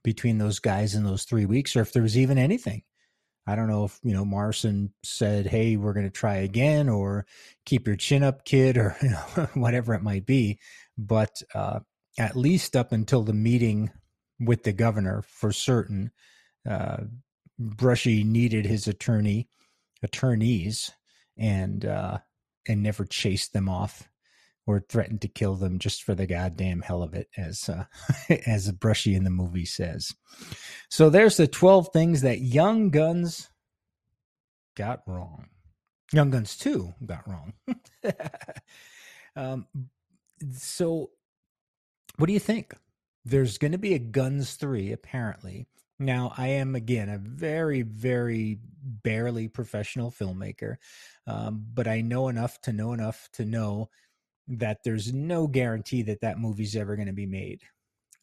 between 0.03 0.37
those 0.37 0.59
guys 0.59 0.95
in 0.95 1.03
those 1.03 1.23
three 1.23 1.45
weeks, 1.45 1.75
or 1.75 1.81
if 1.81 1.93
there 1.93 2.03
was 2.03 2.17
even 2.17 2.37
anything. 2.37 2.83
I 3.45 3.55
don't 3.55 3.67
know 3.67 3.85
if 3.85 3.99
you 4.03 4.13
know 4.13 4.25
Morrison 4.25 4.93
said, 5.03 5.47
"Hey, 5.47 5.75
we're 5.75 5.93
going 5.93 6.05
to 6.05 6.11
try 6.11 6.35
again," 6.35 6.87
or 6.87 7.25
"Keep 7.65 7.87
your 7.87 7.95
chin 7.95 8.23
up, 8.23 8.45
kid," 8.45 8.77
or 8.77 8.95
you 9.01 9.09
know, 9.09 9.49
whatever 9.53 9.93
it 9.93 10.03
might 10.03 10.25
be. 10.25 10.59
But 10.97 11.41
uh, 11.53 11.81
at 12.17 12.35
least 12.35 12.75
up 12.75 12.91
until 12.91 13.23
the 13.23 13.33
meeting 13.33 13.91
with 14.39 14.63
the 14.63 14.73
governor, 14.73 15.23
for 15.23 15.51
certain, 15.51 16.11
uh, 16.69 17.03
Brushy 17.59 18.23
needed 18.23 18.65
his 18.65 18.87
attorney, 18.87 19.49
attorneys, 20.01 20.91
and 21.37 21.85
uh, 21.85 22.19
and 22.67 22.81
never 22.81 23.05
chased 23.05 23.53
them 23.53 23.67
off 23.67 24.09
or 24.65 24.79
threatened 24.79 25.21
to 25.21 25.27
kill 25.27 25.55
them 25.55 25.79
just 25.79 26.03
for 26.03 26.15
the 26.15 26.25
goddamn 26.25 26.81
hell 26.81 27.03
of 27.03 27.13
it, 27.13 27.27
as 27.37 27.69
uh, 27.69 27.85
as 28.47 28.71
Brushy 28.71 29.15
in 29.15 29.23
the 29.23 29.29
movie 29.29 29.65
says. 29.65 30.13
So 30.89 31.09
there's 31.09 31.37
the 31.37 31.47
twelve 31.47 31.89
things 31.93 32.21
that 32.21 32.39
Young 32.39 32.89
Guns 32.89 33.49
got 34.75 35.01
wrong. 35.07 35.47
Young 36.11 36.29
Guns 36.29 36.55
Two 36.55 36.93
got 37.05 37.27
wrong. 37.27 37.53
um, 39.35 39.67
so, 40.55 41.11
what 42.17 42.27
do 42.27 42.33
you 42.33 42.39
think? 42.39 42.73
There's 43.25 43.57
going 43.57 43.71
to 43.71 43.77
be 43.77 43.93
a 43.93 43.99
Guns 43.99 44.55
Three, 44.55 44.91
apparently. 44.91 45.67
Now, 45.99 46.33
I 46.37 46.47
am 46.47 46.75
again 46.75 47.09
a 47.09 47.17
very, 47.17 47.81
very 47.81 48.59
barely 48.83 49.47
professional 49.47 50.11
filmmaker, 50.11 50.77
um, 51.27 51.65
but 51.73 51.87
I 51.87 52.01
know 52.01 52.27
enough 52.27 52.59
to 52.61 52.73
know 52.73 52.93
enough 52.93 53.29
to 53.33 53.45
know 53.45 53.89
that 54.47 54.79
there's 54.83 55.13
no 55.13 55.47
guarantee 55.47 56.01
that 56.03 56.21
that 56.21 56.39
movie's 56.39 56.75
ever 56.75 56.95
going 56.95 57.07
to 57.07 57.13
be 57.13 57.25
made. 57.25 57.61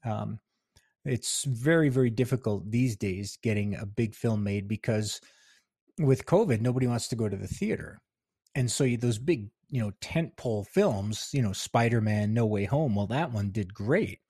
Um, 0.04 0.38
it's 1.04 1.44
very, 1.44 1.88
very 1.88 2.10
difficult 2.10 2.70
these 2.70 2.96
days 2.96 3.38
getting 3.42 3.74
a 3.74 3.86
big 3.86 4.14
film 4.14 4.44
made 4.44 4.68
because 4.68 5.20
with 5.98 6.26
COVID, 6.26 6.60
nobody 6.60 6.86
wants 6.86 7.08
to 7.08 7.16
go 7.16 7.28
to 7.28 7.36
the 7.36 7.46
theater. 7.46 8.00
And 8.54 8.70
so 8.70 8.86
those 8.96 9.18
big, 9.18 9.48
you 9.68 9.80
know, 9.80 9.92
tentpole 10.02 10.66
films, 10.66 11.30
you 11.32 11.42
know, 11.42 11.52
Spider 11.52 12.00
Man, 12.00 12.34
No 12.34 12.46
Way 12.46 12.64
Home, 12.64 12.94
well, 12.94 13.06
that 13.06 13.32
one 13.32 13.50
did 13.50 13.72
great. 13.72 14.20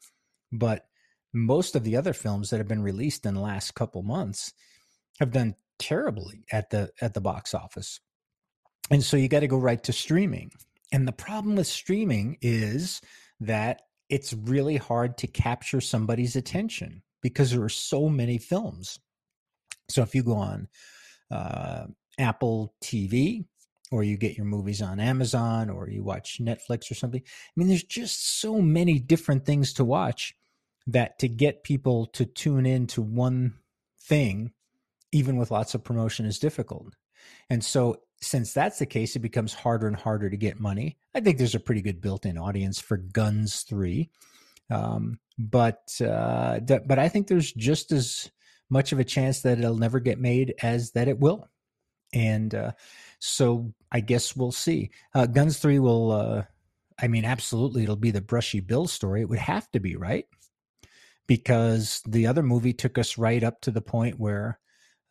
But 0.53 0.87
most 1.33 1.77
of 1.77 1.85
the 1.85 1.97
other 1.97 2.13
films 2.13 2.51
that 2.51 2.59
have 2.59 2.69
been 2.69 2.83
released 2.83 3.25
in 3.25 3.35
the 3.35 3.41
last 3.41 3.75
couple 3.75 4.03
months 4.03 4.53
have 5.19 5.33
done 5.33 5.55
terribly 5.79 6.45
at 6.53 6.71
the 6.71 6.91
at 7.01 7.15
the 7.15 7.21
box 7.21 7.55
office. 7.55 8.01
And 8.91 9.03
so 9.03 9.17
you 9.17 9.29
got 9.29 9.41
to 9.41 9.47
go 9.47 9.59
right 9.59 9.83
to 9.85 9.93
streaming. 9.93 10.51
And 10.93 11.07
the 11.07 11.13
problem 11.13 11.57
with 11.57 11.67
streaming 11.67 12.37
is 12.41 13.01
that 13.41 13.83
it's 14.09 14.33
really 14.33 14.77
hard 14.77 15.17
to 15.19 15.27
capture 15.27 15.81
somebody's 15.81 16.37
attention 16.37 17.03
because 17.23 17.51
there 17.51 17.63
are 17.63 17.69
so 17.69 18.09
many 18.09 18.39
films. 18.39 18.99
So 19.89 20.03
if 20.03 20.15
you 20.15 20.23
go 20.23 20.35
on 20.35 20.69
uh, 21.31 21.87
Apple 22.19 22.75
TV 22.83 23.45
or 23.93 24.03
you 24.03 24.17
get 24.17 24.37
your 24.37 24.47
movies 24.47 24.83
on 24.83 25.01
Amazon 25.01 25.71
or 25.71 25.89
you 25.89 26.03
watch 26.03 26.41
Netflix 26.41 26.91
or 26.91 26.95
something, 26.95 27.23
I 27.25 27.51
mean, 27.57 27.69
there's 27.69 27.85
just 27.85 28.41
so 28.41 28.61
many 28.61 28.99
different 28.99 29.47
things 29.47 29.73
to 29.75 29.85
watch 29.85 30.35
that 30.87 31.19
to 31.21 31.29
get 31.29 31.63
people 31.63 32.07
to 32.07 32.25
tune 32.25 32.67
in 32.67 32.87
to 32.89 33.03
one 33.03 33.55
thing, 34.01 34.53
even 35.13 35.37
with 35.37 35.51
lots 35.51 35.75
of 35.75 35.85
promotion, 35.85 36.27
is 36.27 36.39
difficult. 36.39 36.95
And 37.49 37.65
so 37.65 38.01
since 38.21 38.53
that's 38.53 38.79
the 38.79 38.87
case, 38.87 39.17
it 39.17 39.21
becomes 39.21 39.55
harder 39.55 39.87
and 39.87 39.97
harder 39.97 40.29
to 40.29 40.37
get 40.37 40.61
money. 40.61 40.99
I 41.15 41.21
think 41.21 41.39
there's 41.39 41.55
a 41.55 41.61
pretty 41.61 41.83
good 41.83 42.01
built-in 42.01 42.37
audience 42.37 42.79
for 42.81 42.99
Guns 42.99 43.63
Three, 43.63 44.11
um, 44.71 45.19
but 45.39 46.01
uh, 46.01 46.61
but 46.61 46.99
I 46.99 47.09
think 47.09 47.27
there's 47.27 47.53
just 47.53 47.93
as 47.93 48.31
much 48.69 48.93
of 48.93 48.99
a 48.99 49.05
chance 49.05 49.41
that 49.43 49.59
it'll 49.59 49.77
never 49.77 50.01
get 50.01 50.21
made 50.21 50.55
as 50.63 50.93
that 50.93 51.09
it 51.09 51.19
will, 51.19 51.49
and 52.13 52.55
uh, 52.55 52.73
so 53.19 53.73
I 53.91 54.01
guess 54.01 54.37
we'll 54.37 54.53
see. 54.53 54.91
Uh, 55.15 55.27
Guns 55.27 55.59
Three 55.59 55.79
will, 55.79 56.13
uh, 56.13 56.45
I 57.01 57.09
mean, 57.09 57.25
absolutely, 57.25 57.85
it'll 57.85 57.97
be 57.97 58.11
the 58.11 58.21
Brushy 58.21 58.61
Bill 58.61 58.87
story. 58.87 59.23
It 59.23 59.29
would 59.29 59.39
have 59.39 59.71
to 59.71 59.81
be 59.81 59.97
right 59.97 60.27
because 61.27 62.03
the 62.07 62.27
other 62.27 62.43
movie 62.43 62.73
took 62.73 62.99
us 62.99 63.17
right 63.17 63.43
up 63.43 63.61
to 63.63 63.71
the 63.71 63.81
point 63.81 64.19
where 64.19 64.59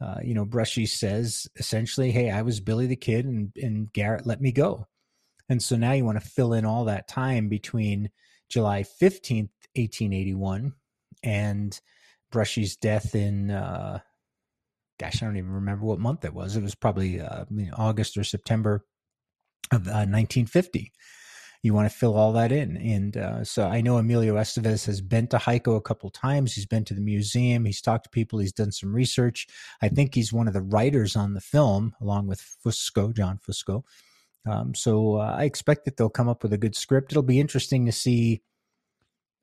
uh, 0.01 0.19
you 0.23 0.33
know, 0.33 0.45
Brushy 0.45 0.85
says 0.85 1.47
essentially, 1.57 2.11
"Hey, 2.11 2.31
I 2.31 2.41
was 2.41 2.59
Billy 2.59 2.87
the 2.87 2.95
Kid, 2.95 3.25
and 3.25 3.51
and 3.61 3.91
Garrett 3.91 4.25
let 4.25 4.41
me 4.41 4.51
go." 4.51 4.87
And 5.49 5.61
so 5.61 5.75
now 5.75 5.93
you 5.93 6.05
want 6.05 6.21
to 6.21 6.29
fill 6.29 6.53
in 6.53 6.65
all 6.65 6.85
that 6.85 7.07
time 7.07 7.49
between 7.49 8.09
July 8.49 8.83
fifteenth, 8.83 9.51
eighteen 9.75 10.13
eighty 10.13 10.33
one, 10.33 10.73
and 11.23 11.79
Brushy's 12.31 12.75
death 12.75 13.15
in, 13.15 13.51
uh, 13.51 13.99
gosh, 14.99 15.21
I 15.21 15.25
don't 15.25 15.37
even 15.37 15.51
remember 15.51 15.85
what 15.85 15.99
month 15.99 16.23
it 16.23 16.33
was. 16.33 16.55
It 16.55 16.63
was 16.63 16.75
probably 16.75 17.19
uh, 17.19 17.45
August 17.75 18.17
or 18.17 18.23
September 18.23 18.85
of 19.71 19.87
uh, 19.87 20.05
nineteen 20.05 20.45
fifty 20.45 20.93
you 21.61 21.73
want 21.73 21.91
to 21.91 21.97
fill 21.97 22.15
all 22.15 22.31
that 22.33 22.51
in. 22.51 22.77
And 22.77 23.17
uh, 23.17 23.43
so 23.43 23.67
I 23.67 23.81
know 23.81 23.97
Emilio 23.97 24.35
Estevez 24.35 24.85
has 24.85 25.01
been 25.01 25.27
to 25.27 25.37
Hico 25.37 25.75
a 25.75 25.81
couple 25.81 26.09
times. 26.09 26.53
He's 26.53 26.65
been 26.65 26.85
to 26.85 26.93
the 26.93 27.01
museum. 27.01 27.65
He's 27.65 27.81
talked 27.81 28.05
to 28.05 28.09
people. 28.09 28.39
He's 28.39 28.53
done 28.53 28.71
some 28.71 28.93
research. 28.93 29.47
I 29.81 29.89
think 29.89 30.15
he's 30.15 30.31
one 30.31 30.47
of 30.47 30.53
the 30.53 30.61
writers 30.61 31.15
on 31.15 31.33
the 31.33 31.41
film, 31.41 31.95
along 31.99 32.27
with 32.27 32.41
Fusco, 32.65 33.13
John 33.13 33.39
Fusco. 33.39 33.83
Um, 34.47 34.73
so 34.73 35.17
uh, 35.17 35.35
I 35.37 35.43
expect 35.43 35.85
that 35.85 35.97
they'll 35.97 36.09
come 36.09 36.29
up 36.29 36.43
with 36.43 36.53
a 36.53 36.57
good 36.57 36.75
script. 36.75 37.11
It'll 37.11 37.23
be 37.23 37.41
interesting 37.41 37.85
to 37.85 37.91
see 37.91 38.41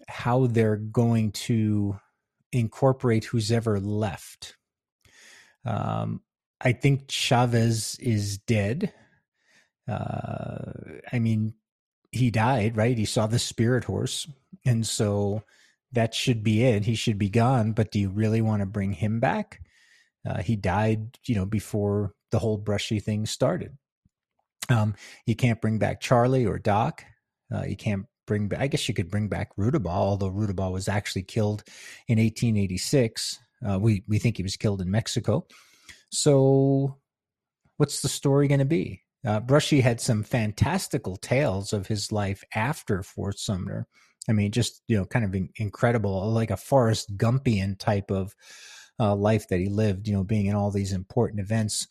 how 0.08 0.46
they're 0.46 0.76
going 0.76 1.32
to 1.32 1.98
incorporate 2.52 3.26
who's 3.26 3.52
ever 3.52 3.78
left. 3.78 4.56
Um, 5.66 6.22
I 6.60 6.72
think 6.72 7.08
Chavez 7.08 7.96
is 8.00 8.38
dead. 8.38 8.92
Uh, 9.86 10.72
I 11.12 11.18
mean, 11.18 11.54
he 12.16 12.30
died, 12.30 12.76
right? 12.76 12.96
He 12.96 13.04
saw 13.04 13.26
the 13.26 13.38
spirit 13.38 13.84
horse. 13.84 14.26
And 14.64 14.86
so 14.86 15.42
that 15.92 16.14
should 16.14 16.42
be 16.42 16.64
it. 16.64 16.84
He 16.84 16.94
should 16.94 17.18
be 17.18 17.30
gone. 17.30 17.72
But 17.72 17.90
do 17.90 17.98
you 17.98 18.10
really 18.10 18.40
want 18.40 18.60
to 18.60 18.66
bring 18.66 18.92
him 18.92 19.20
back? 19.20 19.60
Uh, 20.28 20.42
he 20.42 20.56
died, 20.56 21.18
you 21.26 21.34
know, 21.34 21.46
before 21.46 22.12
the 22.32 22.38
whole 22.38 22.58
brushy 22.58 23.00
thing 23.00 23.26
started. 23.26 23.76
Um, 24.68 24.94
you 25.26 25.36
can't 25.36 25.60
bring 25.60 25.78
back 25.78 26.00
Charlie 26.00 26.46
or 26.46 26.58
Doc. 26.58 27.04
Uh, 27.54 27.62
you 27.64 27.76
can't 27.76 28.06
bring 28.26 28.48
back, 28.48 28.60
I 28.60 28.66
guess 28.66 28.88
you 28.88 28.94
could 28.94 29.10
bring 29.10 29.28
back 29.28 29.54
Rudabaugh, 29.56 29.86
although 29.86 30.30
Rudabaugh 30.30 30.72
was 30.72 30.88
actually 30.88 31.22
killed 31.22 31.62
in 32.08 32.18
1886. 32.18 33.38
Uh, 33.68 33.78
we, 33.78 34.02
we 34.08 34.18
think 34.18 34.36
he 34.36 34.42
was 34.42 34.56
killed 34.56 34.80
in 34.80 34.90
Mexico. 34.90 35.46
So 36.10 36.96
what's 37.76 38.02
the 38.02 38.08
story 38.08 38.48
going 38.48 38.58
to 38.58 38.64
be? 38.64 39.02
Uh, 39.26 39.40
Brushy 39.40 39.80
had 39.80 40.00
some 40.00 40.22
fantastical 40.22 41.16
tales 41.16 41.72
of 41.72 41.88
his 41.88 42.12
life 42.12 42.44
after 42.54 43.02
Fort 43.02 43.38
Sumner. 43.38 43.86
I 44.28 44.32
mean, 44.32 44.52
just 44.52 44.82
you 44.88 44.96
know, 44.96 45.04
kind 45.04 45.24
of 45.24 45.34
in- 45.34 45.50
incredible, 45.56 46.30
like 46.30 46.50
a 46.50 46.56
Forrest 46.56 47.16
Gumpian 47.16 47.78
type 47.78 48.10
of 48.10 48.34
uh, 49.00 49.14
life 49.14 49.48
that 49.48 49.58
he 49.58 49.68
lived. 49.68 50.06
You 50.06 50.14
know, 50.14 50.24
being 50.24 50.46
in 50.46 50.54
all 50.54 50.70
these 50.70 50.92
important 50.92 51.40
events 51.40 51.88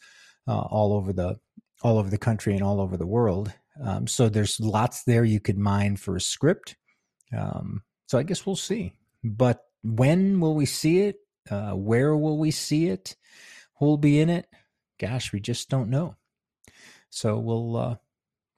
uh, 0.48 0.60
all 0.60 0.94
over 0.94 1.12
the 1.12 1.40
all 1.82 1.98
over 1.98 2.10
the 2.10 2.18
country 2.18 2.54
and 2.54 2.64
all 2.64 2.80
over 2.80 2.98
the 2.98 3.06
world. 3.06 3.52
Um, 3.84 4.08
so 4.08 4.30
there's 4.30 4.60
lots 4.60 5.04
there 5.04 5.26
you 5.26 5.40
could 5.40 5.58
mine 5.58 5.98
for 5.98 6.16
a 6.16 6.22
script. 6.22 6.78
Um, 7.38 7.84
so 8.08 8.18
I 8.18 8.24
guess 8.24 8.46
we'll 8.46 8.56
see. 8.56 8.94
But 9.24 9.62
when 9.84 10.40
will 10.40 10.56
we 10.56 10.66
see 10.66 11.02
it? 11.02 11.18
Uh, 11.50 11.72
where 11.72 12.16
will 12.16 12.38
we 12.38 12.52
see 12.52 12.88
it? 12.88 13.16
Who'll 13.80 13.98
be 13.98 14.20
in 14.20 14.30
it? 14.30 14.48
Gosh, 15.00 15.34
we 15.34 15.42
just 15.42 15.70
don't 15.70 15.90
know. 15.90 16.16
So 17.16 17.40
we'll 17.40 17.78
uh, 17.78 17.96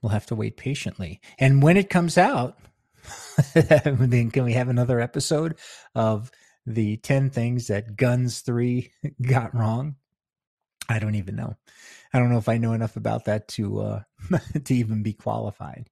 we'll 0.02 0.12
have 0.12 0.26
to 0.28 0.36
wait 0.36 0.58
patiently. 0.58 1.22
And 1.38 1.62
when 1.62 1.78
it 1.78 1.92
comes 1.92 2.18
out, 2.18 2.58
then 3.54 4.32
can 4.32 4.44
we 4.44 4.54
have 4.54 4.68
another 4.68 5.00
episode 5.00 5.60
of 5.94 6.32
the 6.66 6.98
10 6.98 7.30
things 7.30 7.68
that 7.68 7.96
Guns 7.96 8.40
3 8.42 8.92
got 9.22 9.56
wrong. 9.56 9.96
I 10.90 11.00
don't 11.00 11.16
even 11.16 11.36
know. 11.36 11.56
I 12.14 12.20
don't 12.20 12.32
know 12.32 12.40
if 12.40 12.50
I 12.50 12.58
know 12.58 12.74
enough 12.74 12.96
about 12.96 13.26
that 13.26 13.48
to 13.50 13.80
uh, 13.82 14.02
to 14.64 14.74
even 14.74 15.04
be 15.04 15.14
qualified. 15.14 15.90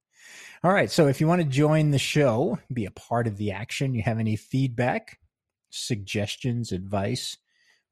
All 0.64 0.72
right, 0.72 0.90
so 0.90 1.06
if 1.06 1.20
you 1.20 1.28
want 1.28 1.42
to 1.42 1.48
join 1.48 1.92
the 1.92 1.98
show, 1.98 2.58
be 2.72 2.84
a 2.84 2.90
part 2.90 3.28
of 3.28 3.36
the 3.36 3.52
action, 3.52 3.94
you 3.94 4.02
have 4.02 4.18
any 4.18 4.34
feedback, 4.34 5.20
suggestions, 5.70 6.72
advice, 6.72 7.36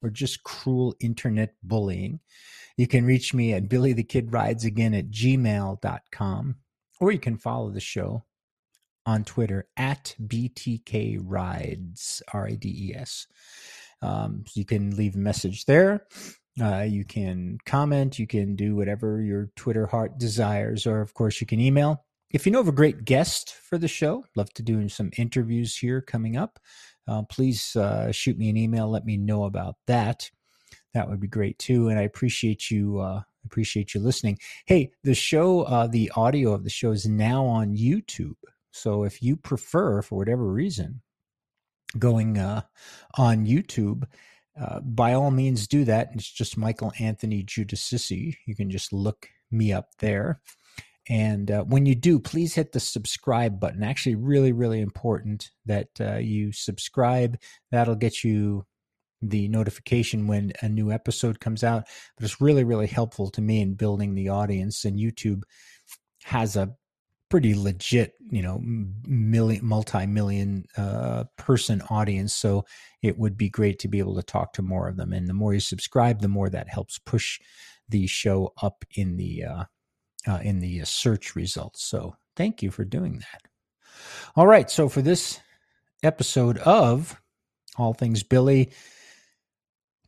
or 0.03 0.11
just 0.11 0.43
cruel 0.43 0.97
internet 0.99 1.55
bullying, 1.63 2.19
you 2.77 2.87
can 2.87 3.05
reach 3.05 3.35
me 3.35 3.53
at 3.53 3.69
billythekidridesagain 3.69 3.97
the 3.97 4.05
Kid 4.05 4.33
Rides 4.33 4.65
again 4.65 4.95
at 4.95 5.11
gmail.com, 5.11 6.57
or 7.01 7.13
you 7.13 7.19
can 7.19 7.37
follow 7.37 7.71
the 7.71 7.81
show 7.81 8.25
on 9.07 9.25
Twitter 9.25 9.69
at 9.77 10.15
BTK 10.25 11.19
Rides, 11.23 12.23
R 12.33 12.47
I 12.49 12.55
D 12.55 12.91
E 12.91 12.95
S. 12.95 13.27
Um, 14.03 14.45
you 14.55 14.65
can 14.65 14.97
leave 14.97 15.15
a 15.15 15.19
message 15.19 15.65
there. 15.67 16.07
Uh, 16.61 16.83
you 16.83 17.05
can 17.05 17.59
comment. 17.67 18.19
You 18.19 18.27
can 18.27 18.55
do 18.55 18.77
whatever 18.77 19.21
your 19.21 19.51
Twitter 19.57 19.87
heart 19.87 20.19
desires. 20.19 20.87
Or, 20.87 21.01
of 21.01 21.15
course, 21.15 21.41
you 21.41 21.47
can 21.47 21.61
email. 21.61 22.05
If 22.31 22.47
you 22.47 22.53
know 22.53 22.61
of 22.61 22.69
a 22.69 22.73
great 22.73 23.05
guest 23.05 23.55
for 23.55 23.79
the 23.79 23.89
show, 23.89 24.25
love 24.37 24.53
to 24.55 24.63
do 24.63 24.89
some 24.89 25.11
interviews 25.17 25.77
here 25.77 26.01
coming 26.01 26.37
up. 26.37 26.59
Uh, 27.07 27.23
please 27.23 27.77
uh, 27.77 28.11
shoot 28.13 28.39
me 28.39 28.49
an 28.51 28.57
email. 28.57 28.89
Let 28.89 29.05
me 29.05 29.17
know 29.17 29.45
about 29.45 29.77
that. 29.87 30.31
That 30.95 31.09
would 31.09 31.21
be 31.21 31.29
great 31.29 31.59
too. 31.59 31.89
And 31.89 31.99
I 31.99 32.03
appreciate 32.03 32.71
you. 32.71 33.01
Uh, 33.01 33.23
appreciate 33.45 33.95
you 33.95 34.01
listening. 34.01 34.39
Hey, 34.65 34.93
the 35.03 35.15
show, 35.15 35.63
uh, 35.63 35.87
the 35.87 36.11
audio 36.17 36.53
of 36.53 36.65
the 36.65 36.71
show 36.71 36.93
is 36.93 37.07
now 37.07 37.45
on 37.45 37.77
YouTube. 37.77 38.37
So 38.71 39.05
if 39.05 39.23
you 39.23 39.37
prefer, 39.37 40.03
for 40.03 40.17
whatever 40.17 40.47
reason, 40.47 41.03
going 41.99 42.39
uh, 42.39 42.63
on 43.17 43.47
YouTube, 43.47 44.05
uh, 44.61 44.81
by 44.81 45.15
all 45.15 45.31
means 45.31 45.67
do 45.67 45.85
that. 45.85 46.11
It's 46.15 46.31
just 46.31 46.57
Michael 46.57 46.93
Anthony 46.99 47.43
Giudicissi. 47.43 48.37
You 48.47 48.55
can 48.55 48.71
just 48.71 48.93
look 48.93 49.29
me 49.51 49.73
up 49.73 49.91
there. 49.99 50.41
And 51.09 51.51
uh, 51.51 51.65
when 51.65 51.87
you 51.87 51.95
do, 51.95 52.19
please 52.19 52.55
hit 52.55 52.73
the 52.73 52.81
subscribe 52.81 53.61
button. 53.61 53.83
Actually, 53.83 54.15
really, 54.15 54.53
really 54.53 54.81
important 54.81 55.51
that 55.67 55.89
uh, 56.01 56.17
you 56.17 56.51
subscribe. 56.53 57.39
That'll 57.71 57.95
get 57.95 58.25
you 58.25 58.65
the 59.29 59.49
notification 59.49 60.27
when 60.27 60.53
a 60.61 60.69
new 60.69 60.93
episode 60.93 61.41
comes 61.41 61.65
out. 61.65 61.85
But 62.17 62.25
it's 62.25 62.41
really, 62.41 62.65
really 62.65 62.87
helpful 62.87 63.31
to 63.31 63.41
me 63.41 63.61
in 63.61 63.75
building 63.75 64.15
the 64.15 64.29
audience. 64.29 64.85
And 64.85 64.99
YouTube 64.99 65.43
has 66.25 66.57
a 66.57 66.75
pretty 67.31 67.55
legit, 67.55 68.13
you 68.31 68.43
know, 68.43 68.61
million, 68.63 69.65
multi-million 69.65 70.65
uh, 70.77 71.25
person 71.37 71.83
audience. 71.91 72.33
So 72.33 72.65
it 73.03 73.19
would 73.19 73.37
be 73.37 73.49
great 73.49 73.79
to 73.81 73.89
be 73.89 73.99
able 73.99 74.15
to 74.17 74.23
talk 74.23 74.53
to 74.53 74.63
more 74.63 74.89
of 74.89 74.97
them. 74.97 75.13
And 75.13 75.27
the 75.27 75.35
more 75.35 75.53
you 75.53 75.61
subscribe, 75.61 76.21
the 76.21 76.29
more 76.29 76.49
that 76.51 76.69
helps 76.69 76.99
push 76.99 77.41
the 77.89 78.07
show 78.07 78.53
up 78.63 78.85
in 78.95 79.17
the 79.17 79.45
uh, 79.45 79.65
uh, 80.27 80.41
in 80.43 80.61
the 80.61 80.83
uh, 80.83 80.85
search 80.85 81.35
results. 81.35 81.85
So 81.85 82.17
thank 82.37 82.63
you 82.63 82.71
for 82.71 82.85
doing 82.85 83.19
that. 83.19 83.43
All 84.37 84.47
right. 84.47 84.71
So 84.71 84.89
for 84.89 85.03
this 85.03 85.41
episode 86.03 86.59
of 86.59 87.21
All 87.77 87.95
Things 87.95 88.23
Billy, 88.23 88.71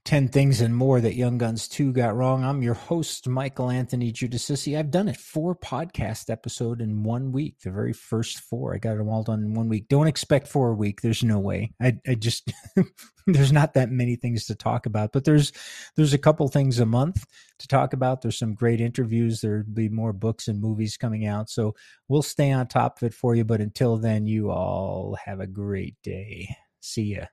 10 0.07 0.29
Things 0.29 0.61
and 0.61 0.77
More 0.77 1.01
That 1.01 1.17
Young 1.17 1.37
Guns 1.37 1.67
2 1.67 1.93
Got 1.93 2.15
Wrong. 2.15 2.45
I'm 2.45 2.63
your 2.63 2.75
host, 2.75 3.27
Michael 3.27 3.73
Anthony 3.73 4.13
Giudicissi. 4.13 4.79
I've 4.79 4.93
done 4.93 5.09
it 5.09 5.17
four 5.17 5.57
podcast 5.57 6.31
episode 6.31 6.81
in 6.81 7.03
one 7.03 7.33
week, 7.33 7.59
the 7.59 7.73
very 7.73 7.93
first 7.93 8.39
four. 8.39 8.73
I 8.73 8.79
got 8.79 8.99
them 8.99 9.09
all 9.09 9.25
done 9.25 9.41
in 9.41 9.55
one 9.55 9.69
week. 9.69 9.89
Don't 9.89 10.07
expect 10.07 10.47
four 10.47 10.69
a 10.69 10.77
week. 10.77 11.01
There's 11.01 11.25
no 11.25 11.41
way. 11.41 11.73
I, 11.83 11.99
I 12.07 12.15
just, 12.15 12.53
there's 13.27 13.51
not 13.51 13.75
that 13.75 13.91
many 13.91 14.15
things 14.15 14.47
to 14.47 14.55
talk 14.55 14.87
about, 14.87 15.11
but 15.13 15.25
there's, 15.25 15.51
there's 15.97 16.15
a 16.15 16.19
couple 16.19 16.47
things 16.47 16.79
a 16.79 16.87
month 16.87 17.27
to 17.59 17.67
talk 17.67 17.93
about. 17.93 18.23
There's 18.23 18.39
some 18.39 18.55
great 18.55 18.81
interviews. 18.81 19.41
There'll 19.41 19.65
be 19.65 19.89
more 19.89 20.13
books 20.13 20.47
and 20.47 20.61
movies 20.61 20.97
coming 20.97 21.27
out. 21.27 21.51
So 21.51 21.75
we'll 22.07 22.23
stay 22.23 22.53
on 22.53 22.69
top 22.69 22.99
of 22.99 23.07
it 23.09 23.13
for 23.13 23.35
you. 23.35 23.45
But 23.45 23.61
until 23.61 23.97
then, 23.97 24.29
you 24.29 24.53
all 24.53 25.19
have 25.25 25.41
a 25.41 25.49
great 25.49 25.97
day. 26.05 26.55
See 26.79 27.17
ya, 27.17 27.25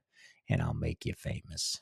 and 0.49 0.59
I'll 0.59 0.73
make 0.73 1.05
you 1.05 1.13
famous. 1.15 1.79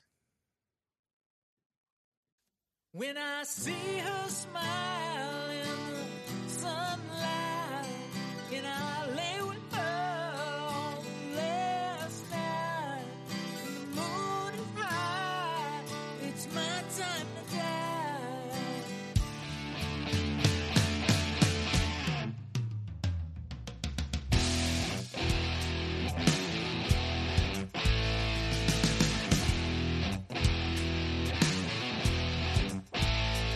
When 2.94 3.18
I 3.18 3.44
see 3.44 4.00
her 4.00 4.28
smiling. 4.28 5.71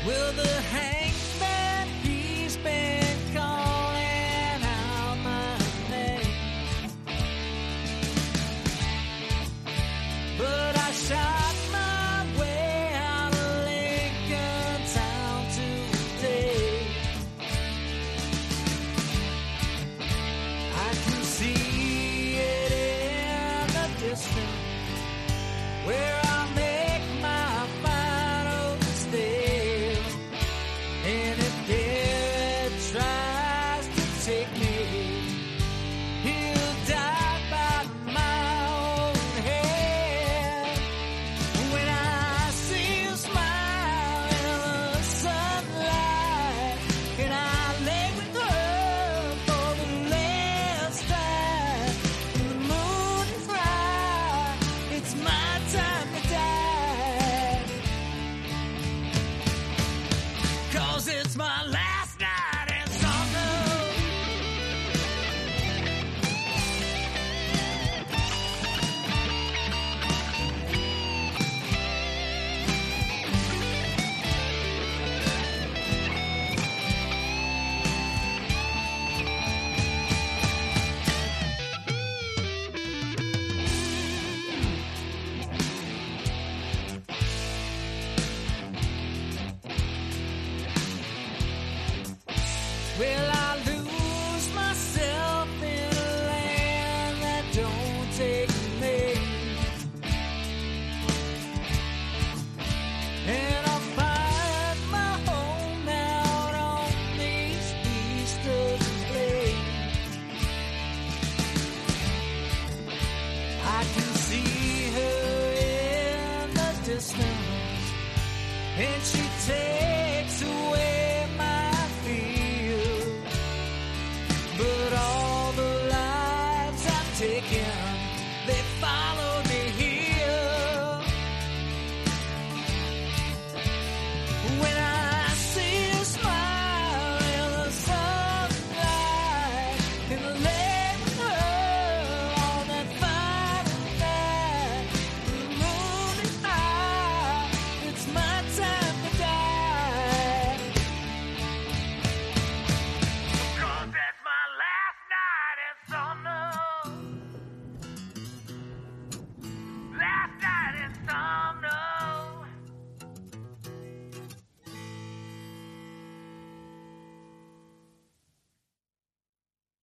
Will 0.06 0.32
the 0.34 0.48
hand 0.48 0.95